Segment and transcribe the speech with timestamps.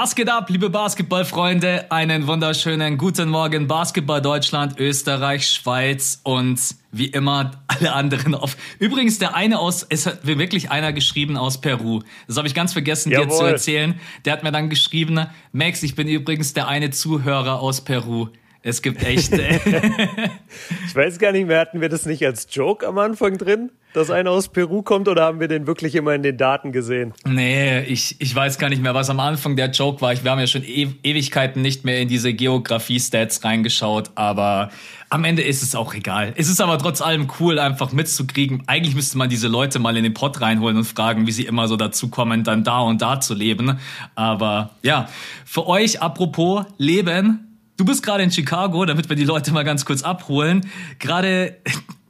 [0.00, 1.90] Was geht ab, liebe Basketballfreunde?
[1.90, 6.60] Einen wunderschönen guten Morgen, Basketball Deutschland, Österreich, Schweiz und
[6.92, 8.56] wie immer alle anderen auf.
[8.78, 12.02] Übrigens, der eine aus, es hat mir wirklich einer geschrieben aus Peru.
[12.28, 13.26] Das habe ich ganz vergessen, Jawohl.
[13.26, 14.00] dir zu erzählen.
[14.24, 18.28] Der hat mir dann geschrieben, Max, ich bin übrigens der eine Zuhörer aus Peru.
[18.62, 19.32] Es gibt echt.
[20.86, 24.10] ich weiß gar nicht mehr, hatten wir das nicht als Joke am Anfang drin, dass
[24.10, 27.14] einer aus Peru kommt oder haben wir den wirklich immer in den Daten gesehen?
[27.26, 30.12] Nee, ich, ich weiß gar nicht mehr, was am Anfang der Joke war.
[30.22, 34.70] Wir haben ja schon e Ewigkeiten nicht mehr in diese Geografie-Stats reingeschaut, aber
[35.10, 36.34] am Ende ist es auch egal.
[36.36, 38.62] Es ist aber trotz allem cool, einfach mitzukriegen.
[38.66, 41.66] Eigentlich müsste man diese Leute mal in den Pod reinholen und fragen, wie sie immer
[41.66, 43.78] so dazu kommen, dann da und da zu leben.
[44.14, 45.08] Aber ja,
[45.44, 47.44] für euch apropos Leben,
[47.78, 50.68] Du bist gerade in Chicago, damit wir die Leute mal ganz kurz abholen.
[50.98, 51.58] Gerade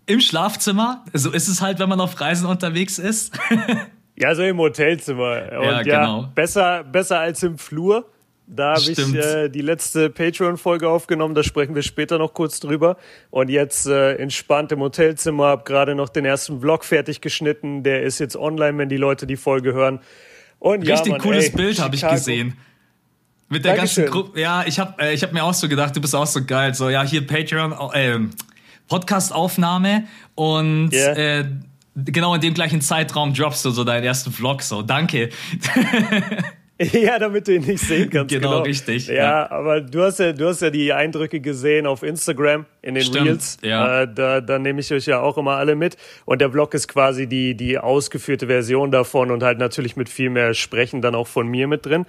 [0.08, 1.04] im Schlafzimmer.
[1.12, 3.38] So ist es halt, wenn man auf Reisen unterwegs ist.
[4.16, 5.42] ja, so im Hotelzimmer.
[5.58, 6.22] Und ja, genau.
[6.22, 8.06] Ja, besser, besser als im Flur.
[8.50, 12.96] Da habe ich äh, die letzte Patreon-Folge aufgenommen, da sprechen wir später noch kurz drüber.
[13.30, 17.82] Und jetzt äh, entspannt im Hotelzimmer, habe gerade noch den ersten Vlog fertig geschnitten.
[17.82, 20.00] Der ist jetzt online, wenn die Leute die Folge hören.
[20.58, 22.56] Und Richtig ja, Mann, cooles ey, Bild habe ich gesehen.
[23.50, 24.04] Mit der Dankeschön.
[24.04, 24.40] ganzen Gruppe.
[24.40, 26.74] Ja, ich habe äh, ich hab mir auch so gedacht, du bist auch so geil.
[26.74, 28.18] So, ja, hier Patreon, äh,
[28.88, 31.40] Podcast-Aufnahme und yeah.
[31.40, 31.44] äh,
[31.94, 34.62] genau in dem gleichen Zeitraum droppst du so deinen ersten Vlog.
[34.62, 35.30] So, danke.
[36.80, 38.32] Ja, damit du ihn nicht sehen kannst.
[38.32, 38.62] Genau, genau.
[38.62, 39.08] richtig.
[39.08, 42.94] Ja, ja, aber du hast ja, du hast ja die Eindrücke gesehen auf Instagram in
[42.94, 43.58] den Stimmt, Reels.
[43.62, 44.02] Ja.
[44.02, 45.96] Äh, da, da nehme ich euch ja auch immer alle mit.
[46.24, 50.30] Und der Vlog ist quasi die, die ausgeführte Version davon und halt natürlich mit viel
[50.30, 52.06] mehr Sprechen dann auch von mir mit drin.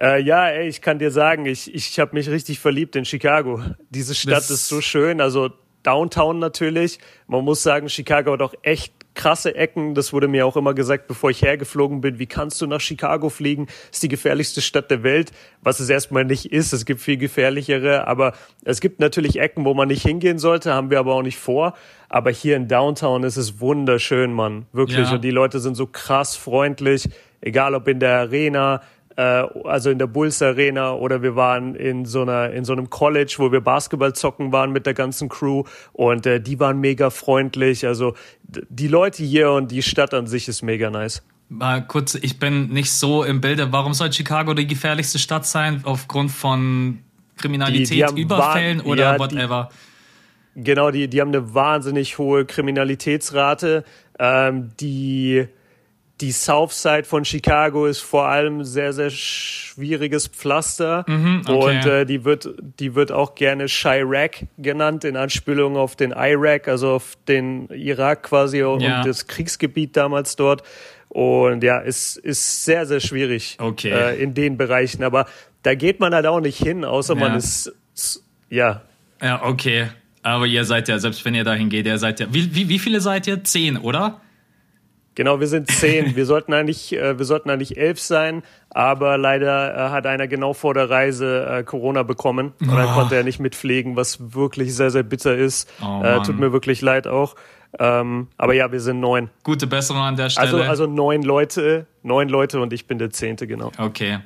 [0.00, 3.62] Äh, ja, ey, ich kann dir sagen, ich, ich habe mich richtig verliebt in Chicago.
[3.90, 5.20] Diese Stadt das ist so schön.
[5.20, 5.50] Also
[5.88, 6.98] Downtown natürlich.
[7.28, 9.94] Man muss sagen, Chicago hat auch echt krasse Ecken.
[9.94, 12.18] Das wurde mir auch immer gesagt, bevor ich hergeflogen bin.
[12.18, 13.68] Wie kannst du nach Chicago fliegen?
[13.90, 15.32] Ist die gefährlichste Stadt der Welt,
[15.62, 16.74] was es erstmal nicht ist.
[16.74, 18.34] Es gibt viel gefährlichere, aber
[18.64, 21.72] es gibt natürlich Ecken, wo man nicht hingehen sollte, haben wir aber auch nicht vor.
[22.10, 24.66] Aber hier in Downtown ist es wunderschön, Mann.
[24.72, 25.08] Wirklich.
[25.08, 25.14] Ja.
[25.14, 27.08] Und die Leute sind so krass freundlich.
[27.40, 28.82] Egal ob in der Arena,
[29.18, 32.88] äh, also in der Bulls Arena oder wir waren in so einer in so einem
[32.88, 37.10] College, wo wir Basketball zocken waren mit der ganzen Crew und äh, die waren mega
[37.10, 37.84] freundlich.
[37.84, 38.14] Also
[38.44, 41.22] die Leute hier und die Stadt an sich ist mega nice.
[41.48, 43.72] Mal kurz, ich bin nicht so im Bilde.
[43.72, 45.80] Warum soll Chicago die gefährlichste Stadt sein?
[45.82, 47.00] Aufgrund von
[47.38, 49.70] Kriminalität, die, die Überfällen oder ja, whatever?
[50.54, 53.84] Die, genau, die, die haben eine wahnsinnig hohe Kriminalitätsrate.
[54.20, 55.48] Ähm, die
[56.20, 61.04] die Southside von Chicago ist vor allem sehr, sehr schwieriges Pflaster.
[61.06, 61.52] Mhm, okay.
[61.52, 62.48] Und äh, die wird,
[62.78, 68.24] die wird auch gerne Chirac genannt, in Anspielung auf den Irak, also auf den Irak
[68.24, 69.04] quasi und ja.
[69.04, 70.62] das Kriegsgebiet damals dort.
[71.08, 73.90] Und ja, es ist sehr, sehr schwierig okay.
[73.90, 75.04] äh, in den Bereichen.
[75.04, 75.26] Aber
[75.62, 77.20] da geht man halt auch nicht hin, außer ja.
[77.20, 77.72] man ist,
[78.50, 78.82] ja.
[79.22, 79.88] Ja, okay.
[80.22, 82.78] Aber ihr seid ja, selbst wenn ihr dahin geht, ihr seid ja, wie, wie, wie
[82.78, 83.44] viele seid ihr?
[83.44, 84.20] Zehn, oder?
[85.18, 86.14] Genau, wir sind zehn.
[86.14, 90.52] Wir sollten eigentlich, äh, wir sollten eigentlich elf sein, aber leider äh, hat einer genau
[90.52, 92.94] vor der Reise äh, Corona bekommen und dann ah.
[92.94, 95.68] konnte er nicht mitpflegen, was wirklich sehr, sehr bitter ist.
[95.82, 97.34] Oh, äh, tut mir wirklich leid auch.
[97.80, 99.28] Ähm, aber ja, wir sind neun.
[99.42, 100.46] Gute Besserung an der Stelle.
[100.46, 103.72] Also, also neun Leute, neun Leute und ich bin der zehnte, genau.
[103.76, 104.20] Okay.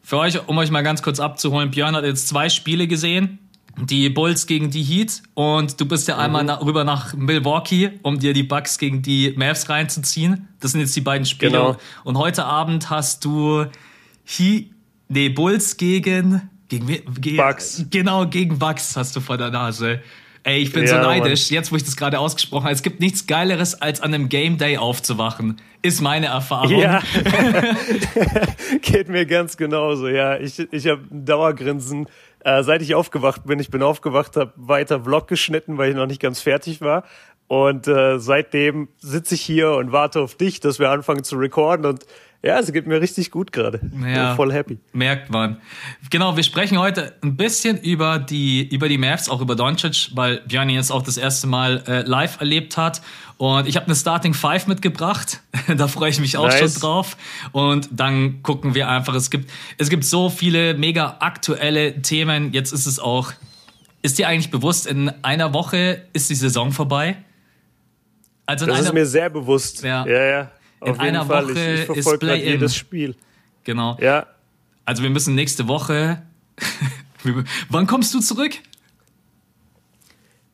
[0.00, 3.40] Für euch, um euch mal ganz kurz abzuholen, Björn hat jetzt zwei Spiele gesehen
[3.78, 6.20] die Bulls gegen die Heat und du bist ja mhm.
[6.20, 10.48] einmal nach, rüber nach Milwaukee, um dir die Bucks gegen die Mavs reinzuziehen.
[10.60, 11.52] Das sind jetzt die beiden Spiele.
[11.52, 11.76] Genau.
[12.04, 13.66] Und heute Abend hast du
[14.24, 14.70] Heat,
[15.08, 16.86] nee, Bulls gegen, gegen,
[17.20, 17.84] gegen Bucks.
[17.90, 20.00] Genau, gegen Bucks hast du vor der Nase.
[20.42, 21.56] Ey, ich bin ja, so neidisch, Mann.
[21.56, 22.72] jetzt wo ich das gerade ausgesprochen habe.
[22.72, 25.60] Es gibt nichts Geileres, als an einem Game Day aufzuwachen.
[25.82, 26.78] Ist meine Erfahrung.
[26.78, 27.02] Ja.
[28.82, 30.38] Geht mir ganz genauso, ja.
[30.38, 32.06] Ich, ich habe ein Dauergrinsen
[32.46, 36.06] äh, seit ich aufgewacht bin, ich bin aufgewacht, habe weiter Vlog geschnitten, weil ich noch
[36.06, 37.02] nicht ganz fertig war.
[37.48, 41.86] Und äh, seitdem sitze ich hier und warte auf dich, dass wir anfangen zu recorden.
[41.86, 42.06] Und
[42.42, 43.80] ja, es geht mir richtig gut gerade.
[44.06, 44.78] Ja, voll happy.
[44.92, 45.56] Merkt man.
[46.10, 50.42] Genau, wir sprechen heute ein bisschen über die, über die Mavs, auch über Doncic, weil
[50.46, 53.02] Björn jetzt auch das erste Mal äh, live erlebt hat.
[53.38, 55.40] Und ich habe eine Starting Five mitgebracht.
[55.76, 56.58] da freue ich mich auch nice.
[56.58, 57.16] schon drauf.
[57.52, 59.14] Und dann gucken wir einfach.
[59.14, 62.52] Es gibt, es gibt so viele mega aktuelle Themen.
[62.52, 63.32] Jetzt ist es auch.
[64.02, 67.16] Ist dir eigentlich bewusst, in einer Woche ist die Saison vorbei?
[68.46, 69.82] Also das ist mir sehr bewusst.
[69.82, 70.24] Ja, ja.
[70.24, 70.50] ja
[70.84, 71.48] in einer Fall.
[71.48, 72.52] Woche ich, ich ist Play-In.
[72.52, 73.14] jedes Spiel.
[73.64, 73.96] Genau.
[74.00, 74.26] Ja.
[74.84, 76.22] Also wir müssen nächste Woche.
[77.68, 78.52] Wann kommst du zurück?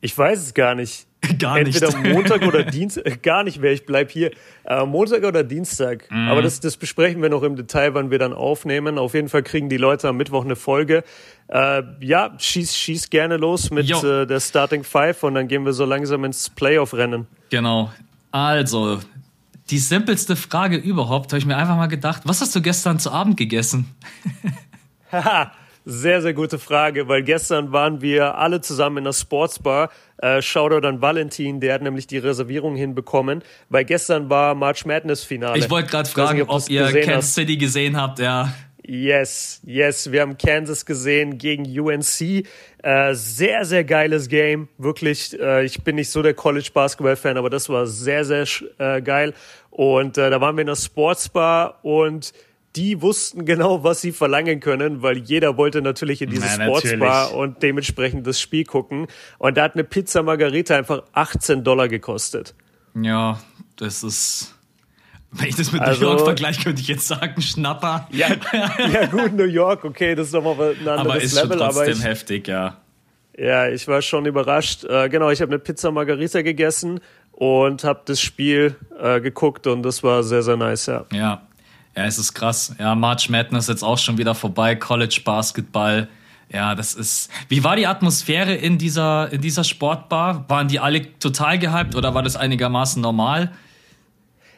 [0.01, 1.05] Ich weiß es gar nicht.
[1.39, 1.81] Gar nicht.
[1.81, 4.31] Entweder Montag oder Dienstag, äh, gar nicht mehr, ich bleib hier.
[4.65, 6.11] Äh, Montag oder Dienstag.
[6.11, 6.27] Mhm.
[6.27, 8.97] Aber das, das besprechen wir noch im Detail, wann wir dann aufnehmen.
[8.97, 11.05] Auf jeden Fall kriegen die Leute am Mittwoch eine Folge.
[11.47, 15.71] Äh, ja, schieß, schieß gerne los mit äh, der Starting Five und dann gehen wir
[15.71, 17.25] so langsam ins Playoff-Rennen.
[17.49, 17.89] Genau.
[18.31, 18.99] Also,
[19.69, 23.11] die simpelste Frage überhaupt, habe ich mir einfach mal gedacht, was hast du gestern zu
[23.11, 23.95] Abend gegessen?
[25.11, 25.51] Haha.
[25.85, 29.89] Sehr, sehr gute Frage, weil gestern waren wir alle zusammen in der Sportsbar.
[30.17, 35.25] Äh, Shoutout an Valentin, der hat nämlich die Reservierung hinbekommen, weil gestern war March Madness
[35.25, 35.59] Finale.
[35.59, 37.33] Ich wollte gerade fragen, nicht, ob, ob ihr Kansas.
[37.33, 38.53] City gesehen habt, ja.
[38.85, 42.45] Yes, yes, wir haben Kansas gesehen gegen UNC.
[42.81, 44.67] Äh, sehr, sehr geiles Game.
[44.77, 48.45] Wirklich, äh, ich bin nicht so der College Basketball Fan, aber das war sehr, sehr
[48.79, 49.33] äh, geil.
[49.69, 52.33] Und äh, da waren wir in der Sportsbar und
[52.75, 57.23] die wussten genau, was sie verlangen können, weil jeder wollte natürlich in diese Na, Sportsbar
[57.23, 57.39] natürlich.
[57.39, 59.07] und dementsprechend das Spiel gucken.
[59.37, 62.55] Und da hat eine Pizza Margarita einfach 18 Dollar gekostet.
[62.99, 63.39] Ja,
[63.77, 64.55] das ist.
[65.33, 68.07] Wenn ich das mit also, New York vergleiche, könnte ich jetzt sagen, Schnapper.
[68.11, 68.27] Ja,
[68.91, 71.49] ja gut, New York, okay, das ist nochmal ein anderes aber ist Level.
[71.49, 72.77] Schon trotzdem aber ich, heftig, ja.
[73.35, 74.83] Ja, ich war schon überrascht.
[74.83, 76.99] Äh, genau, ich habe eine Pizza Margarita gegessen
[77.31, 81.05] und habe das Spiel äh, geguckt und das war sehr, sehr nice, ja.
[81.11, 81.41] Ja,
[81.95, 82.75] ja, es ist krass.
[82.79, 86.07] Ja, March Madness jetzt auch schon wieder vorbei, College Basketball.
[86.51, 87.31] Ja, das ist.
[87.49, 90.45] Wie war die Atmosphäre in dieser, in dieser Sportbar?
[90.47, 93.51] Waren die alle total gehypt oder war das einigermaßen normal?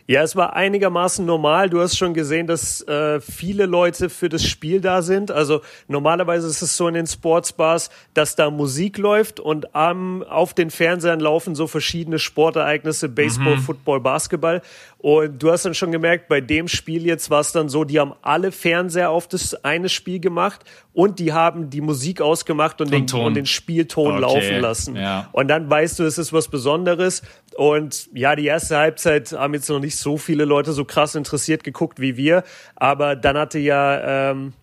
[0.07, 1.67] Ja, es war einigermaßen normal.
[1.69, 5.31] Du hast schon gesehen, dass äh, viele Leute für das Spiel da sind.
[5.31, 10.53] Also normalerweise ist es so in den Sportsbars, dass da Musik läuft und am, auf
[10.53, 13.61] den Fernsehern laufen so verschiedene Sportereignisse, Baseball, mhm.
[13.61, 14.61] Football, Basketball.
[15.05, 17.99] Und du hast dann schon gemerkt, bei dem Spiel jetzt war es dann so, die
[17.99, 20.63] haben alle Fernseher auf das eine Spiel gemacht
[20.93, 24.21] und die haben die Musik ausgemacht und, den, und den Spielton okay.
[24.21, 24.95] laufen lassen.
[24.95, 25.29] Ja.
[25.31, 27.21] Und dann weißt du, es ist was Besonderes.
[27.55, 31.63] Und ja, die erste Halbzeit haben jetzt noch nicht so viele Leute so krass interessiert
[31.63, 32.43] geguckt wie wir.
[32.75, 34.53] Aber dann hatte ja, ähm,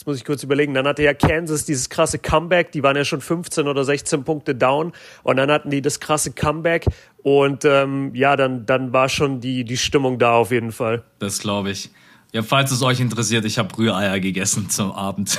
[0.00, 0.72] Jetzt muss ich kurz überlegen.
[0.72, 2.72] Dann hatte ja Kansas dieses krasse Comeback.
[2.72, 4.92] Die waren ja schon 15 oder 16 Punkte down.
[5.24, 6.86] Und dann hatten die das krasse Comeback.
[7.18, 11.02] Und ähm, ja, dann, dann war schon die, die Stimmung da auf jeden Fall.
[11.18, 11.90] Das glaube ich.
[12.32, 15.28] Ja, falls es euch interessiert, ich habe Rühreier gegessen zum Abend.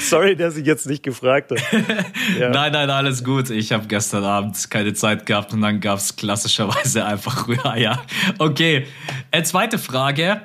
[0.00, 1.62] Sorry, dass ich jetzt nicht gefragt habe.
[2.38, 2.50] Ja.
[2.50, 3.48] Nein, nein, alles gut.
[3.48, 8.02] Ich habe gestern Abend keine Zeit gehabt und dann gab es klassischerweise einfach Rühreier.
[8.38, 8.86] Okay,
[9.30, 10.42] äh, zweite Frage.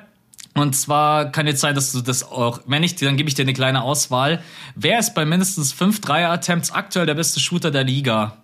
[0.54, 3.42] Und zwar kann jetzt sein, dass du das auch, wenn nicht, dann gebe ich dir
[3.42, 4.42] eine kleine Auswahl.
[4.74, 8.36] Wer ist bei mindestens fünf Dreier-Attempts aktuell der beste Shooter der Liga?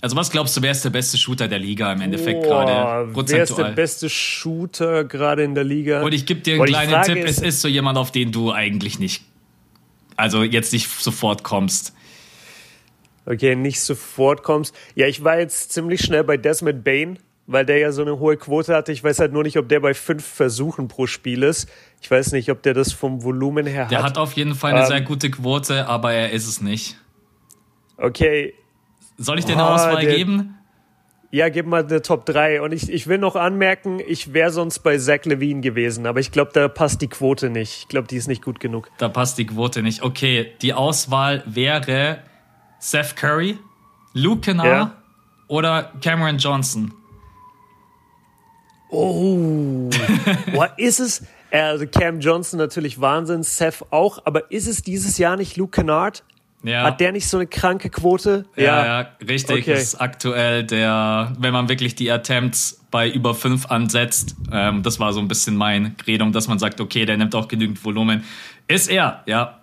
[0.00, 3.14] Also was glaubst du, wer ist der beste Shooter der Liga im Endeffekt gerade?
[3.14, 6.02] Wer ist der beste Shooter gerade in der Liga?
[6.02, 8.98] Und ich gebe dir einen kleinen Tipp, es ist so jemand, auf den du eigentlich
[8.98, 9.22] nicht,
[10.16, 11.94] also jetzt nicht sofort kommst.
[13.26, 14.74] Okay, nicht sofort kommst.
[14.96, 18.36] Ja, ich war jetzt ziemlich schnell bei Desmond Bain weil der ja so eine hohe
[18.36, 18.92] Quote hatte.
[18.92, 21.68] Ich weiß halt nur nicht, ob der bei fünf Versuchen pro Spiel ist.
[22.00, 23.90] Ich weiß nicht, ob der das vom Volumen her hat.
[23.90, 26.96] Der hat auf jeden Fall eine ähm, sehr gute Quote, aber er ist es nicht.
[27.96, 28.54] Okay.
[29.18, 30.58] Soll ich dir eine Auswahl der, geben?
[31.30, 32.60] Ja, gib mal eine Top 3.
[32.62, 36.30] Und ich, ich will noch anmerken, ich wäre sonst bei Zach Levine gewesen, aber ich
[36.30, 37.78] glaube, da passt die Quote nicht.
[37.80, 38.90] Ich glaube, die ist nicht gut genug.
[38.98, 40.02] Da passt die Quote nicht.
[40.02, 42.18] Okay, die Auswahl wäre
[42.78, 43.58] Seth Curry,
[44.12, 44.96] Luke Kennard ja.
[45.48, 46.92] oder Cameron Johnson.
[48.92, 49.88] Oh,
[50.52, 55.38] Boah, ist es, also Cam Johnson natürlich Wahnsinn, Seth auch, aber ist es dieses Jahr
[55.38, 56.24] nicht Luke Kennard?
[56.62, 56.84] Ja.
[56.84, 58.44] Hat der nicht so eine kranke Quote?
[58.54, 59.62] Ja, ja, ja richtig.
[59.62, 59.72] Okay.
[59.72, 65.14] Ist aktuell der, wenn man wirklich die Attempts bei über fünf ansetzt, ähm, das war
[65.14, 68.24] so ein bisschen mein Credo, dass man sagt, okay, der nimmt auch genügend Volumen.
[68.68, 69.60] Ist er, ja.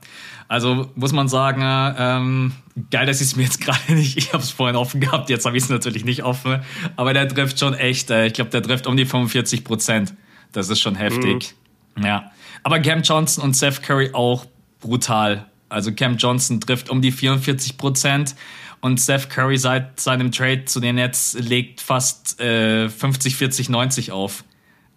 [0.50, 2.52] Also muss man sagen, ähm,
[2.90, 5.46] geil, dass ich es mir jetzt gerade nicht, ich habe es vorhin offen gehabt, jetzt
[5.46, 6.62] habe ich es natürlich nicht offen,
[6.96, 10.16] aber der trifft schon echt, äh, ich glaube, der trifft um die 45 Prozent.
[10.52, 11.54] Das ist schon heftig.
[11.96, 12.06] Mhm.
[12.06, 12.32] Ja.
[12.64, 14.48] Aber Cam Johnson und Seth Curry auch
[14.82, 15.46] brutal.
[15.70, 18.36] Also Cam Johnson trifft um die 44 Prozent
[18.82, 24.12] und Seth Curry seit seinem Trade zu den Nets legt fast äh, 50, 40, 90
[24.12, 24.44] auf.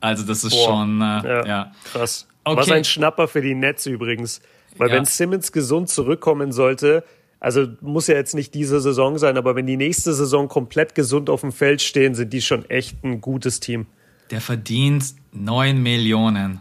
[0.01, 0.67] Also das ist Boah.
[0.67, 1.73] schon, äh, ja, ja.
[1.93, 2.27] Krass.
[2.45, 2.57] Okay.
[2.57, 4.41] Was ein Schnapper für die Nets übrigens.
[4.83, 4.97] Weil ja.
[4.97, 7.05] wenn Simmons gesund zurückkommen sollte,
[7.39, 11.31] also muss ja jetzt nicht diese Saison sein, aber wenn die nächste Saison komplett gesund
[11.31, 13.87] auf dem Feld stehen, sind die schon echt ein gutes Team.
[14.33, 16.61] Der verdient 9 Millionen.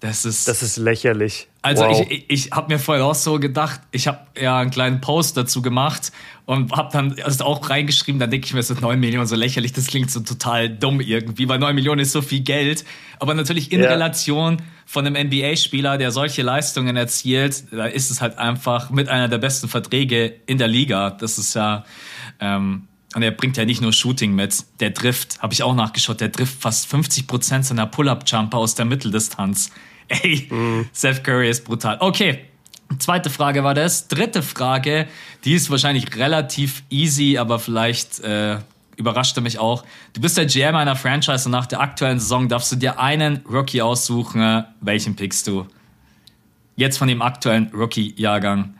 [0.00, 1.48] Das ist, das ist lächerlich.
[1.62, 2.06] Also wow.
[2.08, 5.36] ich, ich, ich habe mir vorher auch so gedacht, ich habe ja einen kleinen Post
[5.36, 6.12] dazu gemacht
[6.44, 9.72] und habe dann also auch reingeschrieben, dann denke ich mir, so 9 Millionen so lächerlich,
[9.72, 12.84] das klingt so total dumm irgendwie, weil 9 Millionen ist so viel Geld.
[13.20, 13.90] Aber natürlich in ja.
[13.90, 19.28] Relation von einem NBA-Spieler, der solche Leistungen erzielt, da ist es halt einfach mit einer
[19.28, 21.10] der besten Verträge in der Liga.
[21.10, 21.84] Das ist ja...
[22.40, 26.20] Ähm, und er bringt ja nicht nur Shooting mit, der trifft, habe ich auch nachgeschaut,
[26.20, 29.70] der trifft fast 50 Prozent seiner Pull-Up-Jumper aus der Mitteldistanz.
[30.08, 30.88] Ey, mm.
[30.92, 31.98] Seth Curry ist brutal.
[32.00, 32.40] Okay,
[32.98, 34.08] zweite Frage war das.
[34.08, 35.06] Dritte Frage,
[35.44, 38.58] die ist wahrscheinlich relativ easy, aber vielleicht äh,
[38.98, 39.84] überraschte mich auch.
[40.12, 43.44] Du bist der GM einer Franchise und nach der aktuellen Saison darfst du dir einen
[43.50, 44.64] Rookie aussuchen.
[44.80, 45.66] Welchen pickst du?
[46.76, 48.74] Jetzt von dem aktuellen Rookie-Jahrgang.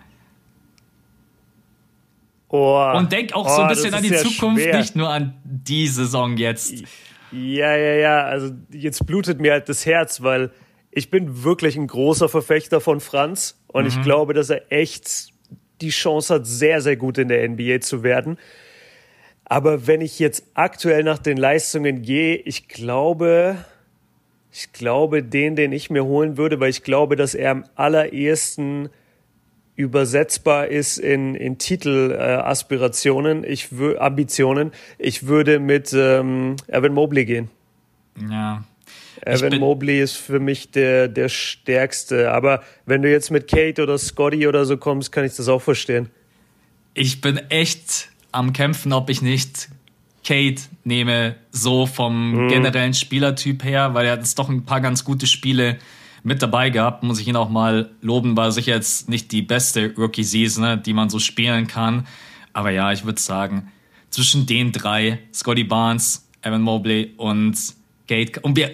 [2.50, 4.78] Oh, und denk auch oh, so ein oh, bisschen an die Zukunft, schwer.
[4.78, 6.72] nicht nur an die Saison jetzt.
[7.30, 8.22] Ja, ja, ja.
[8.22, 10.50] Also jetzt blutet mir halt das Herz, weil
[10.90, 13.88] ich bin wirklich ein großer Verfechter von Franz und mhm.
[13.88, 15.30] ich glaube, dass er echt
[15.82, 18.38] die Chance hat, sehr, sehr gut in der NBA zu werden.
[19.48, 23.56] Aber wenn ich jetzt aktuell nach den Leistungen gehe, ich glaube,
[24.52, 28.90] ich glaube, den, den ich mir holen würde, weil ich glaube, dass er am allerersten
[29.76, 34.72] übersetzbar ist in, in Titelaspirationen, äh, ich Ambitionen.
[34.98, 37.48] Ich würde mit ähm, Evan Mobley gehen.
[38.28, 38.64] Ja.
[39.24, 42.32] Evan Mobley ist für mich der, der stärkste.
[42.32, 45.62] Aber wenn du jetzt mit Kate oder Scotty oder so kommst, kann ich das auch
[45.62, 46.10] verstehen.
[46.94, 49.68] Ich bin echt am Kämpfen, ob ich nicht
[50.24, 52.48] Kate nehme, so vom mhm.
[52.48, 55.78] generellen Spielertyp her, weil er hat doch ein paar ganz gute Spiele
[56.22, 59.94] mit dabei gehabt, muss ich ihn auch mal loben, war sicher jetzt nicht die beste
[59.96, 62.06] Rookie-Season, ne, die man so spielen kann.
[62.52, 63.72] Aber ja, ich würde sagen,
[64.10, 67.56] zwischen den drei, Scotty Barnes, Evan Mobley und
[68.06, 68.72] Gate, und wir,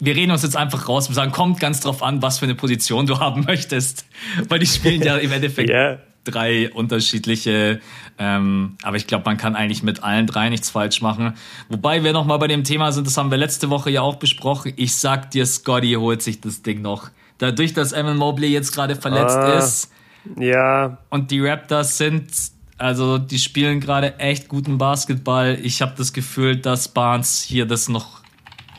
[0.00, 2.54] wir reden uns jetzt einfach raus und sagen, kommt ganz drauf an, was für eine
[2.54, 4.06] Position du haben möchtest.
[4.48, 7.80] Weil die spielen ja im Endeffekt yeah drei unterschiedliche,
[8.18, 11.34] ähm, aber ich glaube, man kann eigentlich mit allen drei nichts falsch machen.
[11.68, 14.72] Wobei wir nochmal bei dem Thema sind, das haben wir letzte Woche ja auch besprochen.
[14.76, 17.10] Ich sag dir, Scotty holt sich das Ding noch.
[17.38, 19.92] Dadurch, dass Evan Mobley jetzt gerade verletzt ah, ist.
[20.36, 20.98] Ja.
[21.10, 22.30] Und die Raptors sind,
[22.76, 25.58] also die spielen gerade echt guten Basketball.
[25.62, 28.22] Ich habe das Gefühl, dass Barnes hier das noch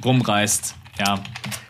[0.04, 0.76] rumreißt.
[1.00, 1.20] Ja.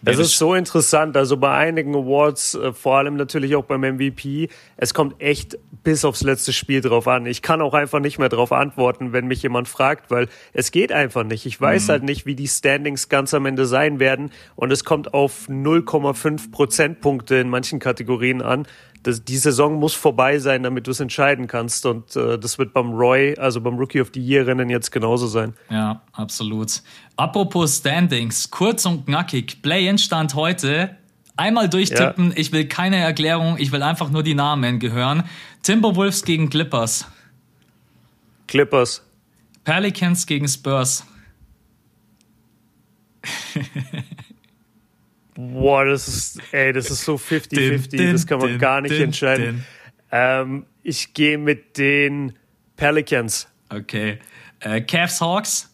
[0.02, 1.18] Das ist so interessant.
[1.18, 6.06] Also bei einigen Awards, äh, vor allem natürlich auch beim MVP, es kommt echt bis
[6.06, 7.26] aufs letzte Spiel drauf an.
[7.26, 10.92] Ich kann auch einfach nicht mehr darauf antworten, wenn mich jemand fragt, weil es geht
[10.92, 11.46] einfach nicht.
[11.46, 11.92] Ich weiß mhm.
[11.92, 14.32] halt nicht, wie die Standings ganz am Ende sein werden.
[14.56, 18.68] Und es kommt auf 0,5 Prozentpunkte in manchen Kategorien an
[19.04, 21.86] das, die Saison muss vorbei sein, damit du es entscheiden kannst.
[21.86, 25.28] Und äh, das wird beim Roy, also beim Rookie of the Year Rennen jetzt genauso
[25.28, 25.54] sein.
[25.70, 26.82] Ja, absolut.
[27.16, 29.62] Apropos Standings, kurz und knackig.
[29.62, 30.98] Play-in-Stand heute.
[31.38, 32.32] Einmal durchtippen.
[32.32, 32.38] Ja.
[32.38, 33.58] Ich will keine Erklärung.
[33.58, 35.24] Ich will einfach nur die Namen gehören.
[35.64, 37.06] Timberwolves gegen Clippers.
[38.48, 39.02] Clippers.
[39.64, 41.06] Pelicans gegen Spurs.
[45.42, 49.64] Boah, das ist, ey, das ist so 50-50, das kann man gar nicht entscheiden.
[50.12, 52.34] Ähm, ich gehe mit den
[52.76, 53.48] Pelicans.
[53.70, 54.20] Okay.
[54.60, 55.74] Äh, Cavs Hawks?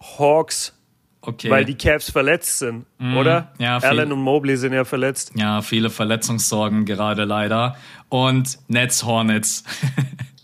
[0.00, 0.72] Hawks.
[1.20, 1.50] Okay.
[1.50, 3.52] Weil die Cavs verletzt sind, mm, oder?
[3.58, 5.32] Ja, Allen und Mobley sind ja verletzt.
[5.34, 7.76] Ja, viele Verletzungssorgen gerade leider.
[8.08, 9.64] Und Nets Hornets.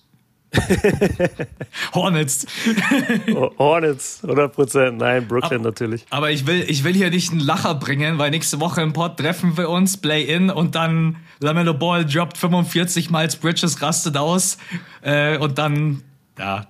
[1.95, 2.47] Hornets.
[3.59, 4.99] Hornets, 100 Prozent.
[4.99, 6.05] Nein, Brooklyn aber, natürlich.
[6.11, 9.17] Aber ich will, ich will hier nicht einen Lacher bringen, weil nächste Woche im Pod
[9.17, 14.59] treffen wir uns, Play-In und dann Lamelo Ball droppt 45 Miles Bridges, rastet aus
[15.03, 16.03] äh, und dann,
[16.39, 16.67] ja.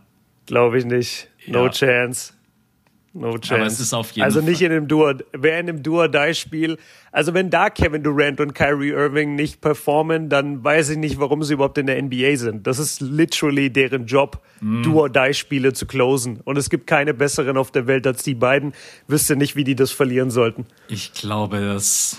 [0.47, 1.29] Glaube ich nicht.
[1.47, 1.71] No ja.
[1.71, 2.35] chance.
[3.16, 3.54] No chance.
[3.54, 4.66] Aber es ist auf jeden also nicht Fall.
[4.66, 6.78] in dem Duo, wer in dem Duo-Die-Spiel,
[7.12, 11.44] also wenn da Kevin Durant und Kyrie Irving nicht performen, dann weiß ich nicht, warum
[11.44, 12.66] sie überhaupt in der NBA sind.
[12.66, 14.83] Das ist literally deren Job, mm.
[14.83, 16.40] Duo-Die-Spiele zu closen.
[16.42, 18.73] Und es gibt keine besseren auf der Welt als die beiden.
[19.06, 20.66] Wüsste nicht, wie die das verlieren sollten.
[20.88, 22.18] Ich glaube, dass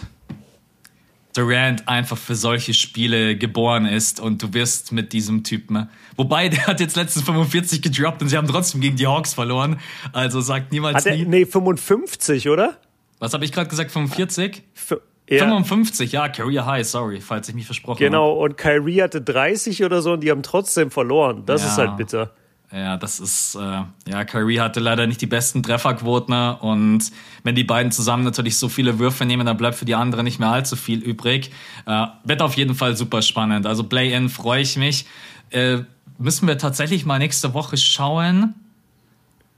[1.36, 5.90] Durant einfach für solche Spiele geboren ist und du wirst mit diesem Typen.
[6.16, 9.80] Wobei, der hat jetzt letztens 45 gedroppt und sie haben trotzdem gegen die Hawks verloren.
[10.14, 11.26] Also sagt niemals hat er, nie.
[11.26, 12.78] Nee, 55, oder?
[13.20, 13.92] Was habe ich gerade gesagt?
[13.92, 14.64] 45?
[14.74, 14.98] F
[15.30, 15.40] ja.
[15.40, 18.06] 55, ja, Career High, sorry, falls ich mich versprochen habe.
[18.06, 21.44] Genau, und Kyrie hatte 30 oder so und die haben trotzdem verloren.
[21.46, 21.70] Das ja.
[21.70, 22.32] ist halt bitter.
[22.76, 26.58] Ja, das ist, äh, ja, Kyrie hatte leider nicht die besten Trefferquoten ne?
[26.58, 27.10] und
[27.44, 30.40] wenn die beiden zusammen natürlich so viele Würfe nehmen, dann bleibt für die anderen nicht
[30.40, 31.52] mehr allzu viel übrig.
[31.86, 33.66] Äh, wird auf jeden Fall super spannend.
[33.66, 35.06] Also Play-In freue ich mich.
[35.52, 35.84] Äh,
[36.18, 38.56] müssen wir tatsächlich mal nächste Woche schauen,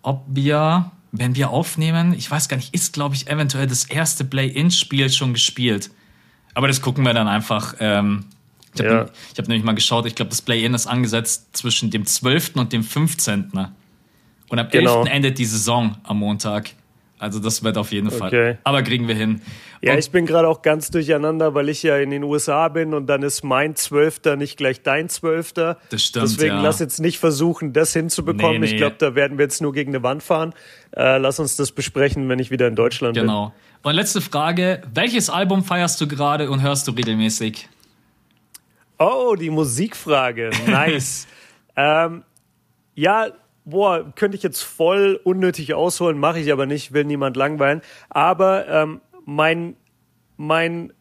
[0.04, 4.26] ob wir wenn wir aufnehmen, ich weiß gar nicht, ist, glaube ich, eventuell das erste
[4.26, 5.90] Play-In-Spiel schon gespielt.
[6.54, 7.76] Aber das gucken wir dann einfach.
[7.80, 8.26] Ähm,
[8.80, 9.38] ich habe ja.
[9.38, 12.56] hab nämlich mal geschaut, ich glaube, das Play-In ist angesetzt zwischen dem 12.
[12.56, 13.52] und dem 15.
[14.50, 15.04] Und am genau.
[15.04, 15.14] 11.
[15.14, 16.72] endet die Saison am Montag.
[17.20, 18.28] Also das wird auf jeden Fall.
[18.28, 18.58] Okay.
[18.64, 19.42] Aber kriegen wir hin.
[19.82, 22.94] Ja, und ich bin gerade auch ganz durcheinander, weil ich ja in den USA bin
[22.94, 25.78] und dann ist mein Zwölfter nicht gleich dein Zwölfter.
[25.90, 26.26] Das stimmt.
[26.26, 26.62] Deswegen ja.
[26.62, 28.60] lass jetzt nicht versuchen, das hinzubekommen.
[28.62, 28.72] Nee, nee.
[28.74, 30.54] Ich glaube, da werden wir jetzt nur gegen eine Wand fahren.
[30.96, 33.48] Äh, lass uns das besprechen, wenn ich wieder in Deutschland genau.
[33.48, 33.54] bin.
[33.54, 33.90] Genau.
[33.90, 37.68] Und letzte Frage: Welches Album feierst du gerade und hörst du regelmäßig?
[39.00, 40.52] Oh, die Musikfrage.
[40.68, 41.28] Nice.
[41.76, 42.24] ähm,
[42.96, 43.28] ja,
[43.66, 47.82] boah, könnte ich jetzt voll unnötig ausholen, mache ich aber nicht, will niemand langweilen.
[48.10, 49.76] Aber ähm, mein,
[50.38, 50.94] mein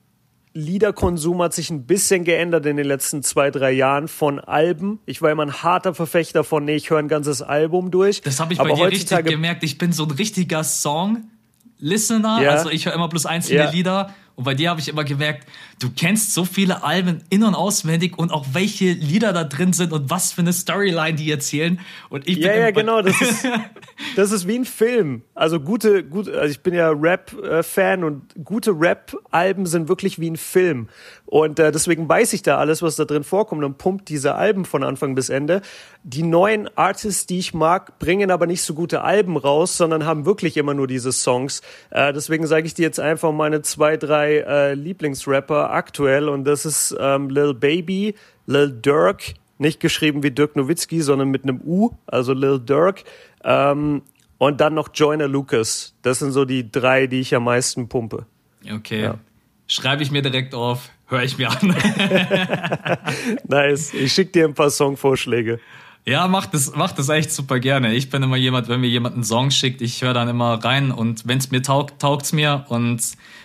[0.53, 5.01] Liederkonsum hat sich ein bisschen geändert in den letzten zwei, drei Jahren von Alben.
[5.07, 8.23] Ich war immer ein harter Verfechter von, nee, ich höre ein ganzes Album durch.
[8.23, 9.63] Das habe ich aber bei dir richtig gemerkt.
[9.65, 12.43] Ich bin so ein richtiger Song-Listener.
[12.43, 12.51] Ja.
[12.53, 13.71] Also ich höre immer bloß einzelne ja.
[13.71, 15.49] Lieder und bei dir habe ich immer gemerkt,
[15.81, 19.95] du kennst so viele Alben in- und auswendig und auch welche Lieder da drin sind
[19.95, 21.81] und was für eine Storyline die erzählen.
[22.11, 23.01] Und ich bin ja, ja, genau.
[23.01, 23.49] Das ist,
[24.17, 25.23] das ist wie ein Film.
[25.35, 30.37] Also gute, gute, also ich bin ja Rap-Fan und gute Rap-Alben sind wirklich wie ein
[30.37, 30.89] Film.
[31.27, 34.65] Und äh, deswegen weiß ich da alles, was da drin vorkommt und pumpt diese Alben
[34.65, 35.61] von Anfang bis Ende.
[36.05, 40.25] Die neuen Artists, die ich mag, bringen aber nicht so gute Alben raus, sondern haben
[40.25, 41.63] wirklich immer nur diese Songs.
[41.91, 46.65] Äh, deswegen sage ich dir jetzt einfach meine zwei, drei äh, Lieblingsrapper aktuell und das
[46.65, 48.15] ist ähm, Lil Baby,
[48.47, 53.03] Lil Durk, nicht geschrieben wie Dirk Nowitzki, sondern mit einem U, also Lil Durk.
[53.43, 54.03] Ähm,
[54.39, 55.95] und dann noch Joyner Lucas.
[56.03, 58.27] Das sind so die drei, die ich am meisten pumpe.
[58.71, 59.03] Okay.
[59.03, 59.19] Ja.
[59.67, 61.75] Schreibe ich mir direkt auf höre ich mir an.
[63.49, 63.95] nice.
[63.95, 65.61] Ich schicke dir ein paar Songvorschläge.
[66.05, 67.93] Ja, mach das, mach das echt super gerne.
[67.95, 70.93] Ich bin immer jemand, wenn mir jemand einen Song schickt, ich höre dann immer rein
[70.93, 72.65] und wenn es mir taugt, taugt's mir.
[72.69, 73.03] Und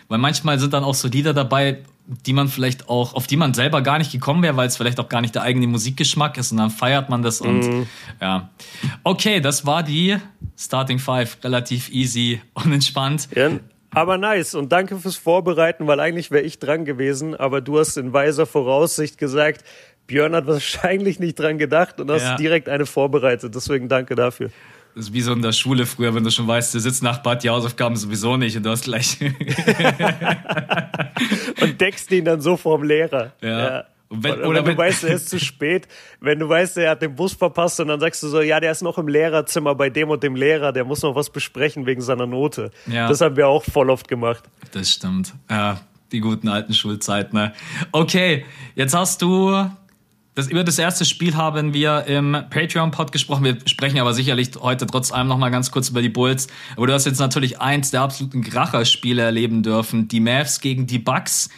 [0.10, 1.80] weil manchmal sind dann auch so Lieder dabei,
[2.26, 5.00] die man vielleicht auch, auf die man selber gar nicht gekommen wäre, weil es vielleicht
[5.00, 7.88] auch gar nicht der eigene Musikgeschmack ist und dann feiert man das und mm.
[8.20, 8.50] ja.
[9.04, 10.18] Okay, das war die
[10.58, 11.38] Starting Five.
[11.44, 13.28] Relativ easy und entspannt.
[13.36, 13.52] Ja,
[13.94, 17.98] aber nice und danke fürs Vorbereiten, weil eigentlich wäre ich dran gewesen, aber du hast
[17.98, 19.64] in weiser Voraussicht gesagt,
[20.08, 22.36] Björn hat wahrscheinlich nicht dran gedacht und hast ja.
[22.36, 23.54] direkt eine vorbereitet.
[23.54, 24.50] Deswegen danke dafür.
[24.96, 27.44] Das ist wie so in der Schule früher, wenn du schon weißt, der Sitznachbar hat
[27.44, 29.18] die Hausaufgaben sowieso nicht und du hast gleich.
[31.62, 33.32] und deckst ihn dann so vorm Lehrer.
[33.42, 33.60] ja.
[33.60, 33.86] ja.
[34.14, 35.88] Wenn, oder wenn du weißt, er ist zu spät,
[36.20, 38.72] wenn du weißt, er hat den Bus verpasst und dann sagst du so, ja, der
[38.72, 42.02] ist noch im Lehrerzimmer bei dem und dem Lehrer, der muss noch was besprechen wegen
[42.02, 42.72] seiner Note.
[42.88, 43.08] Ja.
[43.08, 44.44] Das haben wir auch voll oft gemacht.
[44.74, 45.34] Das stimmt.
[45.50, 45.80] Ja,
[46.12, 47.38] die guten alten Schulzeiten.
[47.38, 47.54] Ne?
[47.94, 48.46] Okay,
[48.76, 49.70] jetzt hast du
[50.34, 53.44] das, über das erste Spiel haben wir im Patreon-Pod gesprochen.
[53.44, 56.48] Wir sprechen aber sicherlich heute trotz allem noch mal ganz kurz über die Bulls.
[56.78, 60.08] Aber du hast jetzt natürlich eins der absoluten Kracher-Spiele erleben dürfen.
[60.08, 61.50] Die Mavs gegen die Bucks.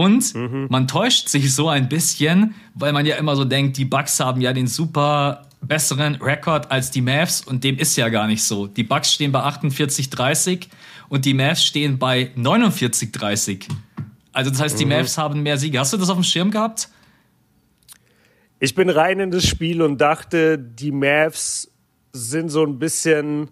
[0.00, 0.66] Und mhm.
[0.70, 4.40] man täuscht sich so ein bisschen, weil man ja immer so denkt, die Bucks haben
[4.40, 8.66] ja den super besseren Rekord als die Mavs und dem ist ja gar nicht so.
[8.66, 10.68] Die Bucks stehen bei 48-30
[11.10, 13.68] und die Mavs stehen bei 49-30.
[14.32, 14.92] Also das heißt, die mhm.
[14.92, 15.78] Mavs haben mehr Siege.
[15.78, 16.88] Hast du das auf dem Schirm gehabt?
[18.58, 21.70] Ich bin rein in das Spiel und dachte, die Mavs
[22.14, 23.50] sind so ein bisschen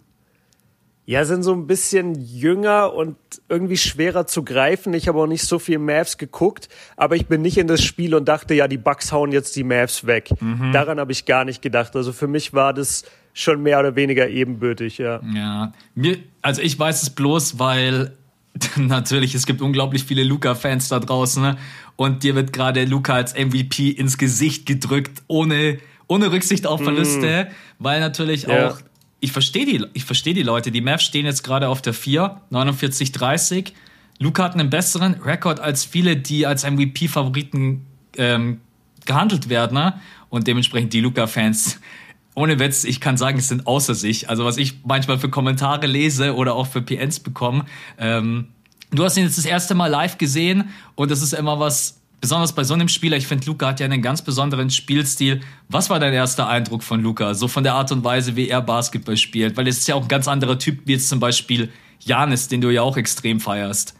[1.09, 3.17] ja, sind so ein bisschen jünger und
[3.49, 4.93] irgendwie schwerer zu greifen.
[4.93, 6.69] Ich habe auch nicht so viel Mavs geguckt,
[6.99, 9.65] aber ich bin nicht in das Spiel und dachte, ja, die Bucks hauen jetzt die
[9.65, 10.29] Mavs weg.
[10.39, 10.71] Mhm.
[10.73, 11.97] Daran habe ich gar nicht gedacht.
[11.97, 15.23] Also für mich war das schon mehr oder weniger ebenbürtig, ja.
[15.35, 18.13] Ja, mir, also ich weiß es bloß, weil
[18.77, 21.57] natürlich, es gibt unglaublich viele Luca-Fans da draußen ne?
[21.97, 27.49] und dir wird gerade Luca als MVP ins Gesicht gedrückt, ohne, ohne Rücksicht auf Verluste,
[27.49, 27.55] mm.
[27.83, 28.69] weil natürlich ja.
[28.69, 28.81] auch
[29.21, 30.71] ich verstehe die, ich verstehe die Leute.
[30.71, 33.75] Die Mavs stehen jetzt gerade auf der 4, 49, 30.
[34.19, 38.61] Luca hat einen besseren Rekord als viele, die als MVP-Favoriten ähm,
[39.07, 39.75] gehandelt werden.
[39.75, 40.01] Ne?
[40.29, 41.81] Und dementsprechend die Luca-Fans,
[42.35, 44.29] ohne Witz, ich kann sagen, es sind außer sich.
[44.29, 47.65] Also was ich manchmal für Kommentare lese oder auch für PNs bekomme.
[47.99, 48.49] Ähm,
[48.93, 52.53] du hast ihn jetzt das erste Mal live gesehen und das ist immer was, besonders
[52.53, 55.41] bei so einem Spieler, ich finde, Luca hat ja einen ganz besonderen Spielstil.
[55.69, 57.35] Was war dein erster Eindruck von Luca?
[57.35, 59.57] So von der Art und Weise, wie er Basketball spielt?
[59.57, 62.61] Weil es ist ja auch ein ganz anderer Typ, wie jetzt zum Beispiel Janis, den
[62.61, 63.95] du ja auch extrem feierst.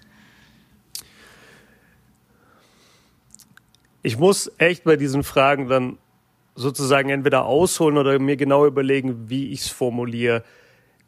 [4.03, 5.99] Ich muss echt bei diesen Fragen dann
[6.55, 10.43] sozusagen entweder ausholen oder mir genau überlegen, wie ich es formuliere.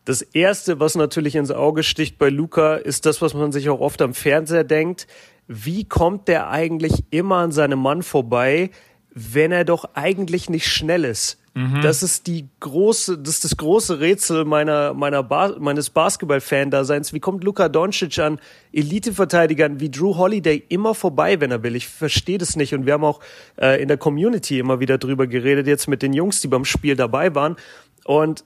[0.05, 3.81] Das erste, was natürlich ins Auge sticht bei Luca, ist das, was man sich auch
[3.81, 5.07] oft am Fernseher denkt
[5.53, 8.71] wie kommt der eigentlich immer an seinem Mann vorbei,
[9.13, 11.41] wenn er doch eigentlich nicht schnell ist?
[11.55, 11.81] Mhm.
[11.83, 17.13] Das ist die große, das ist das große Rätsel meiner, meiner ba meines Basketball-Fan-Daseins.
[17.13, 18.39] Wie kommt Luka Doncic an
[18.73, 21.75] Elite-Verteidigern wie Drew Holiday immer vorbei, wenn er will?
[21.75, 22.73] Ich verstehe das nicht.
[22.73, 23.19] Und wir haben auch
[23.61, 26.95] äh, in der Community immer wieder drüber geredet, jetzt mit den Jungs, die beim Spiel
[26.95, 27.57] dabei waren.
[28.05, 28.45] Und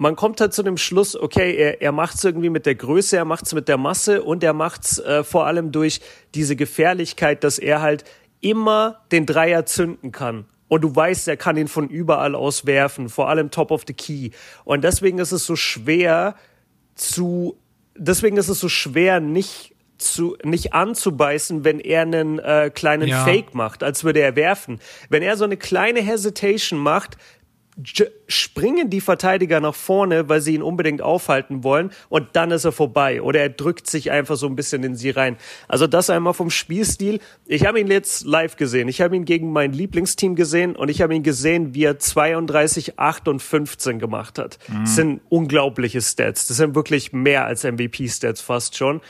[0.00, 3.18] man kommt halt zu dem Schluss, okay, er, er macht es irgendwie mit der Größe,
[3.18, 6.00] er macht es mit der Masse und er macht es äh, vor allem durch
[6.34, 8.04] diese Gefährlichkeit, dass er halt
[8.40, 10.46] immer den Dreier zünden kann.
[10.68, 13.92] Und du weißt, er kann ihn von überall aus werfen, vor allem top of the
[13.92, 14.30] key.
[14.64, 16.34] Und deswegen ist es so schwer
[16.94, 17.58] zu,
[17.94, 23.22] deswegen ist es so schwer, nicht zu, nicht anzubeißen, wenn er einen äh, kleinen ja.
[23.22, 24.80] Fake macht, als würde er werfen.
[25.10, 27.18] Wenn er so eine kleine Hesitation macht,
[28.26, 32.72] springen die Verteidiger nach vorne, weil sie ihn unbedingt aufhalten wollen und dann ist er
[32.72, 35.36] vorbei oder er drückt sich einfach so ein bisschen in sie rein.
[35.68, 37.20] Also das einmal vom Spielstil.
[37.46, 38.88] Ich habe ihn jetzt live gesehen.
[38.88, 42.98] Ich habe ihn gegen mein Lieblingsteam gesehen und ich habe ihn gesehen, wie er 32,
[42.98, 44.58] 8 und 15 gemacht hat.
[44.68, 44.80] Mhm.
[44.80, 46.48] Das sind unglaubliche Stats.
[46.48, 49.00] Das sind wirklich mehr als MVP-Stats fast schon.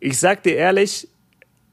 [0.00, 1.08] Ich sag dir ehrlich,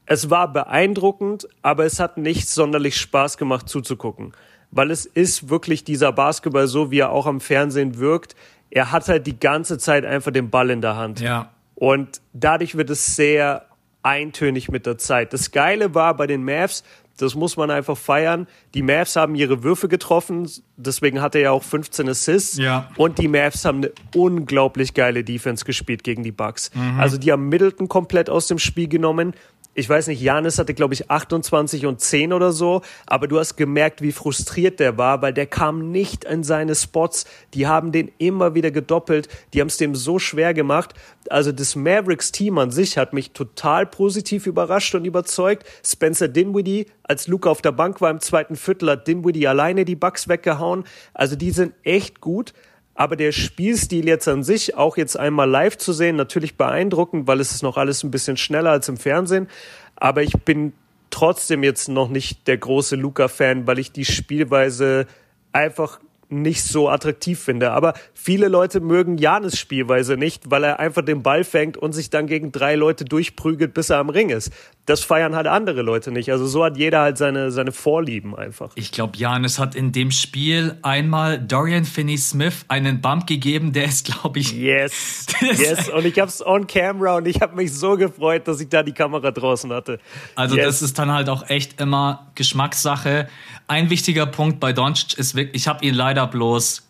[0.06, 4.32] es war beeindruckend, aber es hat nicht sonderlich Spaß gemacht zuzugucken
[4.70, 8.36] weil es ist wirklich dieser Basketball so, wie er auch am Fernsehen wirkt.
[8.70, 11.20] Er hat halt die ganze Zeit einfach den Ball in der Hand.
[11.20, 11.50] Ja.
[11.74, 13.66] Und dadurch wird es sehr
[14.02, 15.32] eintönig mit der Zeit.
[15.32, 16.84] Das Geile war bei den Mavs,
[17.16, 18.46] das muss man einfach feiern.
[18.72, 22.56] Die Mavs haben ihre Würfe getroffen, deswegen hat er ja auch 15 Assists.
[22.56, 22.88] Ja.
[22.96, 26.70] Und die Mavs haben eine unglaublich geile Defense gespielt gegen die Bucks.
[26.74, 26.98] Mhm.
[26.98, 29.34] Also die haben Middleton komplett aus dem Spiel genommen
[29.80, 33.56] ich weiß nicht, Janis hatte, glaube ich, 28 und 10 oder so, aber du hast
[33.56, 37.24] gemerkt, wie frustriert der war, weil der kam nicht in seine Spots.
[37.54, 40.94] Die haben den immer wieder gedoppelt, die haben es dem so schwer gemacht.
[41.28, 45.64] Also das Mavericks-Team an sich hat mich total positiv überrascht und überzeugt.
[45.84, 49.96] Spencer Dinwiddie, als Luca auf der Bank war im zweiten Viertel, hat Dinwiddie alleine die
[49.96, 50.84] Bucks weggehauen.
[51.14, 52.52] Also die sind echt gut.
[53.00, 57.40] Aber der Spielstil jetzt an sich, auch jetzt einmal live zu sehen, natürlich beeindruckend, weil
[57.40, 59.48] es ist noch alles ein bisschen schneller als im Fernsehen.
[59.96, 60.74] Aber ich bin
[61.08, 65.06] trotzdem jetzt noch nicht der große Luca-Fan, weil ich die Spielweise
[65.50, 65.98] einfach
[66.32, 67.72] nicht so attraktiv finde.
[67.72, 72.10] Aber viele Leute mögen Janis Spielweise nicht, weil er einfach den Ball fängt und sich
[72.10, 74.52] dann gegen drei Leute durchprügelt, bis er am Ring ist.
[74.86, 76.30] Das feiern halt andere Leute nicht.
[76.30, 78.70] Also so hat jeder halt seine, seine Vorlieben einfach.
[78.74, 84.06] Ich glaube, Janis hat in dem Spiel einmal Dorian Finney-Smith einen Bump gegeben, der ist,
[84.06, 84.52] glaube ich...
[84.52, 85.88] Yes, yes.
[85.88, 88.82] Und ich habe es on camera und ich habe mich so gefreut, dass ich da
[88.82, 89.98] die Kamera draußen hatte.
[90.34, 90.66] Also yes.
[90.66, 93.28] das ist dann halt auch echt immer Geschmackssache.
[93.68, 96.82] Ein wichtiger Punkt bei Doncic ist wirklich, ich habe ihn leider bloß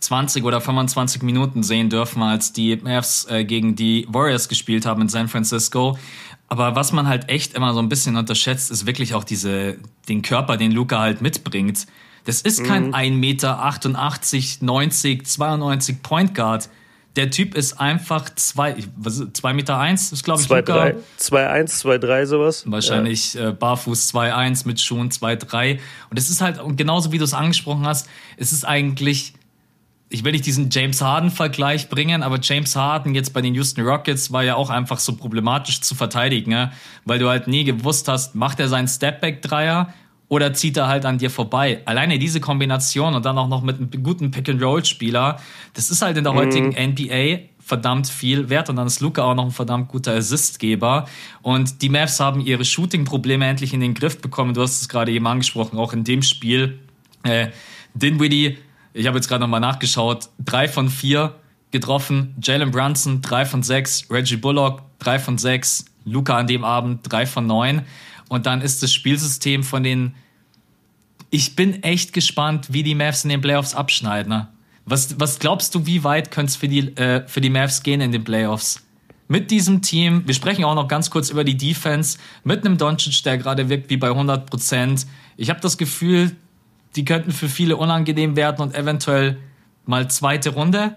[0.00, 5.02] 20 oder 25 Minuten sehen dürfen, als die Mavs äh, gegen die Warriors gespielt haben
[5.02, 5.98] in San Francisco.
[6.48, 9.76] Aber was man halt echt immer so ein bisschen unterschätzt, ist wirklich auch diese,
[10.08, 11.86] den Körper, den Luca halt mitbringt.
[12.24, 12.94] Das ist kein mhm.
[12.94, 16.68] 1 Meter 88, 90, 92 Point Guard.
[17.18, 18.76] Der Typ ist einfach 2
[19.52, 20.92] Meter eins, ist glaube ich zwei, Luca.
[21.18, 22.62] 2,1, 2,3 sowas.
[22.64, 23.48] Wahrscheinlich ja.
[23.48, 25.80] äh, barfuß 2,1 mit Schuhen 2,3.
[26.10, 29.34] Und es ist halt, und genauso wie du es angesprochen hast, es ist eigentlich
[30.10, 34.32] ich will nicht diesen James Harden-Vergleich bringen, aber James Harden jetzt bei den Houston Rockets
[34.32, 36.72] war ja auch einfach so problematisch zu verteidigen, ne?
[37.04, 39.92] weil du halt nie gewusst hast, macht er seinen Stepback-Dreier
[40.28, 41.80] oder zieht er halt an dir vorbei.
[41.84, 45.38] Alleine diese Kombination und dann auch noch mit einem guten Pick-and-Roll-Spieler,
[45.74, 46.38] das ist halt in der mhm.
[46.38, 51.06] heutigen NBA verdammt viel wert und dann ist Luca auch noch ein verdammt guter Assistgeber
[51.42, 54.54] und die Mavs haben ihre Shooting-Probleme endlich in den Griff bekommen.
[54.54, 56.78] Du hast es gerade eben angesprochen, auch in dem Spiel.
[57.24, 57.48] Äh,
[57.94, 58.58] Dinwiddie
[58.98, 60.28] ich habe jetzt gerade nochmal nachgeschaut.
[60.44, 61.34] Drei von vier
[61.70, 62.34] getroffen.
[62.42, 64.10] Jalen Brunson, drei von sechs.
[64.10, 65.84] Reggie Bullock, drei von sechs.
[66.04, 67.82] Luca an dem Abend, drei von neun.
[68.28, 70.14] Und dann ist das Spielsystem von den.
[71.30, 74.30] Ich bin echt gespannt, wie die Mavs in den Playoffs abschneiden.
[74.30, 74.48] Ne?
[74.86, 78.00] Was, was glaubst du, wie weit könnte es für die, äh, für die Mavs gehen
[78.00, 78.82] in den Playoffs?
[79.30, 83.22] Mit diesem Team, wir sprechen auch noch ganz kurz über die Defense, mit einem Doncic,
[83.24, 85.06] der gerade wirkt wie bei 100 Prozent.
[85.36, 86.34] Ich habe das Gefühl,
[86.96, 89.36] die könnten für viele unangenehm werden und eventuell
[89.84, 90.96] mal zweite Runde.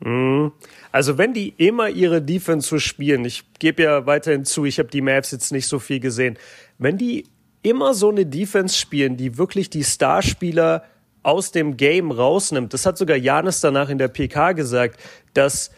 [0.00, 0.52] Mhm.
[0.92, 4.88] Also wenn die immer ihre Defense so spielen, ich gebe ja weiterhin zu, ich habe
[4.88, 6.38] die Maps jetzt nicht so viel gesehen,
[6.78, 7.26] wenn die
[7.62, 10.84] immer so eine Defense spielen, die wirklich die Starspieler
[11.22, 15.00] aus dem Game rausnimmt, das hat sogar Janis danach in der PK gesagt,
[15.32, 15.70] dass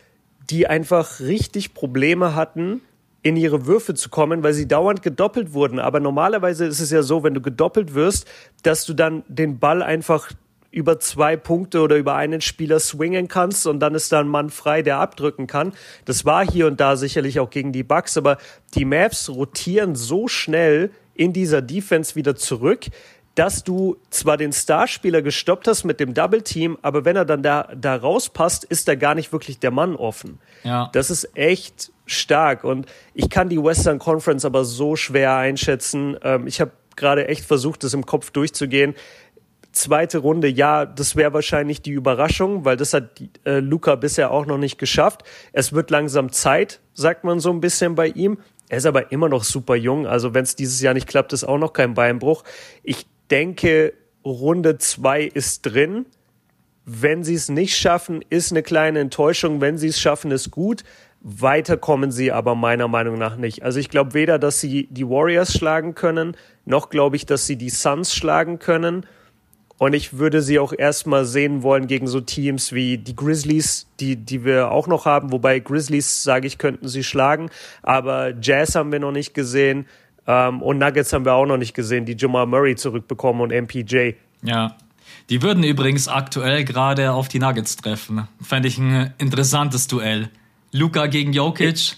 [0.50, 2.80] die einfach richtig Probleme hatten,
[3.22, 5.80] in ihre Würfe zu kommen, weil sie dauernd gedoppelt wurden.
[5.80, 8.24] Aber normalerweise ist es ja so, wenn du gedoppelt wirst,
[8.62, 10.30] dass du dann den Ball einfach
[10.76, 14.50] über zwei Punkte oder über einen Spieler swingen kannst und dann ist da ein Mann
[14.50, 15.72] frei, der abdrücken kann.
[16.04, 18.36] Das war hier und da sicherlich auch gegen die Bucks, aber
[18.74, 22.88] die Mavs rotieren so schnell in dieser Defense wieder zurück,
[23.34, 27.42] dass du zwar den Starspieler gestoppt hast mit dem Double Team, aber wenn er dann
[27.42, 30.40] da, da rauspasst, ist da gar nicht wirklich der Mann offen.
[30.62, 30.90] Ja.
[30.92, 32.84] Das ist echt stark und
[33.14, 36.18] ich kann die Western Conference aber so schwer einschätzen.
[36.22, 38.94] Ähm, ich habe gerade echt versucht, das im Kopf durchzugehen.
[39.76, 44.46] Zweite Runde, ja, das wäre wahrscheinlich die Überraschung, weil das hat äh, Luca bisher auch
[44.46, 45.22] noch nicht geschafft.
[45.52, 48.38] Es wird langsam Zeit, sagt man so ein bisschen bei ihm.
[48.70, 50.06] Er ist aber immer noch super jung.
[50.06, 52.42] Also wenn es dieses Jahr nicht klappt, ist auch noch kein Beinbruch.
[52.84, 53.92] Ich denke,
[54.24, 56.06] Runde zwei ist drin.
[56.86, 59.60] Wenn sie es nicht schaffen, ist eine kleine Enttäuschung.
[59.60, 60.84] Wenn sie es schaffen, ist gut.
[61.20, 63.62] Weiter kommen sie aber meiner Meinung nach nicht.
[63.62, 66.34] Also ich glaube weder, dass sie die Warriors schlagen können,
[66.64, 69.04] noch glaube ich, dass sie die Suns schlagen können.
[69.78, 74.16] Und ich würde sie auch erstmal sehen wollen gegen so Teams wie die Grizzlies, die,
[74.16, 75.32] die wir auch noch haben.
[75.32, 77.50] Wobei Grizzlies, sage ich, könnten sie schlagen.
[77.82, 79.86] Aber Jazz haben wir noch nicht gesehen.
[80.26, 84.12] Ähm, und Nuggets haben wir auch noch nicht gesehen, die Jamal Murray zurückbekommen und MPJ.
[84.42, 84.76] Ja.
[85.28, 88.28] Die würden übrigens aktuell gerade auf die Nuggets treffen.
[88.40, 90.30] Fände ich ein interessantes Duell.
[90.72, 91.96] Luca gegen Jokic.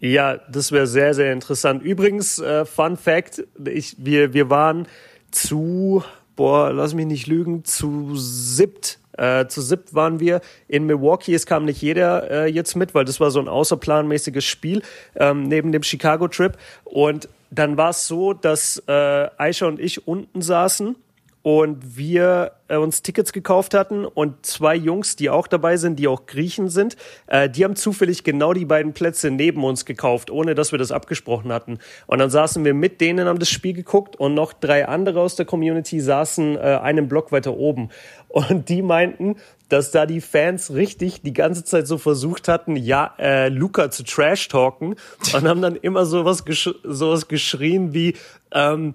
[0.00, 1.82] Ja, das wäre sehr, sehr interessant.
[1.82, 4.86] Übrigens, äh, Fun Fact, ich, wir, wir waren
[5.30, 6.04] zu
[6.36, 11.34] boah, lass mich nicht lügen, zu siebt äh, zu siebt waren wir in Milwaukee.
[11.34, 14.82] Es kam nicht jeder äh, jetzt mit, weil das war so ein außerplanmäßiges Spiel
[15.14, 16.56] ähm, neben dem Chicago-Trip.
[16.84, 20.96] Und dann war es so, dass äh, Aisha und ich unten saßen
[21.44, 26.08] und wir äh, uns Tickets gekauft hatten und zwei Jungs, die auch dabei sind, die
[26.08, 30.54] auch Griechen sind, äh, die haben zufällig genau die beiden Plätze neben uns gekauft, ohne
[30.54, 31.80] dass wir das abgesprochen hatten.
[32.06, 35.36] Und dann saßen wir mit denen, haben das Spiel geguckt und noch drei andere aus
[35.36, 37.90] der Community saßen äh, einen Block weiter oben.
[38.34, 39.36] Und die meinten,
[39.68, 44.02] dass da die Fans richtig die ganze Zeit so versucht hatten, ja, äh, Luca zu
[44.02, 44.96] trash-talken
[45.34, 48.16] und haben dann immer sowas, gesch sowas geschrien wie,
[48.50, 48.94] ähm,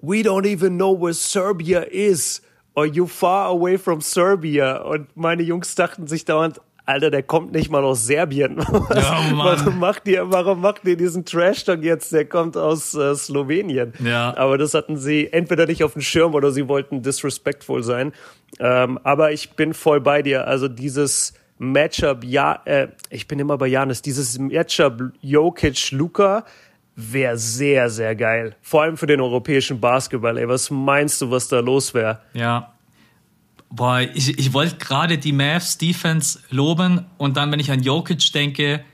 [0.00, 2.40] we don't even know where Serbia is.
[2.74, 4.76] Or you far away from Serbia.
[4.76, 8.56] Und meine Jungs dachten sich dauernd, Alter, der kommt nicht mal aus Serbien.
[8.58, 12.12] Was, oh, warum macht ihr, warum macht ihr diesen Trash-Talk jetzt?
[12.14, 13.92] Der kommt aus äh, Slowenien.
[14.02, 14.34] Ja.
[14.38, 18.12] Aber das hatten sie entweder nicht auf dem Schirm oder sie wollten disrespectful sein.
[18.58, 20.46] Ähm, aber ich bin voll bei dir.
[20.46, 26.46] Also dieses Matchup, ja, äh, ich bin immer bei Janis, dieses Matchup Jokic-Luca,
[26.98, 28.56] wäre sehr, sehr geil.
[28.60, 30.36] Vor allem für den europäischen Basketball.
[30.36, 32.20] Ey, was meinst du, was da los wäre?
[32.34, 32.72] Ja.
[33.70, 38.32] Boah, ich, ich wollte gerade die Mavs Defense loben und dann, wenn ich an Jokic
[38.32, 38.84] denke,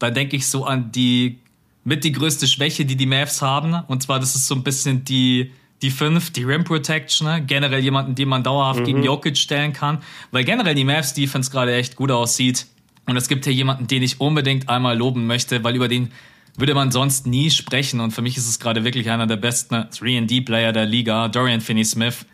[0.00, 1.38] dann denke ich so an die
[1.84, 3.74] mit die größte Schwäche, die die Mavs haben.
[3.86, 7.44] Und zwar, das ist so ein bisschen die, die fünf, die Rim Protection, ne?
[7.46, 8.86] generell jemanden, den man dauerhaft mhm.
[8.86, 12.66] gegen Jokic stellen kann, weil generell die Mavs Defense gerade echt gut aussieht.
[13.06, 16.10] Und es gibt hier jemanden, den ich unbedingt einmal loben möchte, weil über den
[16.56, 18.00] würde man sonst nie sprechen.
[18.00, 22.26] Und für mich ist es gerade wirklich einer der besten 3D-Player der Liga, Dorian Finney-Smith.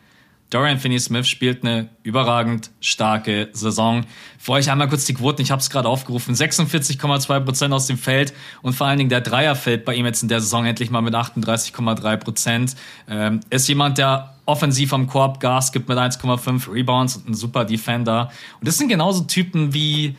[0.53, 4.05] Dorian Finney-Smith spielt eine überragend starke Saison.
[4.39, 6.35] Für euch einmal kurz die Quoten, ich habe es gerade aufgerufen.
[6.35, 10.23] 46,2 Prozent aus dem Feld und vor allen Dingen der Dreier fällt bei ihm jetzt
[10.23, 12.17] in der Saison endlich mal mit 38,3%.
[12.19, 12.77] Prozent.
[13.09, 17.65] Ähm, ist jemand, der offensiv am Korb Gas gibt mit 1,5 Rebounds und ein super
[17.65, 18.31] Defender.
[18.61, 20.17] Und das sind genauso Typen wie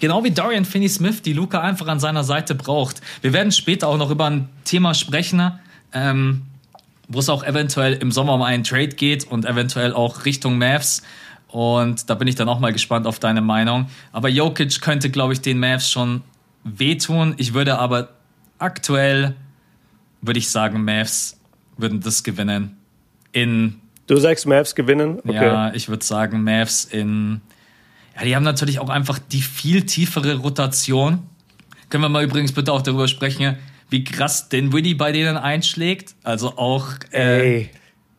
[0.00, 3.00] genau wie Dorian Finney-Smith, die Luca einfach an seiner Seite braucht.
[3.22, 5.52] Wir werden später auch noch über ein Thema sprechen,
[5.92, 6.42] ähm,
[7.08, 11.02] wo es auch eventuell im Sommer um einen Trade geht und eventuell auch Richtung Mavs.
[11.48, 13.86] Und da bin ich dann auch mal gespannt auf deine Meinung.
[14.12, 16.22] Aber Jokic könnte, glaube ich, den Mavs schon
[16.64, 17.34] wehtun.
[17.38, 18.10] Ich würde aber
[18.58, 19.36] aktuell,
[20.20, 21.38] würde ich sagen, Mavs
[21.76, 22.76] würden das gewinnen.
[23.32, 23.80] In.
[24.06, 25.20] Du sagst Mavs gewinnen?
[25.20, 25.34] Okay.
[25.34, 27.40] Ja, ich würde sagen Mavs in
[28.16, 31.22] ja, die haben natürlich auch einfach die viel tiefere Rotation.
[31.90, 33.58] Können wir mal übrigens bitte auch darüber sprechen,
[33.90, 36.14] wie krass Dinwiddie bei denen einschlägt.
[36.22, 36.88] Also auch.
[37.12, 37.70] Äh, Ey.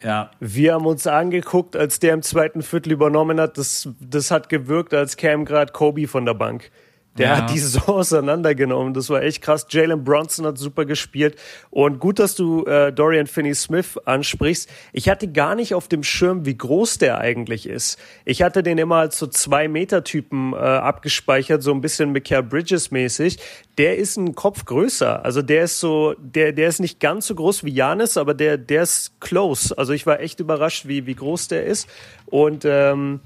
[0.04, 0.30] Ja.
[0.40, 3.58] Wir haben uns angeguckt, als der im zweiten Viertel übernommen hat.
[3.58, 6.70] Das, das hat gewirkt, als käme gerade Kobe von der Bank.
[7.18, 7.38] Der ja.
[7.38, 8.94] hat die so auseinandergenommen.
[8.94, 9.66] Das war echt krass.
[9.70, 11.38] Jalen Bronson hat super gespielt.
[11.70, 14.70] Und gut, dass du äh, Dorian Finney-Smith ansprichst.
[14.94, 17.98] Ich hatte gar nicht auf dem Schirm, wie groß der eigentlich ist.
[18.26, 22.44] Ich hatte den immer als so zwei Meter Typen äh, abgespeichert, so ein bisschen Mikael
[22.44, 23.40] Bridges mäßig.
[23.78, 25.24] Der ist ein Kopf größer.
[25.24, 28.58] Also der ist so, der, der ist nicht ganz so groß wie Janis, aber der,
[28.58, 29.78] der ist close.
[29.78, 31.88] Also ich war echt überrascht, wie, wie groß der ist.
[32.26, 33.22] Und ähm,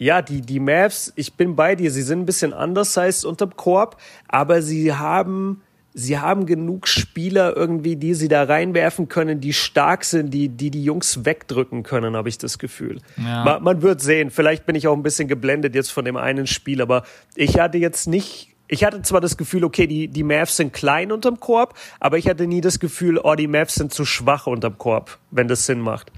[0.00, 4.00] ja, die, die Mavs, ich bin bei dir, sie sind ein bisschen undersized unterm Korb,
[4.28, 5.60] aber sie haben,
[5.92, 10.70] sie haben genug Spieler irgendwie, die sie da reinwerfen können, die stark sind, die die,
[10.70, 13.02] die Jungs wegdrücken können, habe ich das Gefühl.
[13.18, 13.44] Ja.
[13.44, 16.46] Man, man wird sehen, vielleicht bin ich auch ein bisschen geblendet jetzt von dem einen
[16.46, 20.56] Spiel, aber ich hatte jetzt nicht ich hatte zwar das Gefühl, okay, die, die Mavs
[20.56, 24.04] sind klein unterm Korb, aber ich hatte nie das Gefühl, oh, die Mavs sind zu
[24.04, 26.12] schwach unterm Korb, wenn das Sinn macht.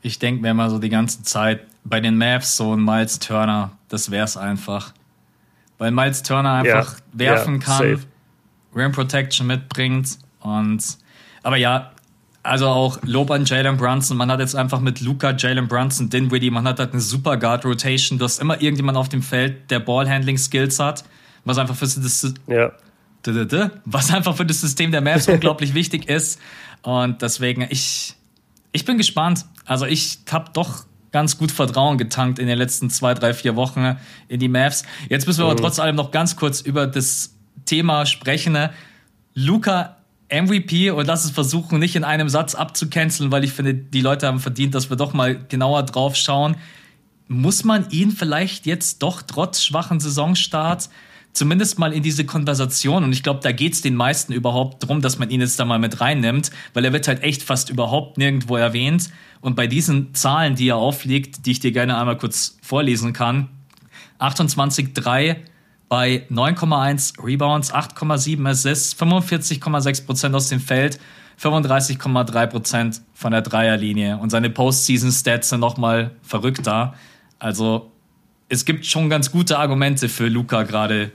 [0.00, 3.72] Ich denke mir immer so die ganze Zeit, bei den Mavs so ein Miles Turner,
[3.88, 4.92] das wär's einfach.
[5.78, 8.00] Weil Miles Turner einfach ja, werfen ja, kann, safe.
[8.74, 10.82] Rim Protection mitbringt und
[11.42, 11.92] aber ja,
[12.42, 14.16] also auch Lob an Jalen Brunson.
[14.16, 17.64] Man hat jetzt einfach mit Luca, Jalen Brunson, Dinwiddie, man hat halt eine super Guard
[17.64, 18.18] Rotation.
[18.18, 21.04] Du hast immer irgendjemand auf dem Feld, der Ballhandling Skills hat,
[21.44, 22.72] was einfach für das ja.
[23.84, 26.40] was einfach für das System der Mavs unglaublich wichtig ist.
[26.82, 28.16] Und deswegen, ich,
[28.72, 29.44] ich bin gespannt.
[29.64, 33.96] Also ich habe doch ganz gut Vertrauen getankt in den letzten zwei, drei, vier Wochen
[34.28, 34.82] in die Mavs.
[35.08, 35.52] Jetzt müssen wir mhm.
[35.52, 37.34] aber trotz allem noch ganz kurz über das
[37.66, 38.58] Thema sprechen.
[39.34, 39.96] Luca
[40.32, 44.26] MVP und lass es versuchen, nicht in einem Satz abzucanceln, weil ich finde, die Leute
[44.26, 46.56] haben verdient, dass wir doch mal genauer drauf schauen.
[47.28, 50.88] Muss man ihn vielleicht jetzt doch trotz schwachen Saisonstart
[51.32, 55.00] zumindest mal in diese Konversation, und ich glaube, da geht es den meisten überhaupt drum,
[55.00, 58.18] dass man ihn jetzt da mal mit reinnimmt, weil er wird halt echt fast überhaupt
[58.18, 59.10] nirgendwo erwähnt.
[59.40, 63.48] Und bei diesen Zahlen, die er auflegt, die ich dir gerne einmal kurz vorlesen kann,
[64.20, 65.36] 28,3
[65.88, 70.98] bei 9,1 Rebounds, 8,7 Assists, 45,6 Prozent aus dem Feld,
[71.40, 74.16] 35,3 Prozent von der Dreierlinie.
[74.18, 76.94] Und seine Postseason-Stats sind nochmal verrückter.
[77.38, 77.90] Also
[78.52, 81.10] es gibt schon ganz gute Argumente für Luca gerade.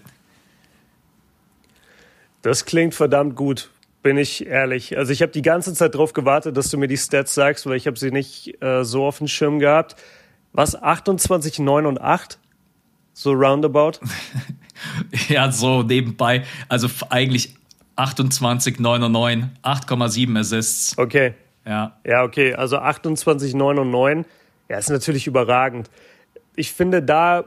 [2.41, 3.69] Das klingt verdammt gut,
[4.01, 4.97] bin ich ehrlich.
[4.97, 7.75] Also ich habe die ganze Zeit darauf gewartet, dass du mir die Stats sagst, weil
[7.75, 9.97] ich habe sie nicht äh, so auf dem Schirm gehabt.
[10.51, 12.39] Was 28, 9 und 8?
[13.13, 13.99] So roundabout?
[15.29, 16.43] ja, so nebenbei.
[16.69, 17.53] Also eigentlich
[17.97, 20.97] 28, 9 und 9, 8,7 Assists.
[20.97, 21.35] Okay.
[21.67, 21.99] Ja.
[22.03, 22.55] Ja, okay.
[22.55, 24.25] Also 28, 9 und 9.
[24.69, 25.91] Ja, ist natürlich überragend.
[26.57, 27.45] Ich finde, da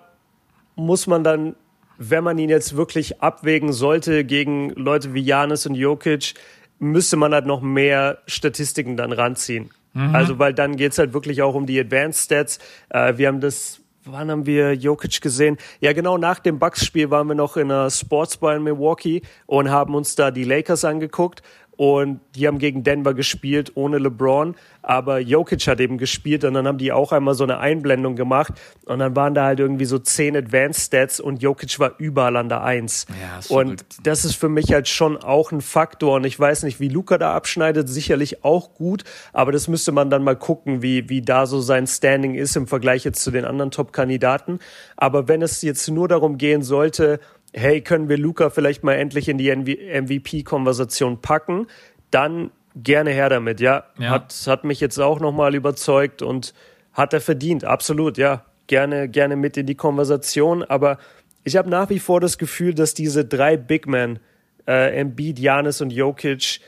[0.77, 1.57] muss man dann,
[1.99, 6.33] wenn man ihn jetzt wirklich abwägen sollte gegen Leute wie Janis und Jokic,
[6.79, 9.71] müsste man halt noch mehr Statistiken dann ranziehen.
[9.93, 10.15] Mhm.
[10.15, 12.59] Also, weil dann geht's halt wirklich auch um die Advanced Stats.
[12.89, 15.59] Äh, wir haben das wann haben wir Jokic gesehen?
[15.81, 19.95] Ja, genau nach dem Bucks-Spiel waren wir noch in einer Sportsbar in Milwaukee und haben
[19.95, 21.43] uns da die Lakers angeguckt
[21.81, 26.67] und die haben gegen Denver gespielt ohne LeBron, aber Jokic hat eben gespielt und dann
[26.67, 28.53] haben die auch einmal so eine Einblendung gemacht
[28.85, 32.51] und dann waren da halt irgendwie so zehn Advanced Stats und Jokic war überall an
[32.51, 33.07] der Eins.
[33.09, 36.81] Ja, und das ist für mich halt schon auch ein Faktor und ich weiß nicht,
[36.81, 41.09] wie Luca da abschneidet, sicherlich auch gut, aber das müsste man dann mal gucken, wie,
[41.09, 44.59] wie da so sein Standing ist im Vergleich jetzt zu den anderen Top-Kandidaten.
[44.99, 47.21] Aber wenn es jetzt nur darum gehen sollte,
[47.53, 51.67] hey, können wir Luca vielleicht mal endlich in die MVP-Konversation packen,
[52.11, 53.85] dann gerne her damit, ja.
[53.99, 54.11] ja.
[54.11, 56.55] Hat, hat mich jetzt auch nochmal überzeugt und
[56.93, 58.45] hat er verdient, absolut, ja.
[58.67, 60.99] Gerne, gerne mit in die Konversation, aber
[61.43, 64.21] ich habe nach wie vor das Gefühl, dass diese drei Big Men,
[64.69, 66.61] äh, Embiid, Janis und Jokic,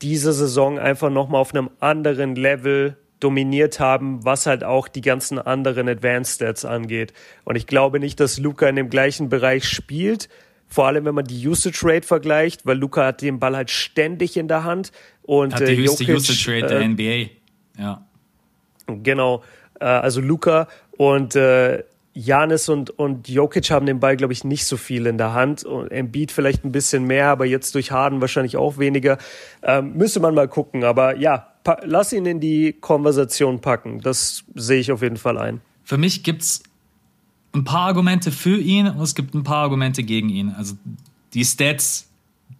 [0.00, 5.38] diese Saison einfach nochmal auf einem anderen Level dominiert haben, was halt auch die ganzen
[5.38, 7.12] anderen Advanced Stats angeht.
[7.44, 10.28] Und ich glaube nicht, dass Luca in dem gleichen Bereich spielt.
[10.66, 14.36] Vor allem, wenn man die Usage Rate vergleicht, weil Luca hat den Ball halt ständig
[14.36, 14.92] in der Hand.
[15.22, 17.30] Und, hat die äh, höchste Jokic, Usage Rate äh, der NBA.
[17.78, 18.06] Ja.
[18.86, 19.42] Genau.
[19.80, 24.64] Äh, also Luca und äh, Janis und, und Jokic haben den Ball, glaube ich, nicht
[24.64, 25.64] so viel in der Hand.
[25.64, 29.18] Und Embiid vielleicht ein bisschen mehr, aber jetzt durch Harden wahrscheinlich auch weniger.
[29.62, 30.82] Ähm, müsste man mal gucken.
[30.84, 31.46] Aber ja,
[31.84, 34.00] lass ihn in die Konversation packen.
[34.00, 35.60] Das sehe ich auf jeden Fall ein.
[35.84, 36.62] Für mich gibt es
[37.52, 40.54] ein paar Argumente für ihn und es gibt ein paar Argumente gegen ihn.
[40.56, 40.74] Also
[41.34, 42.08] die Stats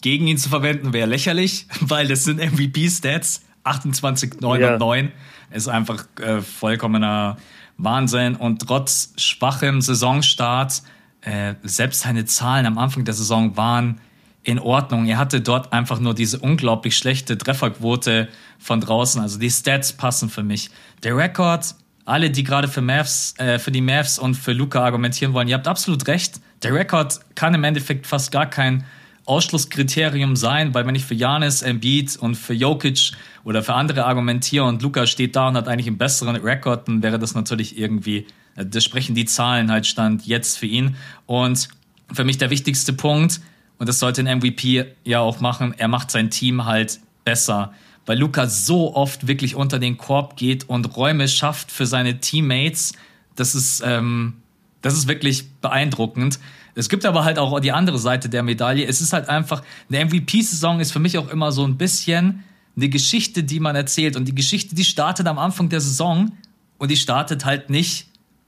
[0.00, 3.42] gegen ihn zu verwenden wäre lächerlich, weil das sind MVP-Stats.
[3.62, 4.72] 28, 9 ja.
[4.72, 5.12] und 9
[5.50, 7.36] ist einfach äh, vollkommener
[7.82, 8.36] Wahnsinn.
[8.36, 10.82] Und trotz schwachem Saisonstart,
[11.22, 14.00] äh, selbst seine Zahlen am Anfang der Saison waren
[14.42, 15.06] in Ordnung.
[15.06, 19.20] Er hatte dort einfach nur diese unglaublich schlechte Trefferquote von draußen.
[19.20, 20.70] Also die Stats passen für mich.
[21.02, 21.74] Der Rekord,
[22.06, 25.54] alle, die gerade für Mavs, äh, für die Mavs und für Luca argumentieren wollen, ihr
[25.54, 26.40] habt absolut recht.
[26.62, 28.84] Der Rekord kann im Endeffekt fast gar kein
[29.30, 33.12] Ausschlusskriterium sein, weil wenn ich für Janis, Embiid und für Jokic
[33.44, 37.00] oder für andere argumentiere und Luca steht da und hat eigentlich einen besseren Rekord, dann
[37.04, 40.96] wäre das natürlich irgendwie, äh, das sprechen die Zahlen halt stand jetzt für ihn.
[41.26, 41.68] Und
[42.12, 43.40] für mich der wichtigste Punkt,
[43.78, 47.72] und das sollte ein MVP ja auch machen, er macht sein Team halt besser.
[48.06, 52.94] Weil Luca so oft wirklich unter den Korb geht und Räume schafft für seine Teammates.
[53.36, 54.34] Das ist, ähm,
[54.82, 56.40] das ist wirklich beeindruckend.
[56.74, 58.86] Es gibt aber halt auch die andere Seite der Medaille.
[58.86, 62.44] Es ist halt einfach, eine MVP-Saison ist für mich auch immer so ein bisschen
[62.76, 64.16] eine Geschichte, die man erzählt.
[64.16, 66.32] Und die Geschichte, die startet am Anfang der Saison
[66.78, 68.06] und die startet halt nicht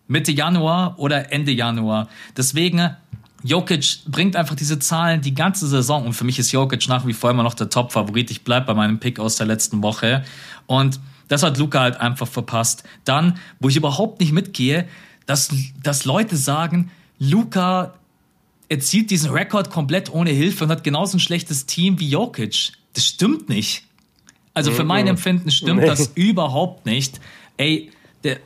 [0.08, 2.08] Mitte Januar oder Ende Januar.
[2.36, 2.96] Deswegen
[3.44, 7.12] Jokic bringt einfach diese Zahlen die ganze Saison und für mich ist Jokic nach wie
[7.12, 8.30] vor immer noch der Top-Favorit.
[8.30, 10.24] Ich bleibe bei meinem Pick aus der letzten Woche
[10.66, 12.84] und das hat Luca halt einfach verpasst.
[13.04, 14.86] Dann, wo ich überhaupt nicht mitgehe,
[15.26, 15.50] dass,
[15.82, 17.94] dass Leute sagen, Luca
[18.72, 22.72] erzielt diesen Rekord komplett ohne Hilfe und hat genauso ein schlechtes Team wie Jokic.
[22.94, 23.84] Das stimmt nicht.
[24.54, 27.20] Also für mein Empfinden stimmt das überhaupt nicht.
[27.58, 27.90] Ey,
[28.24, 28.38] der,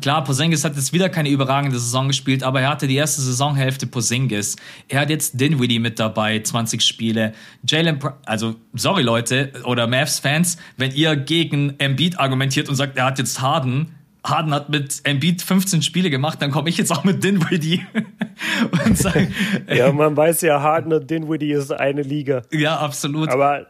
[0.00, 3.86] Klar, Posingis hat jetzt wieder keine überragende Saison gespielt, aber er hatte die erste Saisonhälfte
[3.86, 4.56] Posingis.
[4.88, 7.32] Er hat jetzt Dinwiddie mit dabei, 20 Spiele.
[7.64, 13.20] Jalen, also sorry Leute oder Mavs-Fans, wenn ihr gegen Embiid argumentiert und sagt, er hat
[13.20, 17.22] jetzt Harden, Harden hat mit Embiid 15 Spiele gemacht, dann komme ich jetzt auch mit
[17.22, 17.84] Dinwiddie
[18.86, 19.28] und sage,
[19.72, 22.42] ja, man weiß ja, Harden und Dinwiddie ist eine Liga.
[22.50, 23.28] Ja, absolut.
[23.28, 23.66] Aber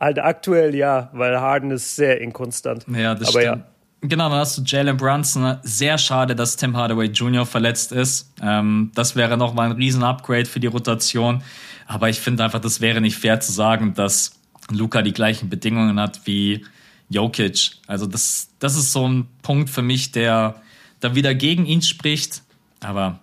[0.00, 2.84] halt aktuell ja, weil Harden ist sehr inkonstant.
[2.88, 3.58] Ja, das Aber stimmt.
[3.58, 3.66] Ja.
[4.04, 5.58] Genau, dann hast du Jalen Brunson.
[5.62, 7.46] Sehr schade, dass Tim Hardaway Jr.
[7.46, 8.32] verletzt ist.
[8.42, 11.44] Ähm, das wäre nochmal ein Riesen-Upgrade für die Rotation.
[11.86, 14.32] Aber ich finde einfach, das wäre nicht fair zu sagen, dass
[14.72, 16.64] Luca die gleichen Bedingungen hat wie
[17.12, 17.72] Jokic.
[17.86, 20.60] Also das, das ist so ein Punkt für mich, der
[21.00, 22.42] da wieder gegen ihn spricht.
[22.80, 23.20] Aber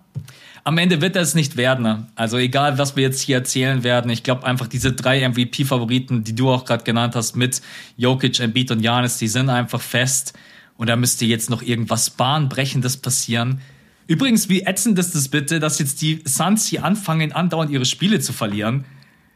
[0.64, 1.84] am Ende wird er es nicht werden.
[1.84, 2.08] Ne?
[2.16, 6.36] Also egal, was wir jetzt hier erzählen werden, ich glaube einfach diese drei MVP-Favoriten, die
[6.36, 7.62] du auch gerade genannt hast, mit
[7.98, 10.34] Jokic, Embiid und Janis, die sind einfach fest.
[10.78, 13.62] Und da müsste jetzt noch irgendwas Bahnbrechendes passieren.
[14.08, 18.20] Übrigens, wie ätzend ist das bitte, dass jetzt die Suns hier anfangen, andauernd ihre Spiele
[18.20, 18.86] zu verlieren?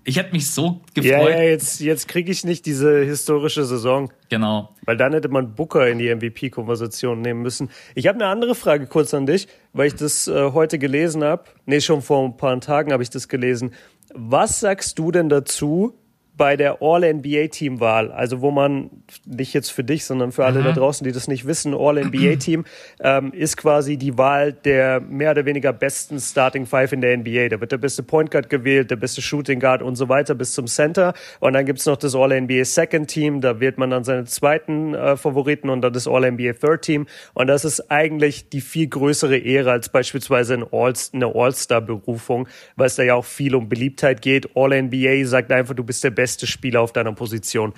[0.05, 1.11] Ich hätte mich so gefreut.
[1.11, 4.11] Ja, ja jetzt, jetzt kriege ich nicht diese historische Saison.
[4.29, 4.75] Genau.
[4.85, 7.69] Weil dann hätte man Booker in die MVP-Konversation nehmen müssen.
[7.95, 11.45] Ich habe eine andere Frage kurz an dich, weil ich das äh, heute gelesen habe.
[11.65, 13.73] Nee, schon vor ein paar Tagen habe ich das gelesen.
[14.13, 15.97] Was sagst du denn dazu,
[16.35, 18.89] bei der All-NBA-Team-Wahl, also wo man,
[19.25, 20.65] nicht jetzt für dich, sondern für alle mhm.
[20.65, 22.65] da draußen, die das nicht wissen, All-NBA-Team
[23.01, 27.49] ähm, ist quasi die Wahl der mehr oder weniger besten Starting Five in der NBA.
[27.49, 30.53] Da wird der beste Point Guard gewählt, der beste Shooting Guard und so weiter bis
[30.53, 31.13] zum Center.
[31.39, 35.15] Und dann gibt's noch das All-NBA Second Team, da wählt man dann seine zweiten äh,
[35.15, 37.05] Favoriten und dann das All-NBA Third Team.
[37.35, 43.03] Und das ist eigentlich die viel größere Ehre als beispielsweise eine All-Star-Berufung, weil es da
[43.03, 44.49] ja auch viel um Beliebtheit geht.
[44.55, 47.73] All-NBA sagt einfach, du bist der beste beste Spieler auf deiner Position.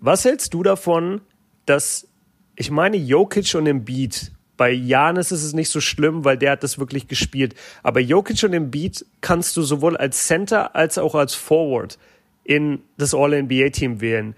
[0.00, 1.22] Was hältst du davon,
[1.66, 2.06] dass
[2.54, 6.62] ich meine Jokic und Embiid bei Janis ist es nicht so schlimm, weil der hat
[6.62, 7.54] das wirklich gespielt.
[7.82, 11.98] Aber Jokic und Embiid kannst du sowohl als Center als auch als Forward
[12.44, 14.36] in das All-NBA-Team wählen.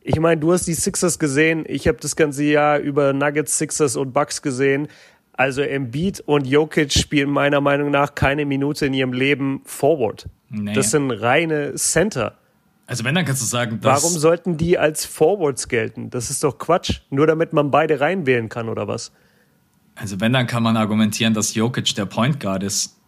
[0.00, 1.64] Ich meine, du hast die Sixers gesehen.
[1.66, 4.86] Ich habe das ganze Jahr über Nuggets, Sixers und Bucks gesehen.
[5.32, 10.28] Also Embiid und Jokic spielen meiner Meinung nach keine Minute in ihrem Leben Forward.
[10.50, 10.74] Nee.
[10.74, 12.36] Das sind reine Center.
[12.92, 16.10] Also wenn, dann kannst du sagen, dass Warum sollten die als Forwards gelten?
[16.10, 17.00] Das ist doch Quatsch.
[17.08, 19.12] Nur damit man beide reinwählen kann, oder was?
[19.94, 22.98] Also wenn, dann kann man argumentieren, dass Jokic der Point Guard ist.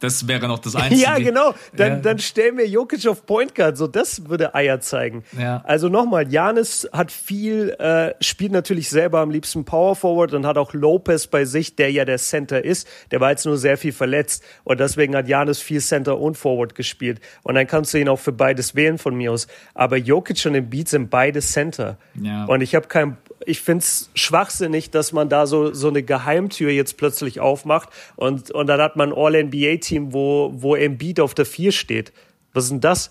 [0.00, 1.02] Das wäre noch das Einzige.
[1.02, 1.54] ja, genau.
[1.76, 1.98] Dann, ja.
[1.98, 3.76] dann stell mir Jokic auf Point Guard.
[3.76, 5.24] So, das würde Eier zeigen.
[5.38, 5.62] Ja.
[5.64, 10.58] Also nochmal, Janis hat viel, äh, spielt natürlich selber am liebsten Power Forward und hat
[10.58, 12.88] auch Lopez bei sich, der ja der Center ist.
[13.10, 14.42] Der war jetzt nur sehr viel verletzt.
[14.64, 17.20] Und deswegen hat Janis viel Center und Forward gespielt.
[17.42, 19.46] Und dann kannst du ihn auch für beides wählen von mir aus.
[19.74, 21.98] Aber Jokic und Embiid sind beide Center.
[22.20, 22.46] Ja.
[22.46, 26.70] Und ich habe kein ich finde es schwachsinnig, dass man da so, so eine Geheimtür
[26.70, 31.46] jetzt plötzlich aufmacht und, und dann hat man ein All-NBA-Team, wo, wo Embiid auf der
[31.46, 32.12] 4 steht.
[32.52, 33.10] Was ist denn das?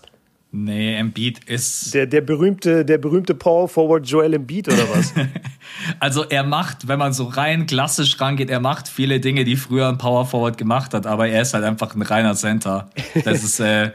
[0.52, 1.94] Nee, Embiid ist.
[1.94, 5.14] Der, der berühmte, der berühmte Power Forward Joel Embiid oder was?
[6.00, 9.88] also er macht, wenn man so rein klassisch rangeht, er macht viele Dinge, die früher
[9.88, 12.90] ein Power Forward gemacht hat, aber er ist halt einfach ein reiner Center.
[13.24, 13.92] Das ist, äh,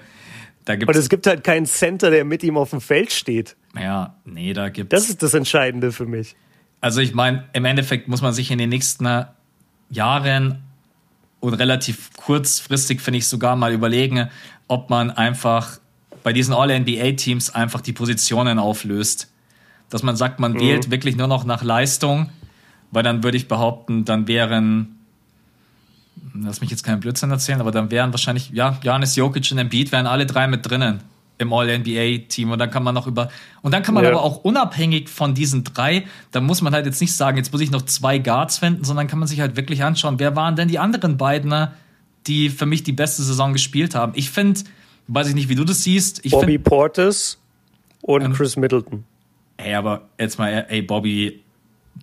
[0.66, 0.96] da gibt's.
[0.96, 3.56] Und es gibt halt keinen Center, der mit ihm auf dem Feld steht.
[3.80, 4.90] Ja, nee, da gibt's.
[4.90, 6.36] Das ist das Entscheidende für mich.
[6.82, 9.26] Also ich meine, im Endeffekt muss man sich in den nächsten
[9.90, 10.64] Jahren
[11.40, 14.30] und relativ kurzfristig, finde ich, sogar mal überlegen,
[14.68, 15.80] ob man einfach
[16.24, 19.32] bei diesen All-NBA-Teams einfach die Positionen auflöst.
[19.90, 20.60] Dass man sagt, man mhm.
[20.60, 22.32] wählt wirklich nur noch nach Leistung,
[22.90, 24.95] weil dann würde ich behaupten, dann wären,
[26.44, 29.92] lass mich jetzt keinen Blödsinn erzählen, aber dann wären wahrscheinlich, ja, Janis Jokic und Embiid
[29.92, 31.02] wären alle drei mit drinnen
[31.38, 33.30] im All-NBA-Team und dann kann man noch über
[33.62, 34.12] und dann kann man ja.
[34.12, 37.62] aber auch unabhängig von diesen drei, da muss man halt jetzt nicht sagen, jetzt muss
[37.62, 40.70] ich noch zwei Guards finden, sondern kann man sich halt wirklich anschauen, wer waren denn
[40.70, 41.74] die anderen beiden, ne,
[42.28, 44.14] die für mich die beste Saison gespielt haben.
[44.16, 44.62] Ich finde,
[45.08, 46.26] weiß ich nicht, wie du das siehst.
[46.26, 47.38] Ich Bobby find, Portis
[48.02, 49.04] und ähm, Chris Middleton.
[49.58, 51.42] Ey, aber jetzt mal, ey, Bobby,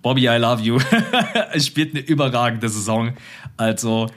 [0.01, 0.79] Bobby, I love you.
[1.59, 3.13] spielt eine überragende Saison.
[3.57, 4.09] Also,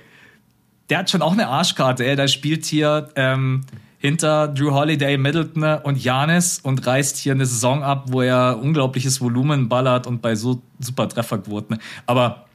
[0.89, 2.15] der hat schon auch eine Arschkarte, ey.
[2.15, 3.61] Der spielt hier ähm,
[3.97, 9.19] hinter Drew Holiday, Middleton und Janis und reißt hier eine Saison ab, wo er unglaubliches
[9.21, 11.79] Volumen ballert und bei so super Trefferquoten.
[12.05, 12.45] Aber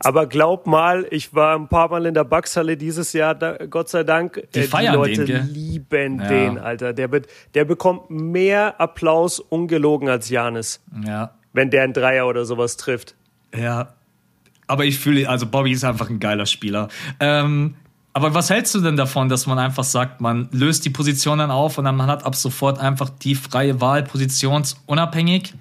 [0.00, 4.04] Aber glaub mal, ich war ein paar Mal in der Bugshalle dieses Jahr, Gott sei
[4.04, 4.40] Dank.
[4.54, 6.28] Die, äh, die Leute den, lieben ja.
[6.28, 6.92] den, Alter.
[6.92, 7.08] Der,
[7.54, 10.80] der bekommt mehr Applaus ungelogen als Janis.
[11.04, 11.32] Ja.
[11.52, 13.16] Wenn der einen Dreier oder sowas trifft.
[13.52, 13.94] Ja.
[14.68, 16.88] Aber ich fühle, also Bobby ist einfach ein geiler Spieler.
[17.18, 17.74] Ähm,
[18.12, 21.78] aber was hältst du denn davon, dass man einfach sagt, man löst die Positionen auf
[21.78, 25.54] und dann man hat ab sofort einfach die freie Wahl positionsunabhängig?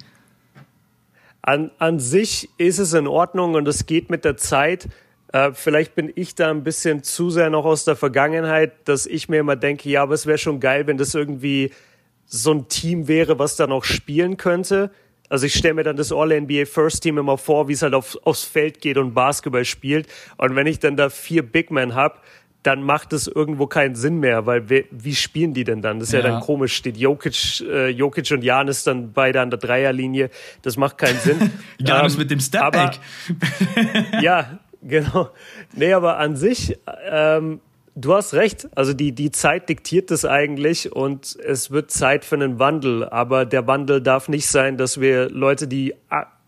[1.41, 4.89] An, an sich ist es in Ordnung und es geht mit der Zeit.
[5.31, 9.29] Äh, vielleicht bin ich da ein bisschen zu sehr noch aus der Vergangenheit, dass ich
[9.29, 11.71] mir immer denke, ja, aber es wäre schon geil, wenn das irgendwie
[12.25, 14.91] so ein Team wäre, was da noch spielen könnte.
[15.29, 18.17] Also ich stelle mir dann das All-NBA First Team immer vor, wie es halt auf,
[18.23, 20.07] aufs Feld geht und Basketball spielt.
[20.37, 22.15] Und wenn ich dann da vier Big Men habe,
[22.63, 25.99] dann macht es irgendwo keinen Sinn mehr, weil we, wie spielen die denn dann?
[25.99, 26.75] Das ist ja, ja dann komisch.
[26.75, 30.29] Steht Jokic, äh, Jokic und Janis dann beide an der Dreierlinie.
[30.63, 31.51] Das macht keinen Sinn.
[31.79, 32.99] Janis ähm, mit dem Stepback.
[34.21, 35.29] ja, genau.
[35.73, 36.77] Nee, aber an sich,
[37.09, 37.61] ähm,
[37.97, 38.69] du hast recht.
[38.75, 43.03] Also die, die Zeit diktiert das eigentlich und es wird Zeit für einen Wandel.
[43.09, 45.93] Aber der Wandel darf nicht sein, dass wir Leute, die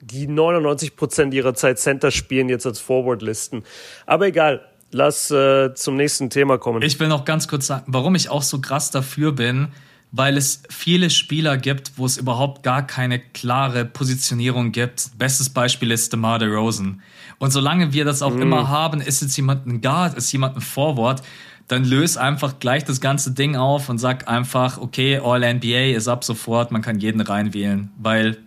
[0.01, 3.63] die 99 Prozent ihrer Zeit Center spielen, jetzt als Forward listen.
[4.05, 6.81] Aber egal, lass äh, zum nächsten Thema kommen.
[6.83, 9.69] Ich will noch ganz kurz sagen, warum ich auch so krass dafür bin,
[10.11, 15.11] weil es viele Spieler gibt, wo es überhaupt gar keine klare Positionierung gibt.
[15.17, 17.01] Bestes Beispiel ist DeMar DeRozan.
[17.37, 18.41] Und solange wir das auch mm.
[18.41, 21.21] immer haben, ist jetzt jemand ein Guard, ist jemand ein Forward,
[21.67, 26.23] dann löst einfach gleich das ganze Ding auf und sag einfach, okay, All-NBA ist ab
[26.23, 27.91] sofort, man kann jeden reinwählen.
[27.99, 28.37] Weil,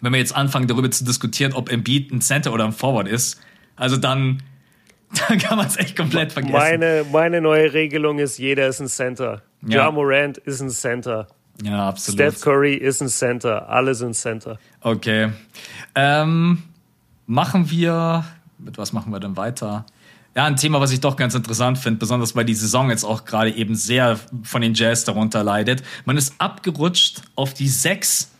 [0.00, 3.40] wenn wir jetzt anfangen, darüber zu diskutieren, ob Embiid ein Center oder ein Forward ist,
[3.74, 4.42] also dann
[5.28, 6.52] Da kann man es echt komplett vergessen.
[6.52, 9.42] Meine, meine neue Regelung ist, jeder ist ein Center.
[9.66, 9.84] Ja.
[9.84, 11.26] Ja Morant ist ein Center.
[11.62, 12.16] Ja, absolut.
[12.16, 13.68] Steph Curry ist ein Center.
[13.68, 14.58] Alle sind Center.
[14.80, 15.30] Okay.
[15.94, 16.62] Ähm,
[17.26, 18.24] machen wir,
[18.58, 19.84] mit was machen wir denn weiter?
[20.34, 23.24] Ja, ein Thema, was ich doch ganz interessant finde, besonders weil die Saison jetzt auch
[23.24, 25.82] gerade eben sehr von den Jazz darunter leidet.
[26.04, 28.30] Man ist abgerutscht auf die sechs.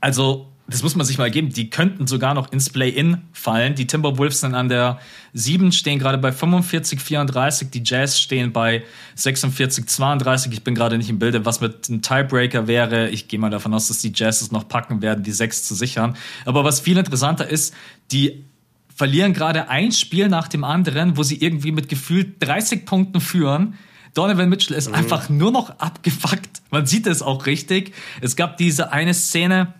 [0.00, 3.74] Also das muss man sich mal geben, die könnten sogar noch ins Play-In fallen.
[3.74, 4.98] Die Timberwolves sind an der
[5.34, 7.70] 7, stehen gerade bei 45, 34.
[7.70, 8.82] Die Jazz stehen bei
[9.14, 10.52] 46, 32.
[10.52, 13.08] Ich bin gerade nicht im Bilde, was mit einem Tiebreaker wäre.
[13.10, 15.74] Ich gehe mal davon aus, dass die Jazz es noch packen werden, die 6 zu
[15.74, 16.16] sichern.
[16.44, 17.74] Aber was viel interessanter ist,
[18.10, 18.44] die
[18.94, 23.74] verlieren gerade ein Spiel nach dem anderen, wo sie irgendwie mit gefühlt 30 Punkten führen.
[24.14, 24.94] Donovan Mitchell ist mhm.
[24.94, 26.62] einfach nur noch abgefuckt.
[26.70, 27.94] Man sieht es auch richtig.
[28.20, 29.74] Es gab diese eine Szene,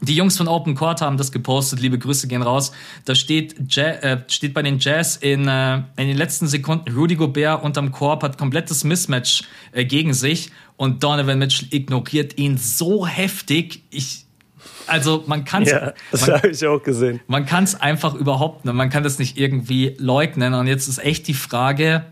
[0.00, 1.80] die Jungs von Open Court haben das gepostet.
[1.80, 2.72] Liebe Grüße gehen raus.
[3.04, 7.16] Da steht, Jazz, äh, steht bei den Jazz in, äh, in den letzten Sekunden Rudy
[7.16, 9.42] Gobert unterm Korb, hat komplettes Mismatch
[9.72, 13.82] äh, gegen sich und Donovan Mitchell ignoriert ihn so heftig.
[13.90, 14.24] Ich,
[14.86, 15.72] also man kann es.
[15.72, 17.20] Ja, das habe ich auch gesehen.
[17.26, 20.54] Man kann es einfach überhaupt, man kann das nicht irgendwie leugnen.
[20.54, 22.04] Und jetzt ist echt die Frage.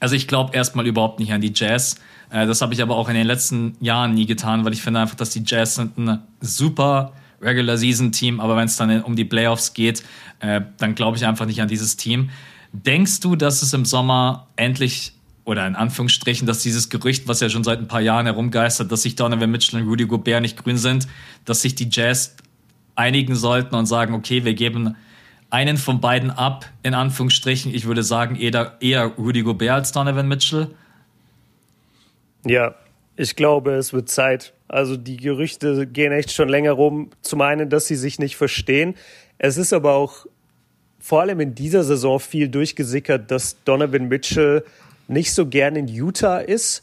[0.00, 1.96] Also ich glaube erstmal überhaupt nicht an die Jazz.
[2.34, 5.00] Äh, das habe ich aber auch in den letzten Jahren nie getan, weil ich finde
[5.00, 9.14] einfach, dass die Jazz sind ein super Regular Season Team, aber wenn es dann um
[9.14, 10.02] die Playoffs geht,
[10.40, 12.30] äh, dann glaube ich einfach nicht an dieses Team.
[12.72, 15.12] Denkst du, dass es im Sommer endlich
[15.44, 19.02] oder in Anführungsstrichen, dass dieses Gerücht, was ja schon seit ein paar Jahren herumgeistert, dass
[19.02, 21.06] sich Donovan Mitchell und Rudy Gobert nicht grün sind,
[21.44, 22.34] dass sich die Jazz
[22.96, 24.96] einigen sollten und sagen, okay, wir geben
[25.50, 27.72] einen von beiden ab, in Anführungsstrichen.
[27.74, 30.74] Ich würde sagen, eher, eher Rudy Gobert als Donovan Mitchell.
[32.44, 32.74] Ja,
[33.16, 34.52] ich glaube, es wird Zeit.
[34.68, 37.10] Also die Gerüchte gehen echt schon länger rum.
[37.22, 38.94] Zum einen, dass sie sich nicht verstehen.
[39.38, 40.26] Es ist aber auch
[40.98, 44.64] vor allem in dieser Saison viel durchgesickert, dass Donovan Mitchell
[45.06, 46.82] nicht so gern in Utah ist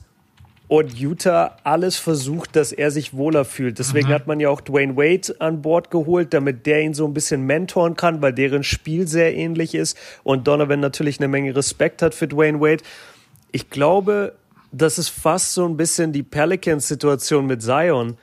[0.68, 3.80] und Utah alles versucht, dass er sich wohler fühlt.
[3.80, 4.14] Deswegen mhm.
[4.14, 7.46] hat man ja auch Dwayne Wade an Bord geholt, damit der ihn so ein bisschen
[7.46, 12.16] mentoren kann, weil deren Spiel sehr ähnlich ist und Donovan natürlich eine Menge Respekt hat
[12.16, 12.84] für Dwayne Wade.
[13.52, 14.34] Ich glaube,
[14.72, 18.18] das ist fast so ein bisschen die Pelicans-Situation mit Zion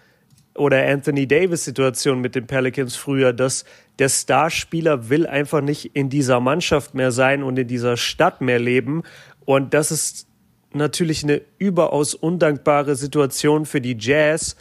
[0.55, 3.65] oder Anthony Davis-Situation mit den Pelicans früher, dass
[3.99, 8.59] der Starspieler will einfach nicht in dieser Mannschaft mehr sein und in dieser Stadt mehr
[8.59, 9.03] leben.
[9.45, 10.27] Und das ist
[10.73, 14.57] natürlich eine überaus undankbare Situation für die Jazz,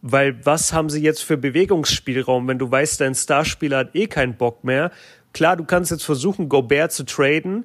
[0.00, 4.36] weil was haben sie jetzt für Bewegungsspielraum, wenn du weißt, dein Starspieler hat eh keinen
[4.36, 4.90] Bock mehr?
[5.32, 7.64] Klar, du kannst jetzt versuchen, Gobert zu traden.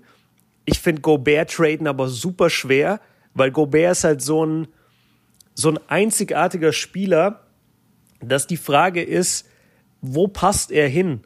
[0.65, 2.99] Ich finde Gobert traden aber super schwer,
[3.37, 4.67] weil Gobert ist halt so ein,
[5.53, 7.41] so ein einzigartiger Spieler,
[8.19, 9.47] dass die Frage ist,
[10.01, 11.21] wo passt er hin?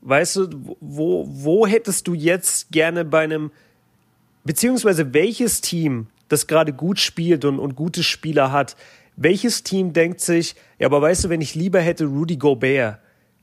[0.00, 3.50] Weißt du, wo, wo hättest du jetzt gerne bei einem,
[4.44, 8.76] beziehungsweise welches Team, das gerade gut spielt und, und gute Spieler hat,
[9.16, 12.98] welches Team denkt sich, ja, aber weißt du, wenn ich lieber hätte Rudy Gobert,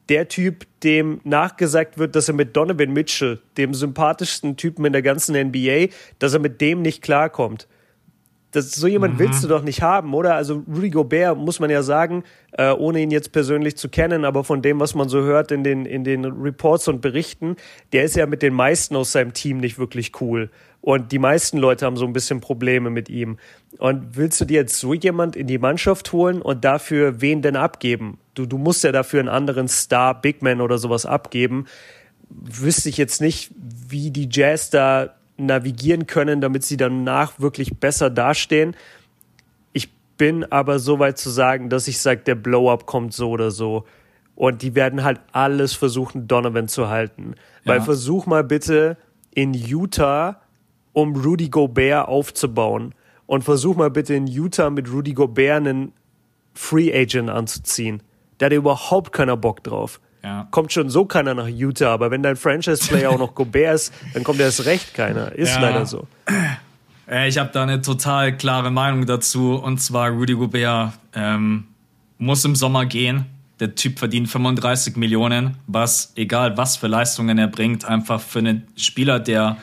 [0.10, 5.02] der Typ, dem nachgesagt wird, dass er mit Donovan Mitchell, dem sympathischsten Typen in der
[5.02, 5.88] ganzen NBA,
[6.20, 7.68] dass er mit dem nicht klarkommt.
[8.52, 9.20] Das, so jemand mhm.
[9.20, 10.36] willst du doch nicht haben, oder?
[10.36, 14.44] Also Rudy Gobert, muss man ja sagen, äh, ohne ihn jetzt persönlich zu kennen, aber
[14.44, 17.56] von dem, was man so hört in den, in den Reports und Berichten,
[17.94, 20.50] der ist ja mit den meisten aus seinem Team nicht wirklich cool.
[20.82, 23.38] Und die meisten Leute haben so ein bisschen Probleme mit ihm.
[23.78, 27.56] Und willst du dir jetzt so jemand in die Mannschaft holen und dafür wen denn
[27.56, 28.18] abgeben?
[28.34, 31.66] Du, du musst ja dafür einen anderen Star, Big Man oder sowas abgeben.
[32.30, 35.16] Wüsste ich jetzt nicht, wie die Jazz da
[35.46, 38.76] navigieren können, damit sie danach wirklich besser dastehen.
[39.74, 43.52] Ich bin aber so weit zu sagen, dass ich sage, der Blow-up kommt so oder
[43.52, 43.86] so.
[44.36, 47.36] Und die werden halt alles versuchen, Donovan zu halten.
[47.64, 47.74] Ja.
[47.74, 48.98] Weil versuch mal bitte
[49.34, 50.42] in Utah
[50.94, 52.94] um Rudy Gobert aufzubauen.
[53.26, 55.94] Und versuch mal bitte in Utah mit Rudy Gobert einen
[56.54, 58.04] Free Agent anzuziehen.
[58.38, 60.02] Da hat überhaupt keiner Bock drauf.
[60.24, 60.48] Ja.
[60.52, 64.24] Kommt schon so keiner nach Utah, aber wenn dein Franchise-Player auch noch Gobert ist, dann
[64.24, 65.32] kommt erst recht keiner.
[65.32, 65.62] Ist ja.
[65.62, 66.08] leider so.
[67.10, 69.56] Äh, ich habe da eine total klare Meinung dazu.
[69.56, 71.66] Und zwar Rudy Gobert ähm,
[72.18, 73.26] muss im Sommer gehen.
[73.60, 78.68] Der Typ verdient 35 Millionen, was, egal was für Leistungen er bringt, einfach für einen
[78.76, 79.58] Spieler, der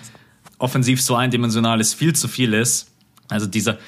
[0.59, 2.93] offensiv so eindimensional ist, viel zu viel ist.
[3.29, 3.79] Also dieser,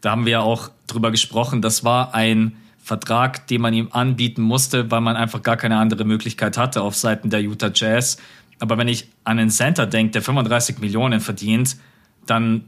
[0.00, 4.42] da haben wir ja auch drüber gesprochen, das war ein Vertrag, den man ihm anbieten
[4.42, 8.16] musste, weil man einfach gar keine andere Möglichkeit hatte auf Seiten der Utah Jazz.
[8.58, 11.76] Aber wenn ich an einen Center denke, der 35 Millionen verdient,
[12.26, 12.64] dann,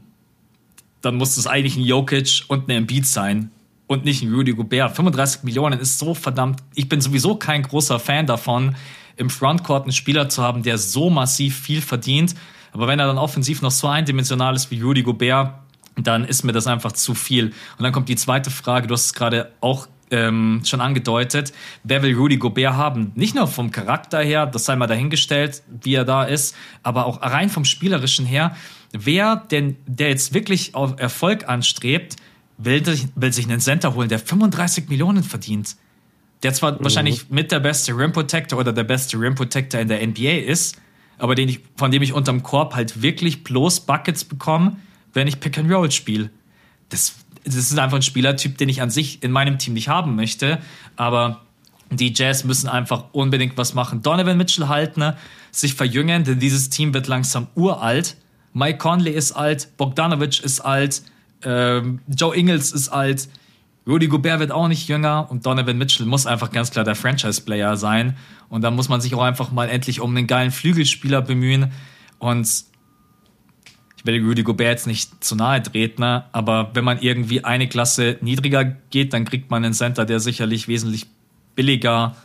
[1.01, 3.51] dann muss es eigentlich ein Jokic und ein Embiid sein
[3.87, 4.95] und nicht ein Rudy Gobert.
[4.95, 6.61] 35 Millionen ist so verdammt.
[6.73, 8.75] Ich bin sowieso kein großer Fan davon,
[9.17, 12.33] im Frontcourt einen Spieler zu haben, der so massiv viel verdient.
[12.71, 15.53] Aber wenn er dann offensiv noch so eindimensional ist wie Rudy Gobert,
[15.95, 17.47] dann ist mir das einfach zu viel.
[17.77, 21.51] Und dann kommt die zweite Frage, du hast es gerade auch ähm, schon angedeutet,
[21.83, 23.11] wer will Rudy Gobert haben?
[23.15, 27.21] Nicht nur vom Charakter her, das sei mal dahingestellt, wie er da ist, aber auch
[27.21, 28.55] rein vom Spielerischen her.
[28.91, 32.17] Wer denn, der jetzt wirklich auf Erfolg anstrebt,
[32.59, 32.83] will,
[33.15, 35.75] will sich einen Center holen, der 35 Millionen verdient.
[36.43, 36.83] Der zwar mhm.
[36.83, 40.77] wahrscheinlich mit der beste Rim Protector oder der beste Rim Protector in der NBA ist,
[41.17, 44.77] aber den ich, von dem ich unterm Korb halt wirklich bloß Buckets bekomme,
[45.13, 46.29] wenn ich Pick and Roll spiele.
[46.89, 50.15] Das, das ist einfach ein Spielertyp, den ich an sich in meinem Team nicht haben
[50.15, 50.59] möchte.
[50.95, 51.41] Aber
[51.91, 54.01] die Jazz müssen einfach unbedingt was machen.
[54.01, 55.17] Donovan Mitchell halten, ne?
[55.51, 58.17] sich verjüngen, denn dieses Team wird langsam uralt.
[58.53, 61.03] Mike Conley ist alt, Bogdanovic ist alt,
[61.43, 63.27] ähm, Joe Ingles ist alt,
[63.85, 67.75] Rudy Gobert wird auch nicht jünger und Donovan Mitchell muss einfach ganz klar der Franchise-Player
[67.75, 68.15] sein.
[68.47, 71.71] Und da muss man sich auch einfach mal endlich um einen geilen Flügelspieler bemühen.
[72.17, 72.47] Und
[74.03, 76.25] ich will Rudy Gobert jetzt nicht zu nahe treten, ne?
[76.33, 80.67] aber wenn man irgendwie eine Klasse niedriger geht, dann kriegt man einen Center, der sicherlich
[80.67, 81.07] wesentlich
[81.55, 82.15] billiger.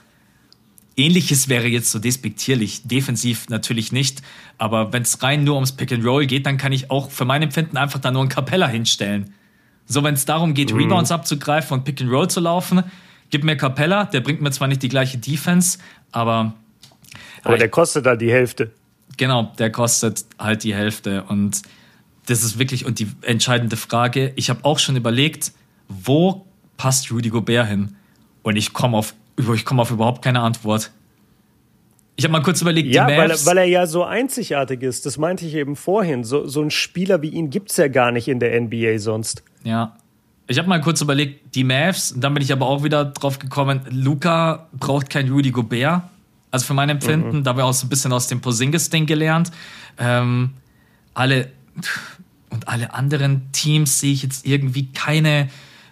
[0.96, 4.22] Ähnliches wäre jetzt so despektierlich, defensiv natürlich nicht,
[4.58, 7.24] aber wenn es rein nur ums Pick and Roll geht, dann kann ich auch für
[7.24, 9.32] mein Empfinden einfach da nur einen Capella hinstellen.
[9.86, 10.80] So, wenn es darum geht, mhm.
[10.80, 12.82] Rebounds abzugreifen und Pick and Roll zu laufen,
[13.30, 15.78] gib mir Capella, der bringt mir zwar nicht die gleiche Defense,
[16.10, 16.54] aber.
[17.44, 18.72] Aber der kostet halt die Hälfte.
[19.16, 21.24] Genau, der kostet halt die Hälfte.
[21.24, 21.62] Und
[22.26, 24.32] das ist wirklich und die entscheidende Frage.
[24.36, 25.52] Ich habe auch schon überlegt,
[25.88, 26.46] wo
[26.76, 27.96] passt Rudy Gobert hin?
[28.42, 30.90] Und ich komme auf, ich komme auf überhaupt keine Antwort.
[32.16, 35.06] Ich habe mal kurz überlegt, ja, weil, weil, er ja so einzigartig ist.
[35.06, 36.24] Das meinte ich eben vorhin.
[36.24, 39.44] So, so einen Spieler wie ihn gibt es ja gar nicht in der NBA sonst.
[39.62, 39.96] Ja.
[40.48, 43.82] Ich habe mal kurz überlegt, die Mavs, dann bin ich aber auch wieder drauf gekommen,
[43.90, 46.02] Luca braucht kein Rudy Gobert.
[46.50, 47.44] Also für mein Empfinden, mhm.
[47.44, 49.50] da haben wir auch so ein bisschen aus dem Posingis-Ding gelernt.
[49.98, 50.50] Ähm,
[51.14, 51.50] alle
[52.50, 55.48] und alle anderen Teams sehe ich jetzt irgendwie keine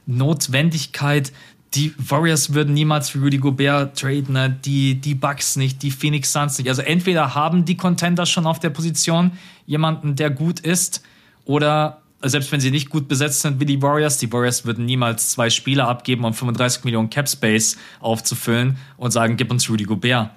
[0.06, 1.32] Notwendigkeit.
[1.74, 4.56] Die Warriors würden niemals für Rudy Gobert traden, ne?
[4.64, 6.68] die, die Bucks nicht, die Phoenix Suns nicht.
[6.68, 9.32] Also entweder haben die Contender schon auf der Position
[9.66, 11.02] jemanden, der gut ist,
[11.44, 15.30] oder selbst wenn sie nicht gut besetzt sind wie die Warriors, die Warriors würden niemals
[15.30, 20.30] zwei Spieler abgeben, um 35 Millionen Cap Space aufzufüllen und sagen, gib uns Rudy Gobert.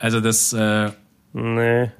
[0.00, 0.52] Also das.
[0.52, 0.90] Äh
[1.32, 1.90] nee.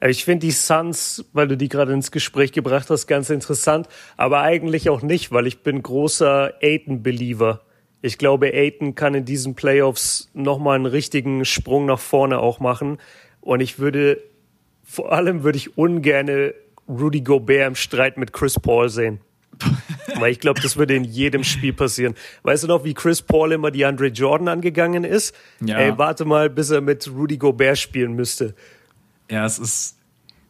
[0.00, 4.42] Ich finde die Suns, weil du die gerade ins Gespräch gebracht hast, ganz interessant, aber
[4.42, 7.62] eigentlich auch nicht, weil ich bin großer Aiton-Believer.
[8.00, 12.98] Ich glaube, Aiton kann in diesen Playoffs nochmal einen richtigen Sprung nach vorne auch machen.
[13.40, 14.22] Und ich würde,
[14.84, 16.54] vor allem würde ich ungerne
[16.88, 19.20] Rudy Gobert im Streit mit Chris Paul sehen.
[20.20, 22.14] Weil ich glaube, das würde in jedem Spiel passieren.
[22.42, 25.34] Weißt du noch, wie Chris Paul immer die Andre Jordan angegangen ist?
[25.64, 25.78] Ja.
[25.78, 28.54] Ey, warte mal, bis er mit Rudy Gobert spielen müsste.
[29.30, 29.96] Ja, es ist.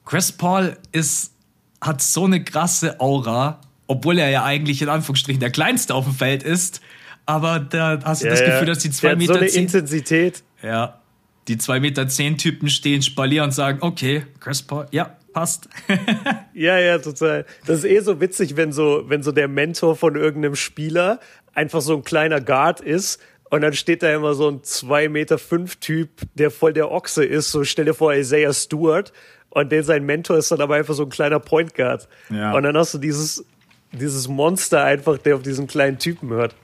[0.05, 1.33] Chris Paul ist,
[1.81, 6.15] hat so eine krasse Aura, obwohl er ja eigentlich in Anführungsstrichen der Kleinste auf dem
[6.15, 6.81] Feld ist.
[7.27, 9.35] Aber da hast du ja, das Gefühl, dass die zwei Meter.
[9.35, 10.43] so eine Intensität.
[10.63, 11.01] Ja.
[11.47, 15.69] die 2 Meter 10 Typen stehen, spalieren und sagen, okay, Chris Paul, ja, passt.
[16.59, 17.47] ja, ja, total.
[17.67, 21.21] Das ist eh so witzig, wenn so, wenn so der Mentor von irgendeinem Spieler
[21.55, 25.39] einfach so ein kleiner Guard ist und dann steht da immer so ein 2 Meter
[25.39, 27.51] 5 Typ, der voll der Ochse ist.
[27.51, 29.13] So stell dir vor, Isaiah Stewart
[29.51, 32.09] und den sein Mentor ist dann aber einfach so ein kleiner Point Guard.
[32.29, 32.53] Ja.
[32.53, 33.45] Und dann hast du dieses,
[33.93, 36.55] dieses Monster einfach, der auf diesen kleinen Typen hört.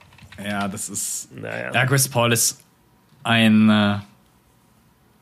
[0.43, 1.29] Ja, das ist.
[1.33, 1.71] Naja.
[1.73, 2.59] Ja, Chris Paul ist
[3.23, 3.69] ein.
[3.69, 3.99] Äh,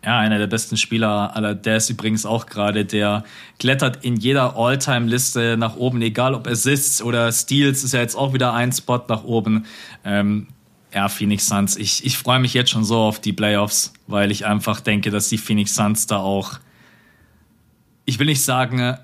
[0.05, 1.55] ja, einer der besten Spieler aller.
[1.55, 3.23] Der ist übrigens auch gerade, der
[3.57, 8.33] klettert in jeder All-Time-Liste nach oben, egal ob Assists oder Steals, ist ja jetzt auch
[8.33, 9.65] wieder ein Spot nach oben.
[10.03, 10.47] Ähm,
[10.93, 11.77] ja, Phoenix Suns.
[11.77, 15.29] Ich, ich freue mich jetzt schon so auf die Playoffs, weil ich einfach denke, dass
[15.29, 16.59] die Phoenix Suns da auch,
[18.05, 18.97] ich will nicht sagen,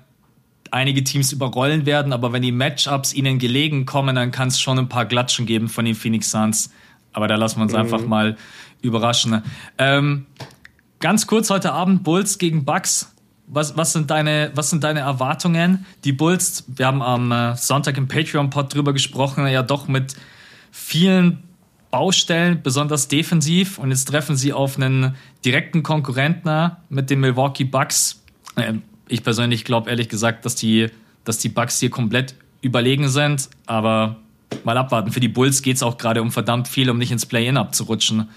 [0.70, 4.78] einige Teams überrollen werden, aber wenn die Matchups ihnen gelegen kommen, dann kann es schon
[4.78, 6.70] ein paar Glatschen geben von den Phoenix Suns.
[7.12, 7.78] Aber da lassen wir uns mhm.
[7.78, 8.36] einfach mal
[8.82, 9.42] überraschen.
[9.78, 10.26] Ähm,
[11.00, 13.12] ganz kurz heute Abend Bulls gegen Bucks.
[13.46, 15.84] Was, was, sind deine, was sind deine Erwartungen?
[16.04, 20.14] Die Bulls, wir haben am äh, Sonntag im Patreon-Pod drüber gesprochen, ja doch mit
[20.70, 21.42] vielen
[21.90, 23.78] Baustellen, besonders defensiv.
[23.78, 28.22] Und jetzt treffen sie auf einen direkten Konkurrenten mit den Milwaukee Bucks.
[28.56, 30.86] Ähm, ich persönlich glaube ehrlich gesagt, dass die,
[31.24, 33.48] dass die Bucks hier komplett überlegen sind.
[33.66, 34.16] Aber
[34.62, 35.10] mal abwarten.
[35.10, 38.28] Für die Bulls geht es auch gerade um verdammt viel, um nicht ins Play-In abzurutschen.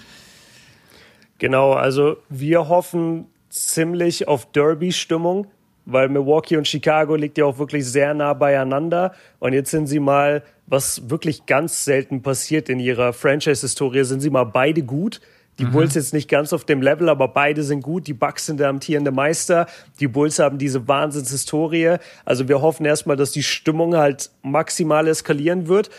[1.43, 5.47] Genau, also wir hoffen ziemlich auf Derby-Stimmung,
[5.83, 9.11] weil Milwaukee und Chicago liegt ja auch wirklich sehr nah beieinander.
[9.39, 14.29] Und jetzt sind sie mal, was wirklich ganz selten passiert in ihrer Franchise-Historie, sind sie
[14.29, 15.19] mal beide gut.
[15.59, 15.73] Die mhm.
[15.73, 18.07] Bulls jetzt nicht ganz auf dem Level, aber beide sind gut.
[18.07, 19.67] Die Bucks sind der amtierende Meister.
[19.99, 21.97] Die Bulls haben diese Wahnsinnshistorie.
[22.23, 25.89] Also wir hoffen erstmal, dass die Stimmung halt maximal eskalieren wird.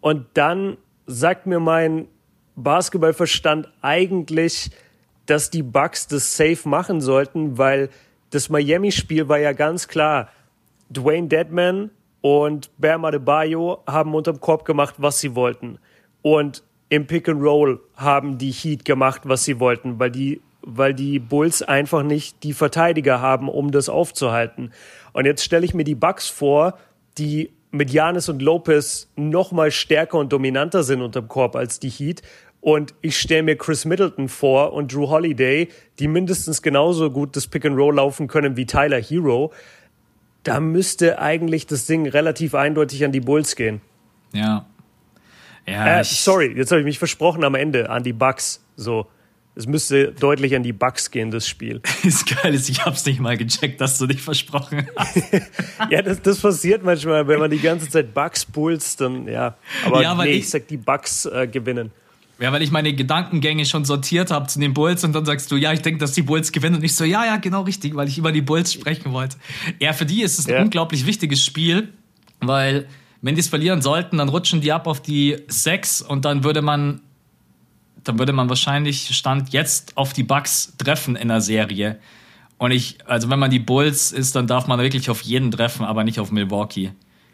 [0.00, 0.76] Und dann
[1.08, 2.06] sagt mir mein
[2.54, 4.70] Basketballverstand eigentlich,
[5.26, 7.90] dass die Bucks das safe machen sollten, weil
[8.30, 10.28] das Miami-Spiel war ja ganz klar.
[10.90, 15.78] Dwayne Deadman und Bam Adebayo haben unterm Korb gemacht, was sie wollten.
[16.22, 20.94] Und im Pick and Roll haben die Heat gemacht, was sie wollten, weil die, weil
[20.94, 24.72] die Bulls einfach nicht die Verteidiger haben, um das aufzuhalten.
[25.12, 26.78] Und jetzt stelle ich mir die Bucks vor,
[27.18, 31.88] die mit Janis und Lopez noch mal stärker und dominanter sind unterm Korb als die
[31.88, 32.22] Heat.
[32.62, 37.46] Und ich stelle mir Chris Middleton vor und Drew Holiday, die mindestens genauso gut das
[37.46, 39.52] Pick and Roll laufen können wie Tyler Hero.
[40.44, 43.82] Da müsste eigentlich das Ding relativ eindeutig an die Bulls gehen.
[44.32, 44.66] Ja,
[45.66, 48.64] ja, äh, sorry, jetzt habe ich mich versprochen am Ende an die Bugs.
[48.76, 49.06] So,
[49.54, 51.80] es müsste deutlich an die Bugs gehen, das Spiel.
[52.02, 55.22] ist geil, ich habe es nicht mal gecheckt, dass du dich versprochen hast.
[55.90, 59.56] ja, das, das passiert manchmal, wenn man die ganze Zeit Bugs pulst, dann ja.
[59.86, 61.92] Aber ja, nee, ich, ich sag, die Bugs äh, gewinnen.
[62.42, 65.56] Ja, weil ich meine Gedankengänge schon sortiert habe zu den Bulls und dann sagst du,
[65.56, 68.08] ja, ich denke, dass die Bulls gewinnen und ich so, ja, ja, genau richtig, weil
[68.08, 69.36] ich über die Bulls sprechen wollte.
[69.78, 70.62] Ja, für die ist es ein ja.
[70.62, 71.92] unglaublich wichtiges Spiel,
[72.40, 72.88] weil
[73.20, 76.62] wenn die es verlieren sollten, dann rutschen die ab auf die 6 und dann würde
[76.62, 77.00] man
[78.02, 82.00] dann würde man wahrscheinlich Stand jetzt auf die Bucks treffen in der Serie.
[82.58, 85.84] Und ich, also wenn man die Bulls ist, dann darf man wirklich auf jeden treffen,
[85.84, 86.90] aber nicht auf Milwaukee.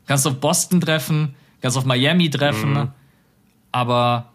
[0.06, 2.88] Kannst auf Boston treffen, kannst auf Miami treffen, mhm.
[3.72, 4.32] aber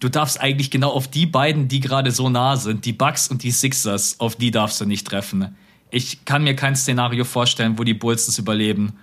[0.00, 3.42] du darfst eigentlich genau auf die beiden, die gerade so nah sind, die Bucks und
[3.42, 5.56] die Sixers, auf die darfst du nicht treffen.
[5.90, 8.98] Ich kann mir kein Szenario vorstellen, wo die Bulls das überleben.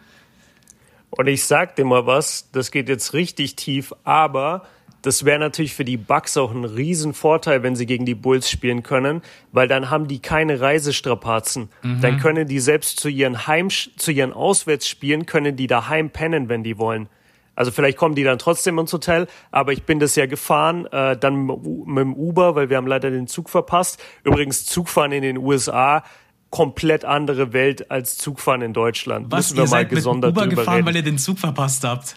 [1.09, 4.63] Und ich sag dir mal was, das geht jetzt richtig tief, aber
[5.01, 8.83] das wäre natürlich für die Bucks auch ein Riesenvorteil, wenn sie gegen die Bulls spielen
[8.83, 9.21] können,
[9.51, 11.69] weil dann haben die keine Reisestrapazen.
[11.81, 12.01] Mhm.
[12.01, 16.63] Dann können die selbst zu ihren Heim, zu ihren Auswärtsspielen, können die daheim pennen, wenn
[16.63, 17.09] die wollen.
[17.55, 21.17] Also vielleicht kommen die dann trotzdem ins Hotel, aber ich bin das ja gefahren, äh,
[21.17, 24.01] dann mit dem Uber, weil wir haben leider den Zug verpasst.
[24.23, 26.03] Übrigens, Zugfahren in den USA
[26.49, 29.31] komplett andere Welt als Zugfahren in Deutschland.
[29.31, 30.87] Was, Müssen wir ihr mal seid gesondert mit Uber gefahren, reden.
[30.87, 32.15] weil ihr den Zug verpasst habt?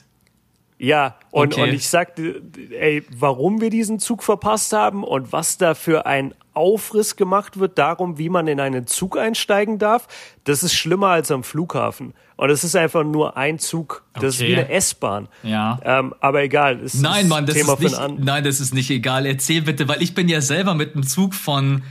[0.76, 1.62] Ja, und, okay.
[1.62, 2.42] und ich sagte,
[2.78, 7.78] ey, warum wir diesen Zug verpasst haben und was da für ein Aufriss gemacht wird
[7.78, 10.08] darum, wie man in einen Zug einsteigen darf,
[10.44, 12.14] das ist schlimmer als am Flughafen.
[12.36, 14.02] Und es ist einfach nur ein Zug.
[14.14, 14.28] Das okay.
[14.28, 15.28] ist wie eine S-Bahn.
[15.42, 15.78] Ja.
[15.84, 16.80] Ähm, aber egal.
[16.94, 19.26] nein, Mann, das Thema ist nicht, nein, das ist nicht egal.
[19.26, 21.82] Erzähl bitte, weil ich bin ja selber mit einem Zug von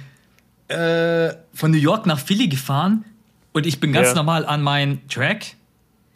[0.67, 3.05] äh, von New York nach Philly gefahren
[3.53, 4.15] und ich bin ganz ja.
[4.15, 5.55] normal an meinen Track,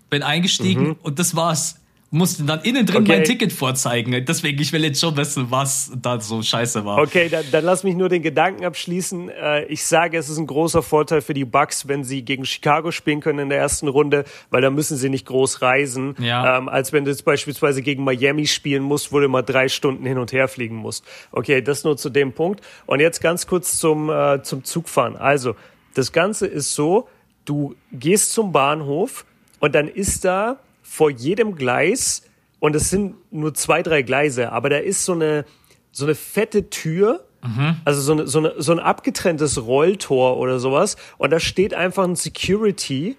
[0.10, 0.96] bin eingestiegen mhm.
[1.04, 1.80] und das war's.
[2.10, 3.18] Musste dann innen drin okay.
[3.18, 4.26] mein Ticket vorzeigen.
[4.26, 7.00] Deswegen, ich will jetzt schon wissen, was da so scheiße war.
[7.00, 9.30] Okay, dann, dann lass mich nur den Gedanken abschließen.
[9.30, 12.92] Äh, ich sage, es ist ein großer Vorteil für die Bucks, wenn sie gegen Chicago
[12.92, 16.16] spielen können in der ersten Runde, weil da müssen sie nicht groß reisen.
[16.20, 16.58] Ja.
[16.58, 20.06] Ähm, als wenn du jetzt beispielsweise gegen Miami spielen musst, wo du mal drei Stunden
[20.06, 21.04] hin und her fliegen musst.
[21.32, 22.62] Okay, das nur zu dem Punkt.
[22.86, 25.18] Und jetzt ganz kurz zum, äh, zum Zugfahren.
[25.18, 25.56] Also,
[25.94, 27.10] das Ganze ist so,
[27.44, 29.26] du gehst zum Bahnhof
[29.60, 32.24] und dann ist da vor jedem Gleis,
[32.60, 35.46] und es sind nur zwei, drei Gleise, aber da ist so eine,
[35.92, 37.78] so eine fette Tür, mhm.
[37.86, 40.98] also so, eine, so, eine, so ein abgetrenntes Rolltor oder sowas.
[41.18, 43.16] Und da steht einfach ein Security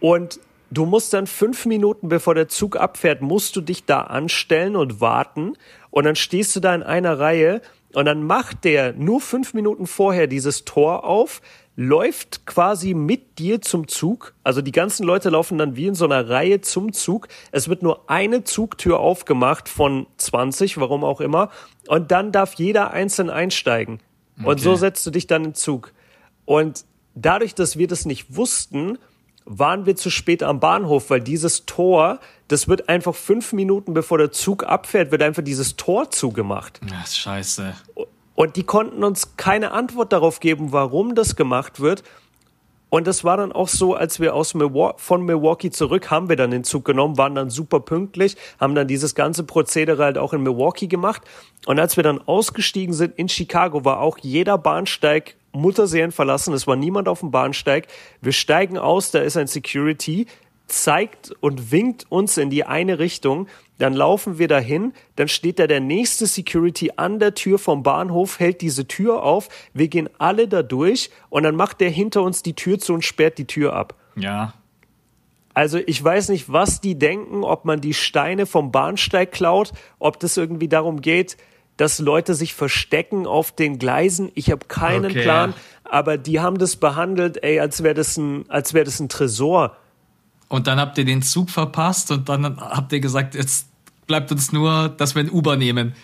[0.00, 0.40] und
[0.70, 5.00] du musst dann fünf Minuten bevor der Zug abfährt, musst du dich da anstellen und
[5.00, 5.52] warten.
[5.90, 7.62] Und dann stehst du da in einer Reihe
[7.92, 11.42] und dann macht der nur fünf Minuten vorher dieses Tor auf,
[11.76, 14.34] läuft quasi mit dir zum Zug.
[14.44, 17.28] Also die ganzen Leute laufen dann wie in so einer Reihe zum Zug.
[17.52, 21.50] Es wird nur eine Zugtür aufgemacht von 20, warum auch immer.
[21.86, 24.00] Und dann darf jeder einzeln einsteigen.
[24.38, 24.48] Okay.
[24.48, 25.92] Und so setzt du dich dann in Zug.
[26.44, 28.98] Und dadurch, dass wir das nicht wussten,
[29.44, 34.18] waren wir zu spät am Bahnhof, weil dieses Tor, das wird einfach fünf Minuten bevor
[34.18, 36.80] der Zug abfährt, wird einfach dieses Tor zugemacht.
[36.88, 37.74] Das ist scheiße.
[38.40, 42.02] Und die konnten uns keine Antwort darauf geben, warum das gemacht wird.
[42.88, 46.36] Und das war dann auch so, als wir aus Milwaukee, von Milwaukee zurück haben wir
[46.36, 50.32] dann den Zug genommen, waren dann super pünktlich, haben dann dieses ganze Prozedere halt auch
[50.32, 51.20] in Milwaukee gemacht.
[51.66, 56.54] Und als wir dann ausgestiegen sind in Chicago, war auch jeder Bahnsteig Mutterseelen verlassen.
[56.54, 57.88] Es war niemand auf dem Bahnsteig.
[58.22, 60.26] Wir steigen aus, da ist ein Security,
[60.70, 63.48] zeigt und winkt uns in die eine Richtung.
[63.78, 68.38] Dann laufen wir dahin, dann steht da der nächste Security an der Tür vom Bahnhof,
[68.38, 72.42] hält diese Tür auf, wir gehen alle da durch und dann macht der hinter uns
[72.42, 73.94] die Tür zu und sperrt die Tür ab.
[74.16, 74.54] Ja.
[75.54, 80.20] Also ich weiß nicht, was die denken, ob man die Steine vom Bahnsteig klaut, ob
[80.20, 81.36] das irgendwie darum geht,
[81.76, 84.30] dass Leute sich verstecken auf den Gleisen.
[84.34, 85.90] Ich habe keinen okay, Plan, ja.
[85.90, 89.76] aber die haben das behandelt, ey, als wäre das ein, als wäre das ein Tresor.
[90.50, 93.68] Und dann habt ihr den Zug verpasst und dann habt ihr gesagt, jetzt
[94.08, 95.94] bleibt uns nur, dass wir ein Uber nehmen.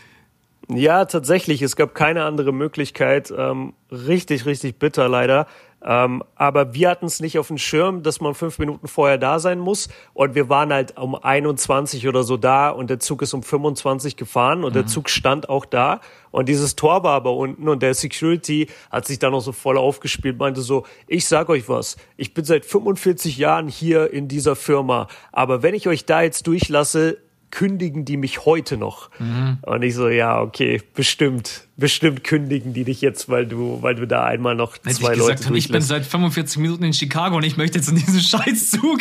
[0.68, 1.62] Ja, tatsächlich.
[1.62, 3.34] Es gab keine andere Möglichkeit.
[3.36, 5.48] Ähm, richtig, richtig bitter leider.
[5.86, 9.38] Ähm, aber wir hatten es nicht auf dem Schirm, dass man fünf Minuten vorher da
[9.38, 9.88] sein muss.
[10.14, 14.16] Und wir waren halt um 21 oder so da und der Zug ist um 25
[14.16, 14.74] gefahren und mhm.
[14.74, 16.00] der Zug stand auch da.
[16.32, 19.78] Und dieses Tor war aber unten und der Security hat sich da noch so voll
[19.78, 24.56] aufgespielt, meinte so, ich sag euch was, ich bin seit 45 Jahren hier in dieser
[24.56, 27.18] Firma, aber wenn ich euch da jetzt durchlasse,
[27.56, 29.08] kündigen die mich heute noch?
[29.18, 29.56] Mhm.
[29.62, 34.06] Und ich so, ja, okay, bestimmt, bestimmt kündigen die dich jetzt, weil du, weil du
[34.06, 37.36] da einmal noch Hätte zwei ich Leute gesagt, Ich bin seit 45 Minuten in Chicago
[37.36, 39.00] und ich möchte jetzt in diesen Scheißzug.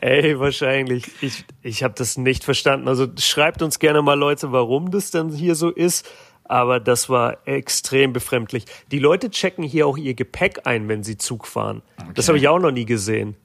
[0.00, 1.04] Ey, wahrscheinlich.
[1.20, 2.88] Ich, ich habe das nicht verstanden.
[2.88, 6.10] Also schreibt uns gerne mal Leute, warum das dann hier so ist.
[6.42, 8.64] Aber das war extrem befremdlich.
[8.90, 11.82] Die Leute checken hier auch ihr Gepäck ein, wenn sie Zug fahren.
[11.98, 12.10] Okay.
[12.16, 13.36] Das habe ich auch noch nie gesehen.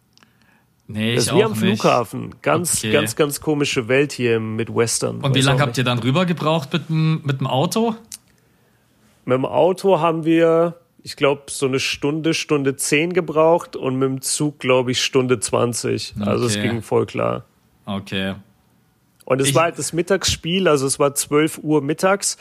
[0.87, 2.35] Nee, das ist wie am Flughafen.
[2.41, 2.91] Ganz, okay.
[2.91, 5.21] ganz, ganz komische Welt hier im Midwestern.
[5.21, 7.95] Und wie lange habt ihr dann rüber gebraucht mit dem, mit dem Auto?
[9.25, 14.09] Mit dem Auto haben wir, ich glaube, so eine Stunde, Stunde zehn gebraucht und mit
[14.09, 16.13] dem Zug, glaube ich, Stunde zwanzig.
[16.19, 16.29] Okay.
[16.29, 17.45] Also es ging voll klar.
[17.85, 18.35] Okay.
[19.25, 22.37] Und es ich war halt das Mittagsspiel, also es war 12 Uhr mittags.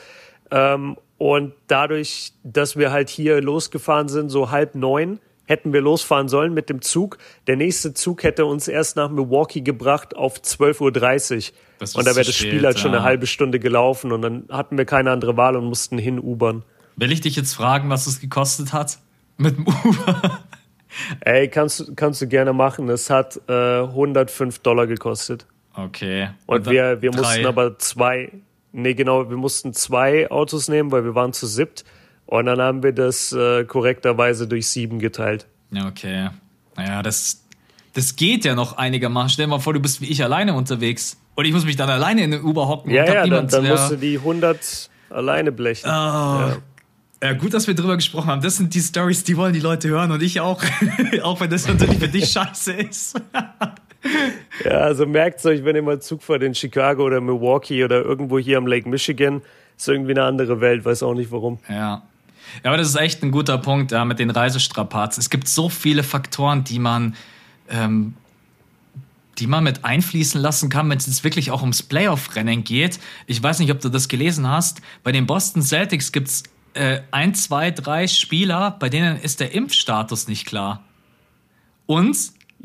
[0.50, 6.28] Ähm, und dadurch, dass wir halt hier losgefahren sind, so halb neun, hätten wir losfahren
[6.28, 7.18] sollen mit dem Zug.
[7.46, 11.98] Der nächste Zug hätte uns erst nach Milwaukee gebracht auf 12.30 Uhr.
[11.98, 12.98] Und da wäre das Spiel halt schon ja.
[12.98, 16.64] eine halbe Stunde gelaufen und dann hatten wir keine andere Wahl und mussten hin Ubern.
[16.96, 18.98] Will ich dich jetzt fragen, was es gekostet hat
[19.36, 20.40] mit dem Uber?
[21.20, 22.88] Ey, kannst, kannst du gerne machen.
[22.88, 25.46] Es hat äh, 105 Dollar gekostet.
[25.74, 26.30] Okay.
[26.46, 28.30] Und, und wir, wir mussten aber zwei,
[28.72, 31.84] nee genau, wir mussten zwei Autos nehmen, weil wir waren zu siebt.
[32.26, 35.46] Und dann haben wir das äh, korrekterweise durch sieben geteilt.
[35.70, 36.30] Ja, okay.
[36.76, 37.44] Naja, das,
[37.92, 39.30] das geht ja noch einigermaßen.
[39.30, 41.16] Stell dir mal vor, du bist wie ich alleine unterwegs.
[41.34, 42.90] Und ich muss mich dann alleine in den Uber hocken.
[42.90, 45.86] Ja, ja, dann, dann musst du die 100 alleine blechen.
[45.86, 45.90] Oh.
[45.90, 46.56] Ja.
[47.22, 48.42] Ja, gut, dass wir drüber gesprochen haben.
[48.42, 50.62] Das sind die Stories, die wollen die Leute hören und ich auch.
[51.22, 53.18] auch wenn das natürlich für dich scheiße ist.
[54.64, 58.38] ja, also merkt euch, wenn ihr mal Zug fahrt in Chicago oder Milwaukee oder irgendwo
[58.38, 59.40] hier am Lake Michigan,
[59.74, 61.60] ist irgendwie eine andere Welt, weiß auch nicht warum.
[61.66, 62.02] Ja.
[62.62, 65.20] Ja, aber das ist echt ein guter Punkt ja, mit den Reisestrapazen.
[65.20, 67.14] Es gibt so viele Faktoren, die man,
[67.68, 68.14] ähm,
[69.38, 73.00] die man mit einfließen lassen kann, wenn es jetzt wirklich auch ums Playoff-Rennen geht.
[73.26, 74.80] Ich weiß nicht, ob du das gelesen hast.
[75.02, 76.42] Bei den Boston Celtics gibt es
[76.74, 80.84] äh, ein, zwei, drei Spieler, bei denen ist der Impfstatus nicht klar.
[81.86, 82.16] Und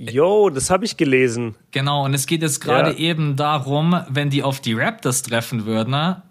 [0.01, 1.55] Jo, das habe ich gelesen.
[1.71, 2.97] Genau, und es geht jetzt gerade ja.
[2.97, 6.21] eben darum, wenn die auf die Raptors treffen würden, ne,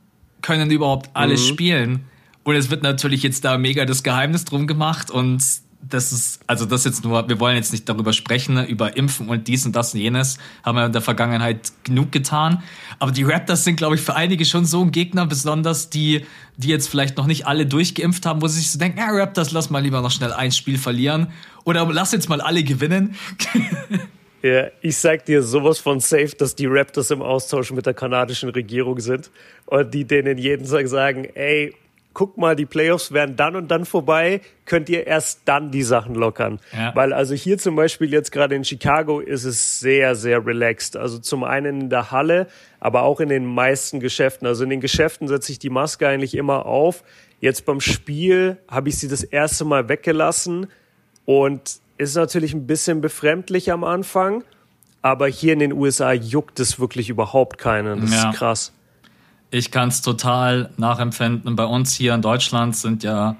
[0.40, 1.53] können die überhaupt alles mhm.
[1.53, 2.05] spielen?
[2.49, 5.44] Und es wird natürlich jetzt da mega das Geheimnis drum gemacht und
[5.82, 9.28] das ist, also das jetzt nur, wir wollen jetzt nicht darüber sprechen, ne, über Impfen
[9.28, 12.62] und dies und das und jenes, haben wir in der Vergangenheit genug getan.
[13.01, 16.24] Aber die Raptors sind, glaube ich, für einige schon so ein Gegner, besonders die,
[16.57, 19.53] die jetzt vielleicht noch nicht alle durchgeimpft haben, wo sie sich so denken, ja, Raptors,
[19.53, 21.26] lass mal lieber noch schnell ein Spiel verlieren.
[21.64, 23.14] Oder lass jetzt mal alle gewinnen.
[24.40, 28.51] Ja, ich sag dir sowas von safe, dass die Raptors im Austausch mit der kanadischen
[28.51, 29.32] Regierung sind
[29.66, 31.74] und die denen jeden Tag sagen, ey,
[32.18, 36.16] guck mal, die Playoffs werden dann und dann vorbei, könnt ihr erst dann die Sachen
[36.16, 36.58] lockern.
[36.76, 36.92] Ja.
[36.96, 40.96] Weil also hier zum Beispiel jetzt gerade in Chicago ist es sehr, sehr relaxed.
[40.96, 42.48] Also zum einen in der Halle,
[42.80, 44.48] aber auch in den meisten Geschäften.
[44.48, 47.04] Also in den Geschäften setze ich die Maske eigentlich immer auf.
[47.38, 50.66] Jetzt beim Spiel habe ich sie das erste Mal weggelassen
[51.24, 54.42] und ist natürlich ein bisschen befremdlich am Anfang.
[55.02, 58.00] Aber hier in den USA juckt es wirklich überhaupt keinen.
[58.00, 58.30] Das ja.
[58.30, 58.72] ist krass.
[59.51, 61.57] Ich kann es total nachempfinden.
[61.57, 63.36] Bei uns hier in Deutschland sind ja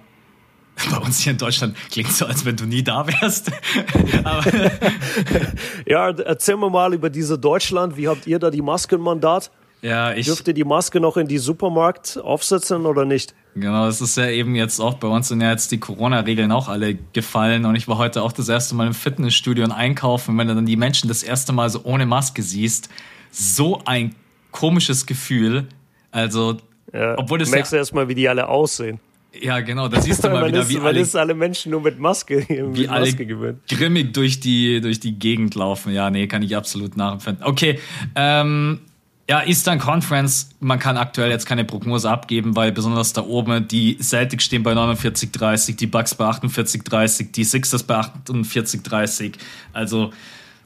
[0.91, 3.51] bei uns hier in Deutschland klingt so, als wenn du nie da wärst.
[5.87, 7.97] ja, erzähl mir mal über diese Deutschland.
[7.97, 9.51] Wie habt ihr da die Maskenmandat?
[9.83, 10.27] Ja, ich.
[10.27, 13.35] Dürft ihr die Maske noch in die Supermarkt aufsetzen oder nicht?
[13.55, 16.69] Genau, es ist ja eben jetzt auch bei uns sind ja jetzt die Corona-Regeln auch
[16.69, 20.37] alle gefallen und ich war heute auch das erste Mal im Fitnessstudio und einkaufen.
[20.39, 22.89] Wenn du dann die Menschen das erste Mal so ohne Maske siehst,
[23.31, 24.15] so ein
[24.51, 25.69] komisches Gefühl.
[26.11, 26.57] Also,
[26.93, 29.01] ja, obwohl das merkst ja, du erstmal, wie die alle aussehen.
[29.41, 31.99] Ja, genau, da siehst du mal wieder, ist, wie alle, ist alle Menschen nur mit
[31.99, 33.61] Maske, mit wie alle gewöhnt.
[33.69, 35.93] grimmig durch die, durch die Gegend laufen.
[35.93, 37.45] Ja, nee, kann ich absolut nachempfinden.
[37.45, 37.79] Okay,
[38.15, 38.81] ähm,
[39.29, 43.99] ja, Eastern Conference, man kann aktuell jetzt keine Prognose abgeben, weil besonders da oben die
[43.99, 49.35] Celtics stehen bei 49,30, die Bucks bei 48,30, die Sixers bei 48,30.
[49.75, 50.13] Also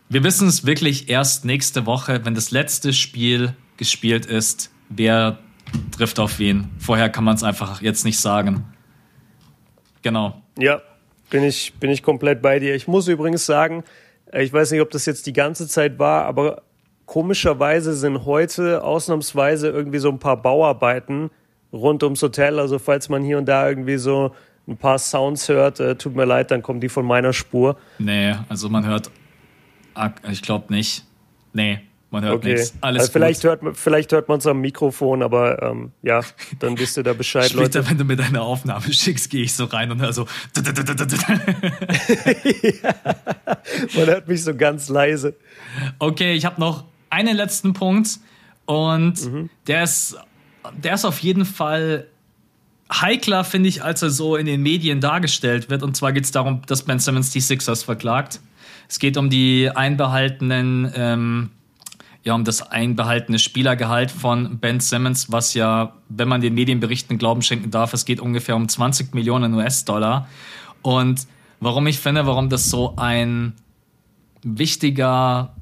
[0.09, 5.39] wir wissen es wirklich erst nächste Woche, wenn das letzte Spiel gespielt ist, wer
[5.91, 6.69] trifft auf wen.
[6.79, 8.65] Vorher kann man es einfach jetzt nicht sagen.
[10.03, 10.43] Genau.
[10.59, 10.83] Ja,
[11.31, 12.75] bin ich, bin ich komplett bei dir.
[12.75, 13.85] Ich muss übrigens sagen,
[14.33, 16.63] ich weiß nicht, ob das jetzt die ganze Zeit war, aber
[17.07, 21.31] komischerweise sind heute ausnahmsweise irgendwie so ein paar Bauarbeiten
[21.73, 22.59] rund ums Hotel.
[22.59, 24.35] Also falls man hier und da irgendwie so
[24.67, 27.77] ein paar Sounds hört, äh, tut mir leid, dann kommen die von meiner Spur.
[27.99, 29.11] Nee, also man hört,
[30.31, 31.05] ich glaube nicht.
[31.53, 31.81] Nee,
[32.13, 32.55] man hört okay.
[32.55, 32.75] nichts.
[32.83, 33.63] Alles also vielleicht, gut.
[33.63, 36.21] Hört, vielleicht hört man es am Mikrofon, aber ähm, ja,
[36.59, 37.91] dann wisst ihr da Bescheid, Später, Leute.
[37.91, 40.27] wenn du mir deine Aufnahme schickst, gehe ich so rein und höre so.
[43.97, 45.35] man hört mich so ganz leise.
[45.99, 48.21] Okay, ich habe noch einen letzten Punkt
[48.67, 49.49] und mhm.
[49.67, 50.17] der ist,
[50.77, 52.07] der ist auf jeden Fall
[52.93, 55.83] heikler, finde ich, als er so in den Medien dargestellt wird.
[55.83, 58.41] Und zwar geht es darum, dass Ben Simmons die Sixers verklagt.
[58.87, 61.51] Es geht um die einbehaltenen ähm,
[62.25, 67.43] ja um das einbehaltene Spielergehalt von Ben Simmons, was ja, wenn man den Medienberichten Glauben
[67.43, 70.29] schenken darf, es geht ungefähr um 20 Millionen US-Dollar.
[70.83, 71.27] Und
[71.61, 73.55] warum ich finde, warum das so ein
[74.43, 75.55] wichtiger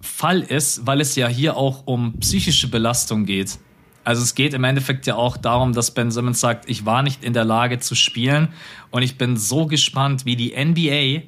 [0.00, 3.58] Fall ist, weil es ja hier auch um psychische Belastung geht.
[4.04, 7.24] Also es geht im Endeffekt ja auch darum, dass Ben Simmons sagt, ich war nicht
[7.24, 8.48] in der Lage zu spielen
[8.90, 11.24] und ich bin so gespannt, wie die NBA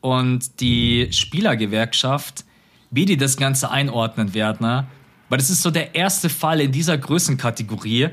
[0.00, 2.44] und die Spielergewerkschaft
[2.90, 4.66] wie die das Ganze einordnen werden.
[4.66, 4.86] Ne?
[5.28, 8.10] Weil das ist so der erste Fall in dieser Größenkategorie.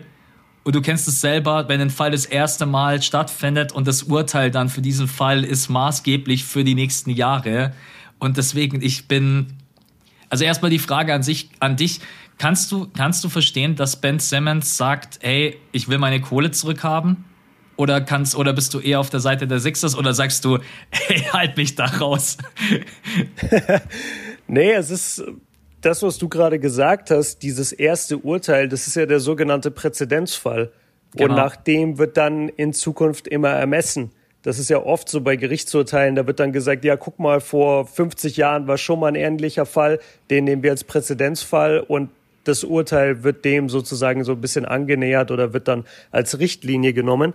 [0.63, 4.49] Und du kennst es selber, wenn ein Fall das erste Mal stattfindet und das Urteil
[4.49, 7.73] dann für diesen Fall ist maßgeblich für die nächsten Jahre.
[8.19, 9.53] Und deswegen, ich bin.
[10.29, 12.01] Also erstmal die Frage an sich, an dich.
[12.37, 17.23] Kannst du, kannst du verstehen, dass Ben Simmons sagt, hey, ich will meine Kohle zurückhaben?
[17.77, 20.57] Oder kannst, oder bist du eher auf der Seite der Sixers oder sagst du,
[20.89, 22.37] hey, halt mich da raus?
[24.47, 25.23] Nee, es ist
[25.81, 30.71] das, was du gerade gesagt hast, dieses erste Urteil, das ist ja der sogenannte Präzedenzfall.
[31.15, 31.29] Genau.
[31.29, 34.11] Und nach dem wird dann in Zukunft immer ermessen.
[34.41, 37.87] Das ist ja oft so bei Gerichtsurteilen, da wird dann gesagt, ja, guck mal, vor
[37.87, 42.11] 50 Jahren war schon mal ein ähnlicher Fall, den nehmen wir als Präzedenzfall und
[42.43, 47.33] das Urteil wird dem sozusagen so ein bisschen angenähert oder wird dann als Richtlinie genommen.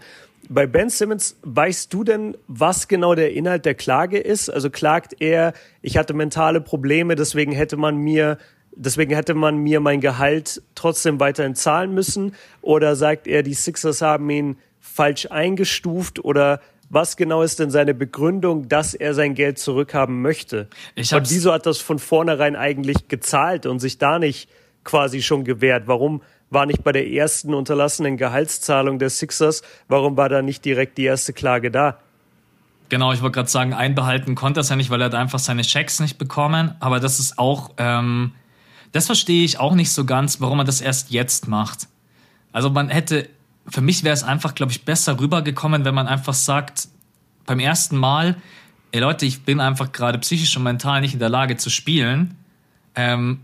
[0.53, 4.48] Bei Ben Simmons, weißt du denn, was genau der Inhalt der Klage ist?
[4.48, 8.36] Also klagt er, ich hatte mentale Probleme, deswegen hätte man mir
[8.72, 12.34] deswegen hätte man mir mein Gehalt trotzdem weiterhin zahlen müssen?
[12.62, 16.24] Oder sagt er, die Sixers haben ihn falsch eingestuft?
[16.24, 20.68] Oder was genau ist denn seine Begründung, dass er sein Geld zurückhaben möchte?
[20.96, 24.51] Ich und wieso hat das von vornherein eigentlich gezahlt und sich da nicht
[24.82, 25.86] quasi schon gewährt?
[25.86, 30.98] Warum war nicht bei der ersten unterlassenen Gehaltszahlung der Sixers, warum war da nicht direkt
[30.98, 31.98] die erste Klage da?
[32.88, 35.38] Genau, ich wollte gerade sagen, einbehalten konnte er es ja nicht, weil er hat einfach
[35.38, 36.74] seine Checks nicht bekommen.
[36.80, 38.32] Aber das ist auch, ähm,
[38.90, 41.86] das verstehe ich auch nicht so ganz, warum er das erst jetzt macht.
[42.53, 43.28] Also man hätte,
[43.68, 46.88] für mich wäre es einfach, glaube ich, besser rübergekommen, wenn man einfach sagt,
[47.46, 48.34] beim ersten Mal,
[48.90, 52.36] ey Leute, ich bin einfach gerade psychisch und mental nicht in der Lage zu spielen.
[52.96, 53.40] Ähm,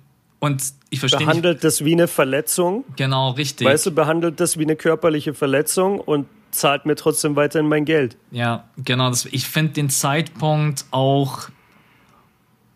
[0.47, 2.85] und ich verstehe Behandelt nicht, das wie eine Verletzung.
[2.97, 3.67] Genau, richtig.
[3.67, 8.17] Weißt du, behandelt das wie eine körperliche Verletzung und zahlt mir trotzdem weiterhin mein Geld.
[8.31, 9.11] Ja, genau.
[9.11, 11.49] Das, ich finde den Zeitpunkt auch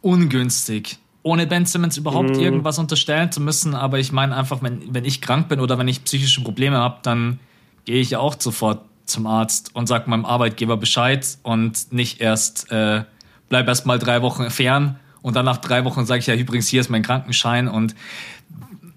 [0.02, 0.98] ungünstig.
[1.22, 2.40] Ohne Ben Simmons überhaupt mm.
[2.40, 5.88] irgendwas unterstellen zu müssen, aber ich meine einfach, wenn, wenn ich krank bin oder wenn
[5.88, 7.38] ich psychische Probleme habe, dann
[7.84, 12.70] gehe ich ja auch sofort zum Arzt und sage meinem Arbeitgeber Bescheid und nicht erst,
[12.72, 13.04] äh,
[13.48, 16.68] bleib erst mal drei Wochen fern und dann nach drei Wochen sage ich ja übrigens,
[16.68, 17.94] hier ist mein Krankenschein und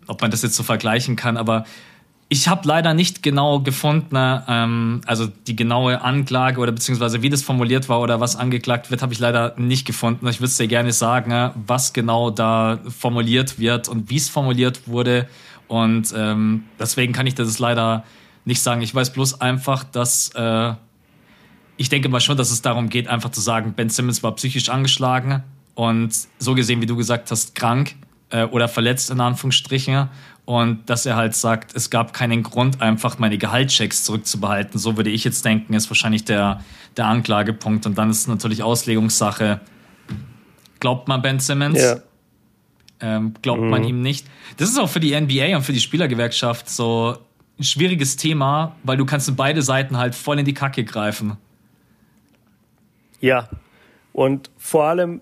[0.07, 1.65] ob man das jetzt so vergleichen kann, aber
[2.29, 4.15] ich habe leider nicht genau gefunden,
[4.47, 9.03] ähm, also die genaue Anklage oder beziehungsweise wie das formuliert war oder was angeklagt wird,
[9.03, 10.27] habe ich leider nicht gefunden.
[10.27, 15.27] Ich würde dir gerne sagen, was genau da formuliert wird und wie es formuliert wurde.
[15.67, 18.03] Und ähm, deswegen kann ich das leider
[18.45, 18.81] nicht sagen.
[18.81, 20.73] Ich weiß bloß einfach, dass äh,
[21.77, 24.69] ich denke mal schon, dass es darum geht, einfach zu sagen, Ben Simmons war psychisch
[24.69, 25.43] angeschlagen
[25.75, 27.95] und so gesehen, wie du gesagt hast, krank
[28.29, 30.09] äh, oder verletzt in Anführungsstrichen
[30.45, 34.77] und dass er halt sagt, es gab keinen Grund, einfach meine Gehaltschecks zurückzubehalten.
[34.77, 36.61] So würde ich jetzt denken, ist wahrscheinlich der,
[36.97, 37.85] der Anklagepunkt.
[37.85, 39.61] Und dann ist es natürlich Auslegungssache.
[40.81, 41.81] Glaubt man Ben Simmons?
[41.81, 41.95] Ja.
[42.99, 43.69] Ähm, glaubt mhm.
[43.69, 44.27] man ihm nicht?
[44.57, 47.17] Das ist auch für die NBA und für die Spielergewerkschaft so
[47.57, 51.37] ein schwieriges Thema, weil du kannst in beide Seiten halt voll in die Kacke greifen.
[53.21, 53.47] Ja,
[54.11, 55.21] und vor allem,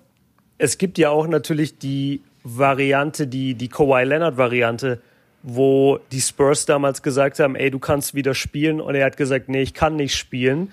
[0.62, 5.02] es gibt ja auch natürlich die Variante, die, die Kawhi Leonard-Variante,
[5.42, 8.80] wo die Spurs damals gesagt haben, ey, du kannst wieder spielen.
[8.80, 10.72] Und er hat gesagt, nee, ich kann nicht spielen.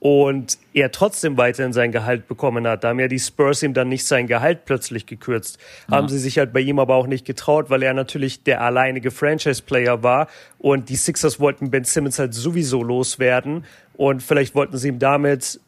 [0.00, 2.82] Und er trotzdem weiterhin sein Gehalt bekommen hat.
[2.82, 5.58] Da haben ja die Spurs ihm dann nicht sein Gehalt plötzlich gekürzt.
[5.88, 5.98] Ja.
[5.98, 9.12] Haben sie sich halt bei ihm aber auch nicht getraut, weil er natürlich der alleinige
[9.12, 10.26] Franchise-Player war.
[10.58, 13.64] Und die Sixers wollten Ben Simmons halt sowieso loswerden.
[13.96, 15.60] Und vielleicht wollten sie ihm damit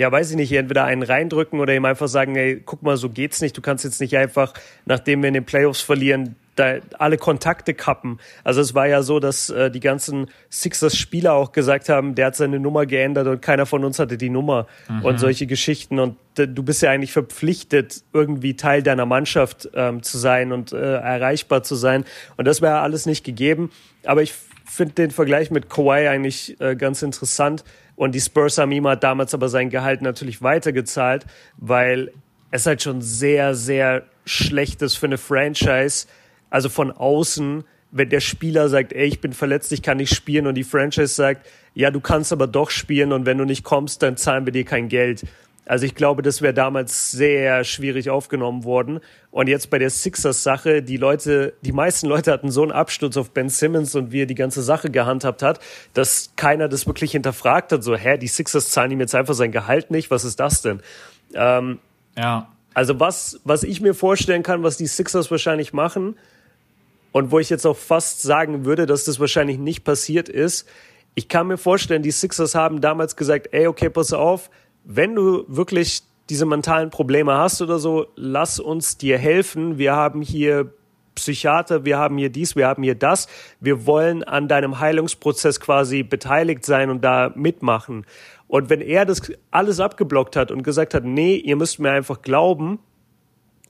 [0.00, 3.10] ja, weiß ich nicht, entweder einen reindrücken oder ihm einfach sagen, ey, guck mal, so
[3.10, 3.54] geht's nicht.
[3.54, 4.54] Du kannst jetzt nicht einfach,
[4.86, 8.18] nachdem wir in den Playoffs verlieren, da alle Kontakte kappen.
[8.42, 12.36] Also es war ja so, dass äh, die ganzen Sixers-Spieler auch gesagt haben, der hat
[12.36, 15.04] seine Nummer geändert und keiner von uns hatte die Nummer mhm.
[15.04, 15.98] und solche Geschichten.
[15.98, 20.72] Und äh, du bist ja eigentlich verpflichtet, irgendwie Teil deiner Mannschaft ähm, zu sein und
[20.72, 22.06] äh, erreichbar zu sein.
[22.38, 23.70] Und das wäre alles nicht gegeben.
[24.06, 24.32] Aber ich
[24.64, 27.64] finde den Vergleich mit Kawhi eigentlich äh, ganz interessant.
[28.00, 31.26] Und die Spurs haben ihm halt damals aber sein Gehalt natürlich weitergezahlt,
[31.58, 32.10] weil
[32.50, 36.06] es halt schon sehr, sehr schlecht ist für eine Franchise.
[36.48, 40.46] Also von außen, wenn der Spieler sagt, ey, ich bin verletzt, ich kann nicht spielen
[40.46, 44.02] und die Franchise sagt, ja, du kannst aber doch spielen und wenn du nicht kommst,
[44.02, 45.26] dann zahlen wir dir kein Geld.
[45.70, 48.98] Also ich glaube, das wäre damals sehr schwierig aufgenommen worden.
[49.30, 53.30] Und jetzt bei der Sixers-Sache, die Leute, die meisten Leute hatten so einen Absturz auf
[53.30, 55.60] Ben Simmons und wie er die ganze Sache gehandhabt hat,
[55.94, 57.84] dass keiner das wirklich hinterfragt hat.
[57.84, 60.10] So, hä, die Sixers zahlen ihm jetzt einfach sein Gehalt nicht?
[60.10, 60.80] Was ist das denn?
[61.34, 61.78] Ähm,
[62.18, 62.48] ja.
[62.74, 66.16] Also was, was ich mir vorstellen kann, was die Sixers wahrscheinlich machen
[67.12, 70.68] und wo ich jetzt auch fast sagen würde, dass das wahrscheinlich nicht passiert ist,
[71.14, 74.50] ich kann mir vorstellen, die Sixers haben damals gesagt, ey, okay, pass auf,
[74.84, 79.78] wenn du wirklich diese mentalen Probleme hast oder so, lass uns dir helfen.
[79.78, 80.72] Wir haben hier
[81.16, 83.28] Psychiater, wir haben hier dies, wir haben hier das.
[83.58, 88.06] Wir wollen an deinem Heilungsprozess quasi beteiligt sein und da mitmachen.
[88.46, 92.22] Und wenn er das alles abgeblockt hat und gesagt hat, nee, ihr müsst mir einfach
[92.22, 92.78] glauben,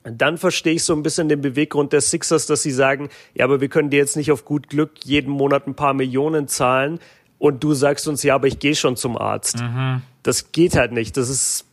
[0.03, 3.61] dann verstehe ich so ein bisschen den Beweggrund der Sixers, dass sie sagen, ja, aber
[3.61, 7.01] wir können dir jetzt nicht auf gut Glück jeden Monat ein paar Millionen zahlen
[7.39, 9.61] und du sagst uns, ja, aber ich gehe schon zum Arzt.
[9.61, 11.17] Mhm das geht halt nicht.
[11.17, 11.65] Das ist,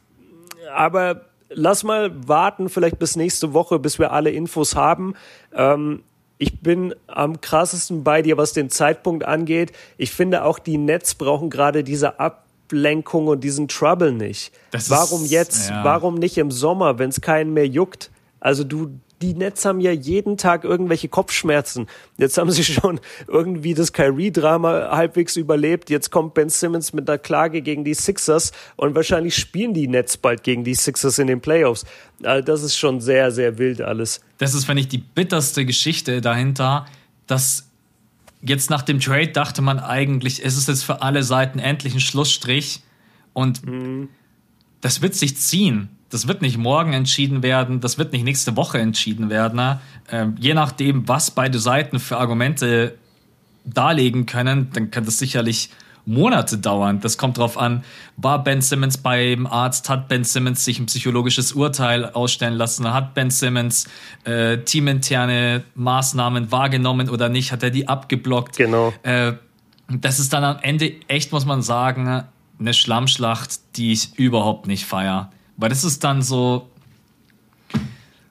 [0.74, 5.16] aber lass mal warten, vielleicht bis nächste Woche, bis wir alle Infos haben.
[5.54, 6.04] Ähm,
[6.38, 9.72] ich bin am krassesten bei dir, was den Zeitpunkt angeht.
[9.98, 14.52] Ich finde auch die Nets brauchen gerade diese Ablenkung und diesen Trouble nicht.
[14.72, 15.70] Das Warum ist, jetzt?
[15.70, 15.84] Ja.
[15.84, 18.12] Warum nicht im Sommer, wenn es keinen mehr juckt?
[18.40, 21.88] Also du, die Nets haben ja jeden Tag irgendwelche Kopfschmerzen.
[22.18, 25.90] Jetzt haben sie schon irgendwie das Kyrie-Drama halbwegs überlebt.
[25.90, 30.18] Jetzt kommt Ben Simmons mit einer Klage gegen die Sixers und wahrscheinlich spielen die Nets
[30.18, 31.86] bald gegen die Sixers in den Playoffs.
[32.24, 34.22] Also das ist schon sehr, sehr wild alles.
[34.38, 36.86] Das ist, finde ich, die bitterste Geschichte dahinter,
[37.26, 37.68] dass
[38.42, 42.00] jetzt nach dem Trade dachte man eigentlich, es ist jetzt für alle Seiten endlich ein
[42.00, 42.82] Schlussstrich
[43.34, 44.10] und mhm.
[44.82, 48.80] das wird sich ziehen das wird nicht morgen entschieden werden, das wird nicht nächste Woche
[48.80, 49.58] entschieden werden.
[49.58, 49.80] Ne?
[50.12, 52.96] Ähm, je nachdem, was beide Seiten für Argumente
[53.66, 55.70] darlegen können, dann kann das sicherlich
[56.08, 57.02] Monate dauern.
[57.02, 57.84] Das kommt drauf an,
[58.16, 63.14] war Ben Simmons beim Arzt, hat Ben Simmons sich ein psychologisches Urteil ausstellen lassen, hat
[63.14, 63.88] Ben Simmons
[64.24, 68.56] äh, teaminterne Maßnahmen wahrgenommen oder nicht, hat er die abgeblockt.
[68.56, 68.94] Genau.
[69.04, 69.34] Äh,
[69.90, 72.24] das ist dann am Ende echt, muss man sagen,
[72.60, 75.30] eine Schlammschlacht, die ich überhaupt nicht feier.
[75.58, 76.70] Weil das ist dann so,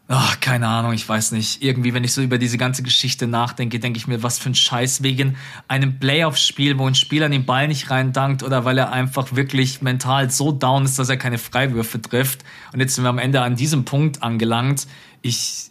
[0.08, 1.64] Ach, keine Ahnung, ich weiß nicht.
[1.64, 4.54] Irgendwie, wenn ich so über diese ganze Geschichte nachdenke, denke ich mir, was für ein
[4.54, 5.36] Scheiß wegen
[5.66, 10.30] einem Playoff-Spiel, wo ein Spieler den Ball nicht reindankt oder weil er einfach wirklich mental
[10.30, 12.44] so down ist, dass er keine Freiwürfe trifft.
[12.72, 14.86] Und jetzt sind wir am Ende an diesem Punkt angelangt.
[15.22, 15.70] Ich,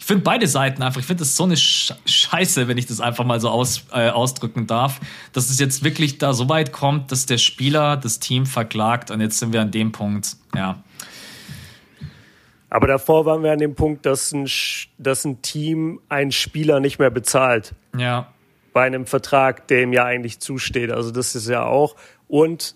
[0.00, 3.24] ich finde beide Seiten einfach, ich finde das so eine Scheiße, wenn ich das einfach
[3.24, 4.98] mal so aus, äh, ausdrücken darf,
[5.32, 9.20] dass es jetzt wirklich da so weit kommt, dass der Spieler das Team verklagt und
[9.20, 10.82] jetzt sind wir an dem Punkt, ja.
[12.68, 14.48] Aber davor waren wir an dem Punkt, dass ein,
[14.98, 17.74] dass ein Team einen Spieler nicht mehr bezahlt.
[17.96, 18.32] Ja.
[18.72, 20.90] Bei einem Vertrag, der ihm ja eigentlich zusteht.
[20.90, 21.96] Also das ist ja auch.
[22.28, 22.74] Und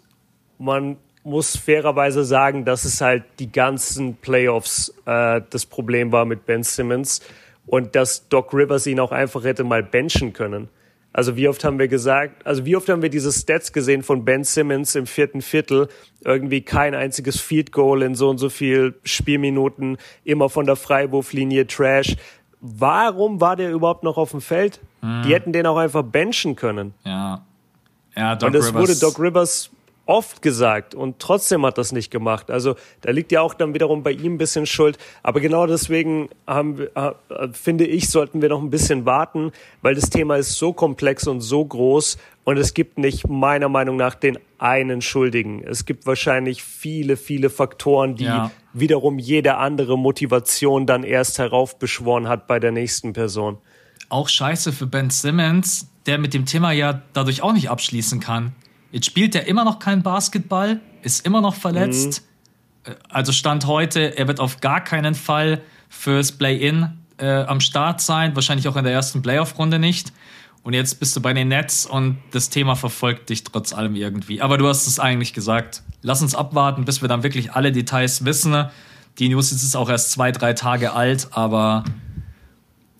[0.58, 6.46] man muss fairerweise sagen, dass es halt die ganzen Playoffs äh, das Problem war mit
[6.46, 7.20] Ben Simmons
[7.66, 10.68] und dass Doc Rivers ihn auch einfach hätte mal benchen können.
[11.12, 14.24] Also wie oft haben wir gesagt, also wie oft haben wir diese Stats gesehen von
[14.24, 15.88] Ben Simmons im vierten Viertel?
[16.24, 21.66] Irgendwie kein einziges Field Goal in so und so viel Spielminuten, immer von der Freiwurflinie
[21.66, 22.16] Trash.
[22.60, 24.80] Warum war der überhaupt noch auf dem Feld?
[25.00, 25.22] Hm.
[25.26, 26.94] Die hätten den auch einfach benchen können.
[27.04, 27.44] Ja.
[28.16, 29.70] Ja, Doc und es wurde Doc Rivers
[30.10, 32.50] oft gesagt und trotzdem hat das nicht gemacht.
[32.50, 34.98] Also da liegt ja auch dann wiederum bei ihm ein bisschen Schuld.
[35.22, 37.12] Aber genau deswegen haben, äh,
[37.52, 41.42] finde ich, sollten wir noch ein bisschen warten, weil das Thema ist so komplex und
[41.42, 45.62] so groß und es gibt nicht meiner Meinung nach den einen Schuldigen.
[45.62, 48.50] Es gibt wahrscheinlich viele, viele Faktoren, die ja.
[48.72, 53.58] wiederum jede andere Motivation dann erst heraufbeschworen hat bei der nächsten Person.
[54.08, 58.56] Auch scheiße für Ben Simmons, der mit dem Thema ja dadurch auch nicht abschließen kann.
[58.92, 62.22] Jetzt spielt er immer noch kein Basketball, ist immer noch verletzt.
[62.86, 62.92] Mhm.
[62.92, 68.00] Äh, also Stand heute, er wird auf gar keinen Fall fürs Play-In äh, am Start
[68.00, 70.12] sein, wahrscheinlich auch in der ersten Playoff-Runde nicht.
[70.62, 74.42] Und jetzt bist du bei den Nets und das Thema verfolgt dich trotz allem irgendwie.
[74.42, 75.82] Aber du hast es eigentlich gesagt.
[76.02, 78.66] Lass uns abwarten, bis wir dann wirklich alle Details wissen.
[79.18, 81.84] Die News ist auch erst zwei, drei Tage alt, aber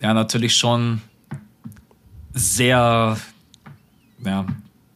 [0.01, 1.03] ja, natürlich schon
[2.33, 3.19] sehr,
[4.25, 4.47] ja,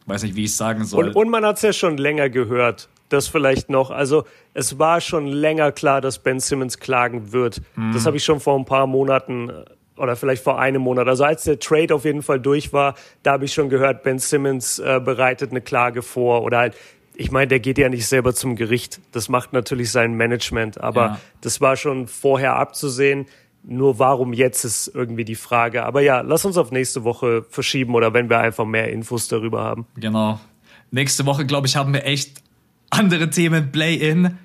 [0.05, 1.07] weiß nicht, wie ich es sagen soll.
[1.07, 2.89] Und, und man hat es ja schon länger gehört.
[3.09, 3.91] Das vielleicht noch.
[3.91, 7.61] Also es war schon länger klar, dass Ben Simmons klagen wird.
[7.75, 7.93] Mhm.
[7.93, 9.65] Das habe ich schon vor ein paar Monaten äh,
[9.97, 11.07] oder vielleicht vor einem Monat.
[11.07, 14.19] Also als der Trade auf jeden Fall durch war, da habe ich schon gehört, Ben
[14.19, 16.75] Simmons äh, bereitet eine Klage vor oder halt
[17.17, 18.99] ich meine, der geht ja nicht selber zum Gericht.
[19.11, 21.19] Das macht natürlich sein Management, aber ja.
[21.41, 23.25] das war schon vorher abzusehen.
[23.67, 25.85] Nur warum jetzt ist irgendwie die Frage.
[25.85, 29.63] Aber ja, lass uns auf nächste Woche verschieben oder wenn wir einfach mehr Infos darüber
[29.63, 29.87] haben.
[29.95, 30.39] Genau.
[30.91, 32.43] Nächste Woche, glaube ich, haben wir echt
[32.91, 33.71] andere Themen.
[33.71, 34.37] Play-In.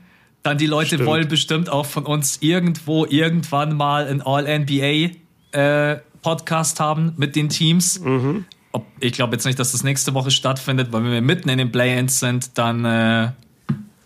[0.42, 1.06] Dann die Leute Stimmt.
[1.06, 5.10] wollen bestimmt auch von uns irgendwo irgendwann mal ein All-NBA
[5.52, 8.00] äh, Podcast haben mit den Teams.
[8.00, 8.46] Mhm.
[8.72, 11.58] Ob, ich glaube jetzt nicht, dass das nächste Woche stattfindet, weil wenn wir mitten in
[11.58, 13.32] den Play-Ins sind, dann äh,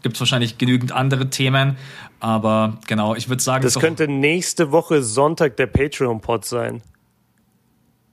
[0.03, 1.77] gibt es wahrscheinlich genügend andere Themen.
[2.25, 3.63] Aber genau, ich würde sagen.
[3.63, 6.81] Das könnte nächste Woche Sonntag der Patreon-Pod sein.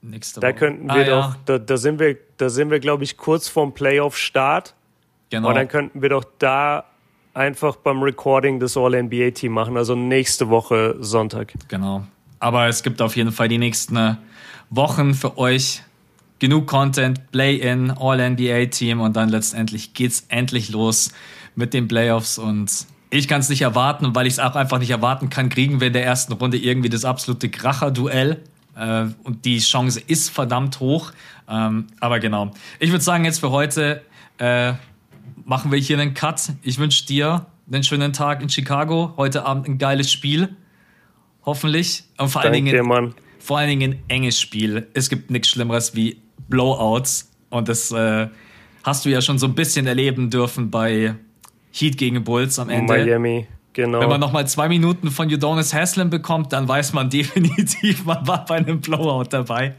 [0.01, 0.51] Nächste Woche.
[0.51, 1.37] Da könnten wir ah, doch, ja.
[1.45, 4.75] da, da, sind wir, da sind wir, glaube ich, kurz vorm Playoff-Start.
[5.29, 5.47] Genau.
[5.47, 6.83] Und dann könnten wir doch da
[7.33, 11.53] einfach beim Recording das All-NBA-Team machen, also nächste Woche Sonntag.
[11.69, 12.03] Genau.
[12.39, 14.15] Aber es gibt auf jeden Fall die nächsten äh,
[14.69, 15.83] Wochen für euch
[16.39, 21.13] genug Content, Play-in, All-NBA-Team und dann letztendlich geht's endlich los
[21.55, 24.89] mit den Playoffs und ich kann es nicht erwarten, weil ich es auch einfach nicht
[24.89, 28.41] erwarten kann, kriegen wir in der ersten Runde irgendwie das absolute Kracher-Duell.
[28.75, 31.11] Äh, und die Chance ist verdammt hoch.
[31.49, 32.51] Ähm, aber genau.
[32.79, 34.01] Ich würde sagen, jetzt für heute
[34.37, 34.73] äh,
[35.43, 36.53] machen wir hier einen Cut.
[36.63, 39.13] Ich wünsche dir einen schönen Tag in Chicago.
[39.17, 40.55] Heute Abend ein geiles Spiel.
[41.45, 42.05] Hoffentlich.
[42.17, 44.87] Und vor allen, Dingen, dir, vor allen Dingen ein enges Spiel.
[44.93, 47.29] Es gibt nichts Schlimmeres wie Blowouts.
[47.49, 48.29] Und das äh,
[48.83, 51.15] hast du ja schon so ein bisschen erleben dürfen bei
[51.71, 52.93] Heat gegen Bulls am Ende.
[52.93, 53.99] Miami, genau.
[54.01, 58.45] Wenn man nochmal zwei Minuten von Udonis Haslem bekommt, dann weiß man definitiv, man war
[58.45, 59.75] bei einem Blowout dabei.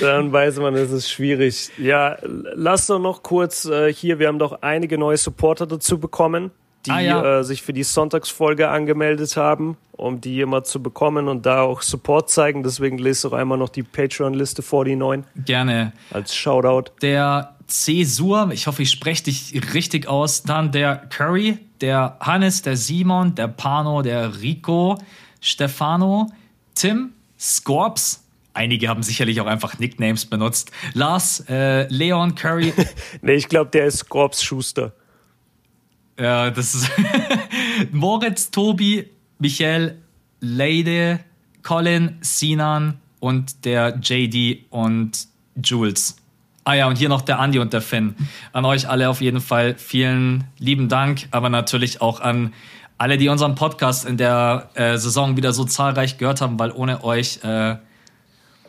[0.00, 1.70] Dann weiß man, es ist schwierig.
[1.78, 6.50] Ja, lass doch noch kurz äh, hier, wir haben doch einige neue Supporter dazu bekommen,
[6.86, 7.38] die ah, ja.
[7.38, 11.82] äh, sich für die Sonntagsfolge angemeldet haben, um die immer zu bekommen und da auch
[11.82, 12.62] Support zeigen.
[12.62, 15.24] Deswegen lese doch einmal noch die Patreon-Liste vor die neuen.
[15.44, 15.92] Gerne.
[16.10, 16.92] Als Shoutout.
[17.00, 20.42] Der Cesur, ich hoffe, ich spreche dich richtig aus.
[20.42, 24.98] Dann der Curry, der Hannes, der Simon, der Pano, der Rico,
[25.40, 26.30] Stefano,
[26.74, 28.24] Tim, Scorps,
[28.54, 30.70] einige haben sicherlich auch einfach Nicknames benutzt.
[30.94, 32.72] Lars, äh, Leon Curry.
[33.22, 34.92] nee, ich glaube, der ist Scorps Schuster.
[36.18, 36.90] Ja, das ist
[37.92, 39.98] Moritz, Tobi, Michael,
[40.40, 41.20] Leide,
[41.62, 45.26] Colin, Sinan und der JD und
[45.62, 46.16] Jules.
[46.64, 48.14] Ah ja, und hier noch der Andi und der Finn.
[48.52, 52.52] An euch alle auf jeden Fall vielen lieben Dank, aber natürlich auch an
[52.98, 57.02] alle, die unseren Podcast in der äh, Saison wieder so zahlreich gehört haben, weil ohne
[57.02, 57.76] euch äh,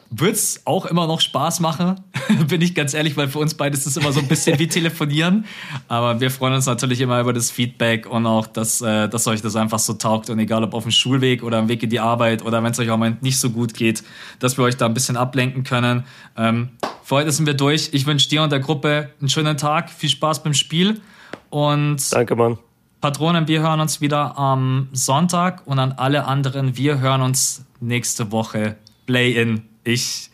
[0.10, 2.02] wird es auch immer noch Spaß machen,
[2.48, 4.68] bin ich ganz ehrlich, weil für uns beide ist es immer so ein bisschen wie
[4.68, 5.46] telefonieren.
[5.88, 9.42] Aber wir freuen uns natürlich immer über das Feedback und auch, dass, äh, dass euch
[9.42, 10.30] das einfach so taugt.
[10.30, 12.80] Und egal ob auf dem Schulweg oder am Weg in die Arbeit oder wenn es
[12.80, 14.04] euch auch mal nicht so gut geht,
[14.40, 16.04] dass wir euch da ein bisschen ablenken können.
[16.38, 16.70] Ähm,
[17.12, 17.90] für heute sind wir durch.
[17.92, 21.02] Ich wünsche dir und der Gruppe einen schönen Tag, viel Spaß beim Spiel
[21.50, 22.00] und.
[22.14, 22.58] Danke, Mann.
[23.02, 28.32] Patronen, wir hören uns wieder am Sonntag und an alle anderen, wir hören uns nächste
[28.32, 28.78] Woche.
[29.08, 30.30] Play-in ich,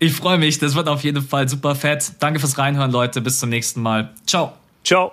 [0.00, 0.58] ich freue mich.
[0.58, 2.14] Das wird auf jeden Fall super fett.
[2.18, 3.20] Danke fürs Reinhören, Leute.
[3.20, 4.12] Bis zum nächsten Mal.
[4.26, 4.54] Ciao.
[4.82, 5.12] Ciao.